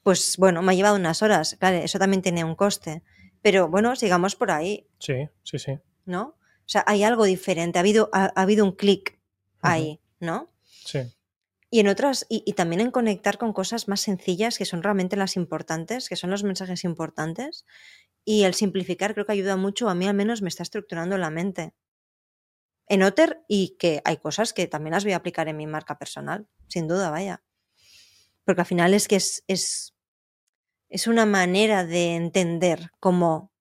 Pues 0.02 0.38
bueno, 0.38 0.64
me 0.64 0.72
ha 0.72 0.76
llevado 0.76 0.96
unas 0.96 1.22
horas, 1.22 1.58
claro, 1.60 1.78
eso 1.78 2.00
también 2.00 2.24
tiene 2.24 2.44
un 2.44 2.56
coste. 2.56 3.04
Pero 3.42 3.70
bueno, 3.70 3.96
sigamos 3.96 4.36
por 4.36 4.52
ahí, 4.52 4.88
Sí, 4.98 5.30
sí, 5.44 5.60
sí. 5.60 5.78
¿No? 6.10 6.24
O 6.32 6.72
sea, 6.72 6.84
hay 6.88 7.04
algo 7.04 7.24
diferente, 7.24 7.80
ha 7.80 7.82
habido, 7.82 8.10
ha, 8.12 8.26
ha 8.36 8.42
habido 8.42 8.66
un 8.66 8.74
clic 8.74 9.20
ahí, 9.62 10.02
¿no? 10.20 10.52
Sí. 10.66 11.00
Y 11.72 11.80
en 11.80 11.88
otras, 11.88 12.26
y, 12.30 12.44
y 12.46 12.54
también 12.54 12.82
en 12.82 12.92
conectar 12.92 13.38
con 13.38 13.54
cosas 13.54 13.88
más 13.88 14.02
sencillas 14.02 14.58
que 14.58 14.66
son 14.66 14.82
realmente 14.82 15.16
las 15.16 15.36
importantes, 15.36 16.10
que 16.10 16.16
son 16.16 16.32
los 16.32 16.44
mensajes 16.44 16.84
importantes. 16.84 17.66
Y 18.26 18.44
el 18.44 18.54
simplificar 18.54 19.14
creo 19.14 19.26
que 19.26 19.34
ayuda 19.34 19.56
mucho, 19.56 19.90
a 19.90 19.96
mí 19.96 20.08
al 20.08 20.16
menos 20.16 20.42
me 20.42 20.50
está 20.50 20.64
estructurando 20.64 21.18
la 21.18 21.30
mente. 21.30 21.74
En 22.88 23.04
Otter 23.04 23.44
y 23.48 23.78
que 23.78 24.02
hay 24.04 24.18
cosas 24.18 24.52
que 24.52 24.68
también 24.68 24.94
las 24.94 25.04
voy 25.04 25.14
a 25.14 25.18
aplicar 25.18 25.48
en 25.48 25.58
mi 25.58 25.68
marca 25.68 26.00
personal, 26.00 26.48
sin 26.68 26.88
duda, 26.88 27.12
vaya. 27.12 27.44
Porque 28.46 28.62
al 28.62 28.68
final 28.68 28.96
es 28.96 29.08
que 29.08 29.16
es, 29.16 29.44
es, 29.48 29.96
es 30.90 31.06
una 31.06 31.28
manera 31.28 31.86
de 31.86 32.16
entender 32.16 32.90
cómo 33.00 33.52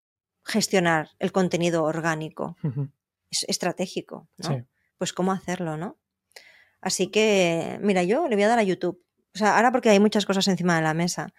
gestionar 0.49 1.11
el 1.19 1.31
contenido 1.31 1.85
orgánico. 1.85 2.57
Es 3.31 3.45
estratégico, 3.49 4.29
¿no? 4.39 4.49
Sí. 4.49 4.65
Pues 4.97 5.13
cómo 5.13 5.33
hacerlo, 5.33 5.77
¿no? 5.77 5.99
Así 6.81 7.09
que, 7.09 7.79
mira, 7.83 8.03
yo 8.03 8.29
le 8.29 8.35
voy 8.37 8.45
a 8.45 8.49
dar 8.49 8.59
a 8.59 8.63
YouTube. 8.63 9.05
O 9.35 9.39
sea, 9.39 9.57
ahora 9.57 9.71
porque 9.71 9.91
hay 9.91 10.01
muchas 10.01 10.27
cosas 10.27 10.49
encima 10.49 10.77
de 10.77 10.83
la 10.83 10.95
mesa. 10.95 11.33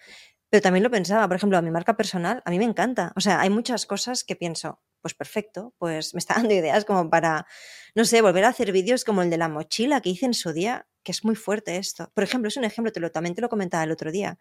Pero 0.49 0.62
también 0.62 0.84
lo 0.84 0.89
pensaba, 0.89 1.28
por 1.28 1.36
ejemplo, 1.38 1.57
a 1.57 1.62
mi 1.62 1.72
marca 1.72 1.95
personal, 1.97 2.41
a 2.45 2.49
mí 2.51 2.57
me 2.57 2.66
encanta. 2.66 3.12
O 3.16 3.20
sea, 3.22 3.39
hay 3.41 3.49
muchas 3.49 3.86
cosas 3.86 4.24
que 4.24 4.36
pienso, 4.36 4.82
pues 5.01 5.14
perfecto, 5.14 5.74
pues 5.78 6.14
me 6.14 6.20
está 6.20 6.34
dando 6.47 6.53
ideas 6.53 6.86
como 6.86 7.10
para, 7.10 7.45
no 7.95 8.05
sé, 8.05 8.22
volver 8.22 8.45
a 8.45 8.49
hacer 8.49 8.72
vídeos 8.72 9.03
como 9.03 9.22
el 9.22 9.30
de 9.30 9.38
la 9.38 9.47
mochila 9.49 10.01
que 10.01 10.10
hice 10.10 10.26
en 10.26 10.34
su 10.34 10.53
día, 10.53 10.88
que 11.03 11.12
es 11.12 11.24
muy 11.24 11.36
fuerte 11.36 11.78
esto. 11.78 12.12
Por 12.14 12.24
ejemplo, 12.24 12.47
es 12.47 12.57
un 12.57 12.64
ejemplo, 12.64 12.91
te 12.91 12.99
lo, 12.99 13.12
también 13.12 13.36
te 13.36 13.41
lo 13.41 13.49
comentaba 13.49 13.84
el 13.84 13.91
otro 13.91 14.12
día. 14.12 14.38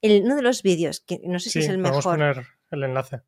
El, 0.00 0.22
uno 0.24 0.36
de 0.36 0.42
los 0.42 0.62
vídeos, 0.62 1.00
que 1.00 1.20
no 1.24 1.38
sé 1.38 1.50
si 1.50 1.60
Sí, 1.60 1.66
es 1.66 1.68
el 1.70 1.78
mejor. 1.78 2.02
poner 2.02 2.46
el 2.70 2.82
enlace. 2.84 3.20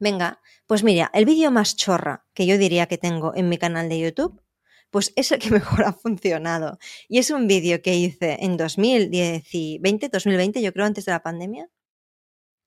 Venga, 0.00 0.40
pues 0.66 0.82
mira, 0.82 1.10
el 1.14 1.26
vídeo 1.26 1.50
más 1.50 1.76
chorra 1.76 2.26
que 2.34 2.46
yo 2.46 2.58
diría 2.58 2.86
que 2.86 2.98
tengo 2.98 3.34
en 3.36 3.48
mi 3.48 3.58
canal 3.58 3.88
de 3.88 4.00
YouTube, 4.00 4.42
pues 4.90 5.12
es 5.14 5.30
el 5.30 5.38
que 5.38 5.50
mejor 5.78 5.84
ha 5.84 5.92
funcionado. 5.92 6.78
Y 7.08 7.18
es 7.18 7.30
un 7.30 7.46
vídeo 7.46 7.82
que 7.82 7.94
hice 7.94 8.38
en 8.40 8.56
2020, 8.56 10.08
2020, 10.08 10.62
yo 10.62 10.72
creo 10.72 10.86
antes 10.86 11.04
de 11.04 11.12
la 11.12 11.22
pandemia, 11.22 11.68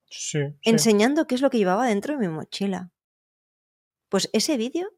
Sí, 0.10 0.40
sí. 0.62 0.72
enseñando 0.72 1.26
qué 1.26 1.34
es 1.36 1.42
lo 1.42 1.50
que 1.50 1.58
llevaba 1.58 1.88
dentro 1.88 2.14
de 2.14 2.20
mi 2.20 2.32
mochila. 2.32 2.92
Pues 4.10 4.30
ese 4.32 4.58
vídeo, 4.58 4.90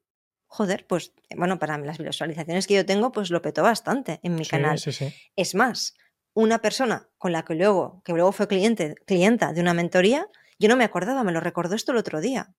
joder, 0.46 0.86
pues 0.88 1.14
bueno, 1.38 1.58
para 1.58 1.78
las 1.78 1.98
visualizaciones 2.00 2.68
que 2.68 2.74
yo 2.74 2.86
tengo, 2.86 3.12
pues 3.14 3.30
lo 3.30 3.42
petó 3.42 3.64
bastante 3.64 4.20
en 4.24 4.36
mi 4.36 4.44
Sí, 4.44 4.52
canal. 4.52 4.78
sí, 4.78 4.92
sí. 4.92 5.14
Es 5.38 5.56
más, 5.56 5.96
una 6.34 6.60
persona 6.60 7.08
con 7.18 7.32
la 7.32 7.46
que 7.46 7.56
luego, 7.56 8.02
que 8.04 8.12
luego 8.12 8.34
fue 8.34 8.50
cliente, 8.50 8.96
clienta 9.06 9.54
de 9.54 9.62
una 9.62 9.74
mentoría, 9.74 10.28
yo 10.60 10.70
no 10.70 10.76
me 10.76 10.84
acordaba, 10.84 11.24
me 11.24 11.32
lo 11.32 11.40
recordó 11.40 11.76
esto 11.76 11.92
el 11.92 11.98
otro 11.98 12.22
día, 12.22 12.56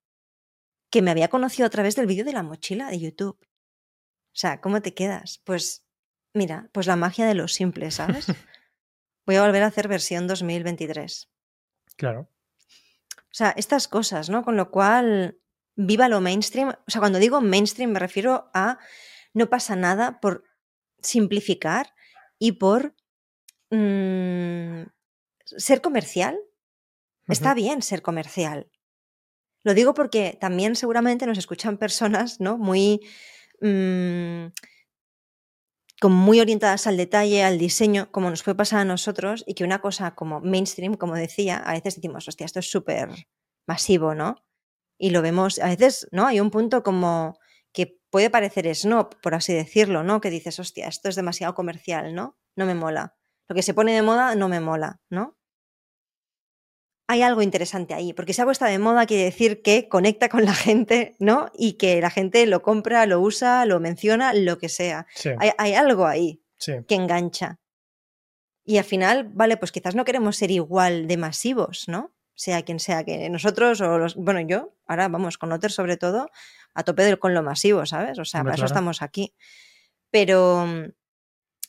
que 0.90 1.02
me 1.02 1.10
había 1.10 1.28
conocido 1.28 1.66
a 1.66 1.70
través 1.70 1.96
del 1.96 2.06
vídeo 2.06 2.24
de 2.24 2.32
la 2.32 2.42
mochila 2.42 2.88
de 2.90 3.00
YouTube. 3.00 3.38
O 3.40 4.38
sea, 4.38 4.60
¿cómo 4.60 4.82
te 4.82 4.94
quedas? 4.94 5.40
Pues 5.44 5.86
mira, 6.34 6.68
pues 6.72 6.86
la 6.86 6.96
magia 6.96 7.26
de 7.26 7.34
lo 7.34 7.48
simple, 7.48 7.90
¿sabes? 7.90 8.26
Voy 9.26 9.36
a 9.36 9.42
volver 9.42 9.62
a 9.62 9.66
hacer 9.66 9.88
versión 9.88 10.26
2023. 10.26 11.30
Claro. 11.96 12.30
O 13.18 13.34
sea, 13.36 13.50
estas 13.56 13.88
cosas, 13.88 14.30
¿no? 14.30 14.44
Con 14.44 14.56
lo 14.56 14.70
cual, 14.70 15.40
viva 15.76 16.08
lo 16.08 16.20
mainstream. 16.20 16.70
O 16.70 16.90
sea, 16.90 17.00
cuando 17.00 17.18
digo 17.18 17.40
mainstream 17.40 17.92
me 17.92 17.98
refiero 17.98 18.50
a 18.54 18.78
no 19.34 19.48
pasa 19.48 19.76
nada 19.76 20.20
por 20.20 20.44
simplificar 21.02 21.94
y 22.38 22.52
por 22.52 22.94
mm, 23.70 24.82
ser 25.44 25.80
comercial. 25.82 26.38
Está 27.28 27.54
bien 27.54 27.82
ser 27.82 28.02
comercial. 28.02 28.70
Lo 29.64 29.74
digo 29.74 29.94
porque 29.94 30.38
también 30.40 30.76
seguramente 30.76 31.26
nos 31.26 31.38
escuchan 31.38 31.78
personas, 31.78 32.40
¿no? 32.40 32.58
Muy. 32.58 33.00
mm, 33.60 34.46
como 36.00 36.16
muy 36.16 36.40
orientadas 36.40 36.86
al 36.86 36.96
detalle, 36.96 37.42
al 37.42 37.58
diseño, 37.58 38.10
como 38.12 38.28
nos 38.28 38.42
puede 38.42 38.54
pasar 38.54 38.80
a 38.80 38.84
nosotros, 38.84 39.44
y 39.46 39.54
que 39.54 39.64
una 39.64 39.80
cosa 39.80 40.14
como 40.14 40.40
mainstream, 40.40 40.94
como 40.94 41.14
decía, 41.14 41.56
a 41.56 41.72
veces 41.72 41.96
decimos, 41.96 42.28
hostia, 42.28 42.44
esto 42.44 42.60
es 42.60 42.70
súper 42.70 43.08
masivo, 43.66 44.14
¿no? 44.14 44.44
Y 44.98 45.10
lo 45.10 45.22
vemos, 45.22 45.58
a 45.58 45.68
veces, 45.68 46.06
¿no? 46.12 46.26
Hay 46.26 46.40
un 46.40 46.50
punto 46.50 46.82
como 46.82 47.38
que 47.72 47.98
puede 48.10 48.30
parecer 48.30 48.72
snob, 48.74 49.20
por 49.20 49.34
así 49.34 49.52
decirlo, 49.54 50.02
¿no? 50.02 50.20
Que 50.20 50.30
dices, 50.30 50.58
hostia, 50.58 50.88
esto 50.88 51.08
es 51.08 51.16
demasiado 51.16 51.54
comercial, 51.54 52.14
¿no? 52.14 52.38
No 52.56 52.66
me 52.66 52.74
mola. 52.74 53.14
Lo 53.48 53.54
que 53.54 53.62
se 53.62 53.74
pone 53.74 53.94
de 53.94 54.02
moda 54.02 54.34
no 54.34 54.48
me 54.48 54.60
mola, 54.60 55.00
¿no? 55.10 55.35
Hay 57.08 57.22
algo 57.22 57.42
interesante 57.42 57.94
ahí, 57.94 58.12
porque 58.12 58.32
si 58.32 58.40
algo 58.40 58.50
está 58.50 58.66
de 58.66 58.78
moda 58.78 59.06
quiere 59.06 59.24
decir 59.24 59.62
que 59.62 59.88
conecta 59.88 60.28
con 60.28 60.44
la 60.44 60.54
gente, 60.54 61.14
¿no? 61.20 61.50
Y 61.54 61.74
que 61.74 62.00
la 62.00 62.10
gente 62.10 62.44
lo 62.46 62.62
compra, 62.62 63.06
lo 63.06 63.20
usa, 63.20 63.64
lo 63.64 63.78
menciona, 63.78 64.32
lo 64.32 64.58
que 64.58 64.68
sea. 64.68 65.06
Sí, 65.14 65.30
Hay, 65.38 65.50
hay 65.58 65.74
algo 65.74 66.06
ahí 66.06 66.42
sí. 66.58 66.72
que 66.88 66.96
engancha. 66.96 67.60
Y 68.64 68.78
al 68.78 68.84
final, 68.84 69.30
vale, 69.32 69.56
pues 69.56 69.70
quizás 69.70 69.94
no 69.94 70.04
queremos 70.04 70.36
ser 70.36 70.50
igual 70.50 71.06
de 71.06 71.16
masivos, 71.16 71.84
¿no? 71.86 72.12
Sea 72.34 72.62
quien 72.62 72.80
sea, 72.80 73.04
que 73.04 73.30
nosotros 73.30 73.80
o 73.80 73.98
los. 73.98 74.16
Bueno, 74.16 74.40
yo, 74.40 74.74
ahora 74.86 75.08
vamos, 75.08 75.38
con 75.38 75.52
Otter 75.52 75.70
sobre 75.70 75.96
todo, 75.96 76.28
a 76.74 76.82
tope 76.82 77.16
con 77.18 77.32
lo 77.32 77.42
masivo, 77.42 77.86
¿sabes? 77.86 78.18
O 78.18 78.24
sea, 78.24 78.40
Hombre, 78.40 78.50
para 78.50 78.54
eso 78.56 78.66
claro. 78.66 78.74
estamos 78.74 79.02
aquí. 79.02 79.34
Pero 80.10 80.66
mm, 80.66 80.92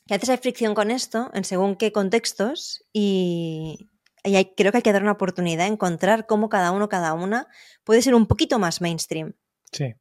que 0.06 0.14
a 0.14 0.16
veces 0.16 0.30
hay 0.30 0.36
fricción 0.38 0.74
con 0.74 0.90
esto, 0.90 1.30
en 1.32 1.44
según 1.44 1.76
qué 1.76 1.92
contextos, 1.92 2.84
y, 2.92 3.88
y 4.24 4.36
hay- 4.36 4.54
creo 4.56 4.72
que 4.72 4.78
hay 4.78 4.82
que 4.82 4.92
dar 4.92 5.02
una 5.02 5.12
oportunidad 5.12 5.64
a 5.64 5.68
encontrar 5.68 6.26
cómo 6.26 6.48
cada 6.48 6.70
uno, 6.72 6.88
cada 6.88 7.12
una 7.14 7.48
puede 7.84 8.02
ser 8.02 8.14
un 8.14 8.26
poquito 8.26 8.58
más 8.58 8.80
mainstream. 8.80 9.34
Sí, 9.72 9.94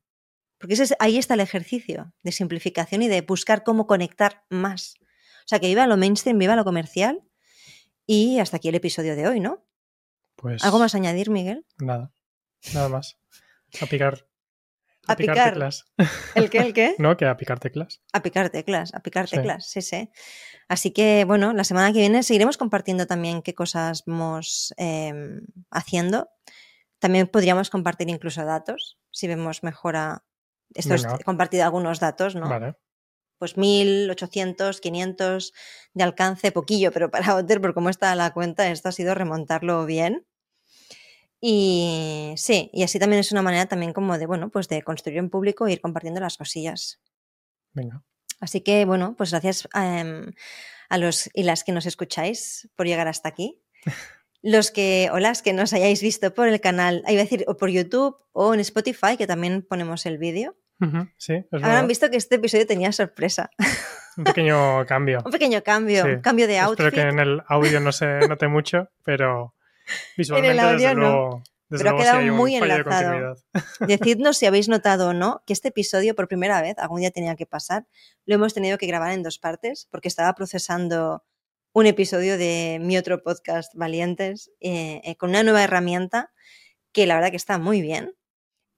Porque 0.59 0.73
ese 0.73 0.83
es- 0.85 0.95
ahí 0.99 1.17
está 1.17 1.35
el 1.35 1.39
ejercicio 1.41 2.13
de 2.23 2.31
simplificación 2.31 3.03
y 3.03 3.07
de 3.07 3.21
buscar 3.21 3.63
cómo 3.63 3.85
conectar 3.85 4.43
más. 4.49 4.95
O 5.01 5.47
sea, 5.47 5.59
que 5.59 5.67
viva 5.67 5.85
lo 5.85 5.97
mainstream, 5.97 6.39
viva 6.39 6.55
lo 6.55 6.63
comercial. 6.63 7.21
Y 8.07 8.39
hasta 8.39 8.57
aquí 8.57 8.69
el 8.69 8.75
episodio 8.75 9.15
de 9.15 9.27
hoy, 9.27 9.39
¿no? 9.39 9.63
pues 10.35 10.63
¿Algo 10.63 10.79
más 10.79 10.93
a 10.95 10.97
añadir, 10.97 11.29
Miguel? 11.29 11.65
nada. 11.79 12.11
Nada 12.73 12.89
más. 12.89 13.17
A 13.81 13.85
picar. 13.85 14.27
A 15.07 15.15
picar, 15.15 15.35
picar. 15.35 15.53
teclas. 15.53 15.85
¿El 16.35 16.49
qué? 16.49 16.57
¿El 16.59 16.73
qué? 16.73 16.95
No, 16.99 17.15
que 17.17 17.25
a 17.25 17.37
picar 17.37 17.59
teclas. 17.59 18.01
A 18.13 18.21
picar 18.21 18.49
teclas, 18.49 18.93
a 18.93 18.99
picar 18.99 19.29
teclas, 19.29 19.67
sí, 19.67 19.81
sí. 19.81 20.09
Así 20.67 20.91
que, 20.91 21.23
bueno, 21.25 21.53
la 21.53 21.63
semana 21.63 21.93
que 21.93 21.99
viene 21.99 22.23
seguiremos 22.23 22.57
compartiendo 22.57 23.07
también 23.07 23.41
qué 23.41 23.53
cosas 23.53 24.03
vamos 24.05 24.73
eh, 24.77 25.13
haciendo. 25.71 26.29
También 26.99 27.27
podríamos 27.27 27.69
compartir 27.69 28.09
incluso 28.09 28.43
datos, 28.43 28.99
si 29.11 29.27
vemos 29.27 29.63
mejora. 29.63 30.23
Esto 30.73 30.95
es 30.95 31.05
he 31.05 31.23
compartido 31.23 31.63
algunos 31.63 31.99
datos, 31.99 32.35
¿no? 32.35 32.49
Vale. 32.49 32.75
pues 33.37 33.55
1800, 33.55 34.81
500 34.81 35.53
de 35.93 36.03
alcance, 36.03 36.51
poquillo, 36.51 36.91
pero 36.91 37.09
para 37.09 37.35
Otter, 37.35 37.61
por 37.61 37.73
cómo 37.73 37.89
está 37.89 38.13
la 38.15 38.33
cuenta, 38.33 38.69
esto 38.69 38.89
ha 38.89 38.91
sido 38.91 39.13
remontarlo 39.15 39.85
bien. 39.85 40.25
Y 41.39 42.33
sí, 42.37 42.69
y 42.73 42.83
así 42.83 42.99
también 42.99 43.19
es 43.19 43.31
una 43.31 43.41
manera 43.41 43.67
también 43.67 43.93
como 43.93 44.17
de, 44.17 44.25
bueno, 44.25 44.49
pues 44.49 44.67
de 44.67 44.81
construir 44.81 45.17
en 45.19 45.29
público 45.29 45.67
e 45.67 45.73
ir 45.73 45.81
compartiendo 45.81 46.19
las 46.19 46.37
cosillas. 46.37 46.99
Venga. 47.73 48.03
Así 48.39 48.61
que, 48.61 48.85
bueno, 48.85 49.15
pues 49.17 49.31
gracias 49.31 49.67
em, 49.73 50.33
a 50.89 50.97
los 50.97 51.29
y 51.33 51.43
las 51.43 51.63
que 51.63 51.71
nos 51.71 51.85
escucháis 51.85 52.69
por 52.75 52.85
llegar 52.87 53.07
hasta 53.07 53.29
aquí. 53.29 53.61
Los 54.43 54.69
que, 54.69 55.09
o 55.11 55.17
las 55.17 55.41
que 55.41 55.51
nos 55.51 55.73
hayáis 55.73 56.01
visto 56.03 56.31
por 56.33 56.47
el 56.47 56.61
canal, 56.61 57.03
iba 57.07 57.19
a 57.21 57.23
decir, 57.23 57.43
o 57.47 57.57
por 57.57 57.69
YouTube 57.71 58.15
o 58.33 58.53
en 58.53 58.59
Spotify, 58.59 59.17
que 59.17 59.25
también 59.25 59.65
ponemos 59.67 60.05
el 60.05 60.19
vídeo. 60.19 60.55
Sí, 61.17 61.43
Habrán 61.51 61.87
visto 61.87 62.09
que 62.11 62.17
este 62.17 62.35
episodio 62.35 62.67
tenía 62.67 62.91
sorpresa. 62.91 63.49
Un 64.15 64.25
pequeño 64.25 64.85
cambio. 64.87 65.23
Un 65.25 65.31
pequeño 65.31 65.63
cambio, 65.63 66.05
Sí. 66.05 66.21
cambio 66.21 66.45
de 66.47 66.59
outfit. 66.59 66.85
Espero 66.85 67.03
que 67.03 67.09
en 67.09 67.19
el 67.19 67.41
audio 67.47 67.79
no 67.79 67.91
se 67.91 68.19
note 68.27 68.47
mucho, 68.47 68.89
pero 69.03 69.55
visualmente 70.17 70.59
audio 70.61 70.87
desde 70.89 70.95
no. 70.95 71.01
luego, 71.01 71.43
desde 71.69 71.83
Pero 71.83 71.89
ha 71.89 71.93
luego 71.93 72.03
quedado 72.03 72.35
muy 72.35 72.51
de 72.53 72.57
enlazado. 72.57 72.83
continuidad. 72.83 73.37
Decidnos 73.87 74.37
si 74.37 74.45
habéis 74.45 74.69
notado 74.69 75.09
o 75.09 75.13
no 75.13 75.43
que 75.45 75.53
este 75.53 75.69
episodio, 75.69 76.15
por 76.15 76.27
primera 76.27 76.61
vez, 76.61 76.75
algún 76.77 76.99
día 77.01 77.11
tenía 77.11 77.35
que 77.35 77.45
pasar, 77.45 77.85
lo 78.25 78.35
hemos 78.35 78.53
tenido 78.53 78.77
que 78.77 78.87
grabar 78.87 79.11
en 79.11 79.23
dos 79.23 79.39
partes 79.39 79.87
porque 79.91 80.07
estaba 80.07 80.33
procesando 80.33 81.23
un 81.73 81.85
episodio 81.85 82.37
de 82.37 82.79
mi 82.81 82.97
otro 82.97 83.21
podcast, 83.21 83.73
Valientes, 83.75 84.49
eh, 84.61 85.01
eh, 85.03 85.15
con 85.17 85.29
una 85.31 85.43
nueva 85.43 85.63
herramienta 85.63 86.31
que 86.91 87.05
la 87.05 87.15
verdad 87.15 87.29
que 87.31 87.35
está 87.37 87.57
muy 87.59 87.81
bien. 87.81 88.13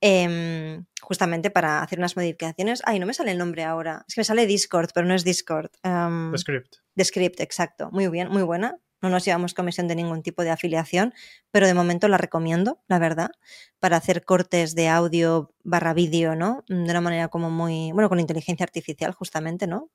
em, 0.02 0.86
justamente 1.02 1.50
para 1.52 1.82
hacer 1.82 2.00
unas 2.00 2.16
modificaciones. 2.16 2.82
Ay, 2.86 3.00
no 3.00 3.06
me 3.06 3.14
sale 3.14 3.32
el 3.32 3.38
nombre 3.38 3.64
ahora. 3.66 4.06
Es 4.08 4.16
que 4.16 4.22
me 4.22 4.26
sale 4.26 4.46
Discord, 4.46 4.92
pero 4.94 5.06
no 5.06 5.14
es 5.14 5.26
Discord. 5.26 5.72
em, 5.84 6.32
The 6.32 6.38
script. 6.38 6.76
The 6.96 7.04
Script, 7.06 7.40
exacto. 7.42 7.90
Muy 7.92 8.08
bien, 8.08 8.30
muy 8.30 8.44
buena. 8.44 8.78
No 9.02 9.10
nos 9.10 9.26
llevamos 9.26 9.54
comisión 9.54 9.88
de 9.88 9.96
ningún 9.96 10.22
tipo 10.22 10.44
de 10.44 10.52
afiliación, 10.52 11.14
pero 11.52 11.68
de 11.68 11.74
momento 11.74 12.08
la 12.08 12.18
recomiendo, 12.18 12.82
la 12.88 13.00
verdad, 13.00 13.32
para 13.80 13.98
hacer 13.98 14.24
cortes 14.24 14.76
de 14.76 14.90
audio 14.90 15.54
barra 15.64 15.94
vídeo, 15.94 16.36
¿no? 16.36 16.64
De 16.68 16.76
una 16.76 17.02
manera 17.02 17.28
como 17.30 17.50
muy, 17.50 17.92
bueno, 17.92 18.10
con 18.10 18.20
inteligencia 18.20 18.64
artificial 18.64 19.14
justamente, 19.14 19.68
¿no? 19.68 19.90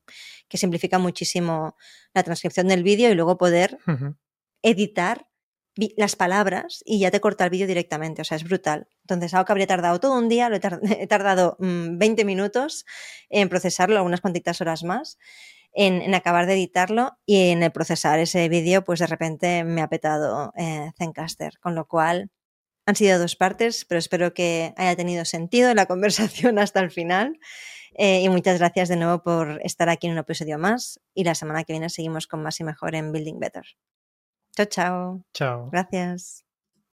Que 0.48 0.58
simplifica 0.58 0.98
muchísimo 0.98 1.76
la 2.14 2.22
transcripción 2.22 2.68
del 2.68 2.82
vídeo 2.82 3.10
y 3.10 3.14
luego 3.14 3.36
poder 3.38 3.78
editar 4.62 5.26
las 5.96 6.16
palabras 6.16 6.82
y 6.84 7.00
ya 7.00 7.10
te 7.10 7.20
corta 7.20 7.44
el 7.44 7.50
vídeo 7.50 7.66
directamente, 7.66 8.22
o 8.22 8.24
sea, 8.24 8.36
es 8.36 8.44
brutal. 8.44 8.88
Entonces, 9.02 9.34
algo 9.34 9.44
que 9.44 9.52
habría 9.52 9.66
tardado 9.66 9.98
todo 9.98 10.16
un 10.16 10.28
día, 10.28 10.48
lo 10.48 10.56
he, 10.56 10.60
tardado 11.08 11.56
20 11.58 12.24
mm, 12.24 12.26
minutos 12.26 12.84
en 13.28 13.48
procesarlo, 13.48 13.96
algunas 13.96 14.20
cuantitas 14.20 14.60
horas 14.60 14.84
más, 14.84 15.18
en, 15.74 16.14
acabar 16.14 16.46
de 16.46 16.54
editarlo 16.54 17.18
y 17.26 17.50
en 17.50 17.62
el 17.62 17.72
procesar 17.72 18.18
ese 18.18 18.48
vídeo, 18.48 18.84
pues 18.84 19.00
de 19.00 19.06
repente 19.06 19.64
me 19.64 19.82
ha 19.82 19.88
petado 19.88 20.52
eh, 20.56 20.92
Zencaster, 20.96 21.58
con 21.60 21.74
lo 21.74 21.86
cual 21.86 22.30
han 22.86 22.96
sido 22.96 23.18
dos 23.18 23.36
partes, 23.36 23.84
pero 23.84 23.98
espero 23.98 24.34
que 24.34 24.72
haya 24.76 24.96
tenido 24.96 25.24
sentido 25.24 25.74
la 25.74 25.86
conversación 25.86 26.58
hasta 26.58 26.80
el 26.80 26.90
final. 26.90 27.38
Eh, 27.96 28.22
y 28.22 28.28
muchas 28.28 28.58
gracias 28.58 28.88
de 28.88 28.96
nuevo 28.96 29.22
por 29.22 29.60
estar 29.62 29.88
aquí 29.88 30.06
en 30.06 30.14
un 30.14 30.18
episodio 30.18 30.58
más. 30.58 31.00
Y 31.14 31.24
la 31.24 31.34
semana 31.34 31.64
que 31.64 31.72
viene 31.72 31.90
seguimos 31.90 32.26
con 32.26 32.42
más 32.42 32.58
y 32.60 32.64
mejor 32.64 32.94
en 32.94 33.12
Building 33.12 33.38
Better. 33.38 33.64
Chao, 34.56 34.66
chao. 34.66 35.24
Chao. 35.32 35.70
Gracias. 35.70 36.44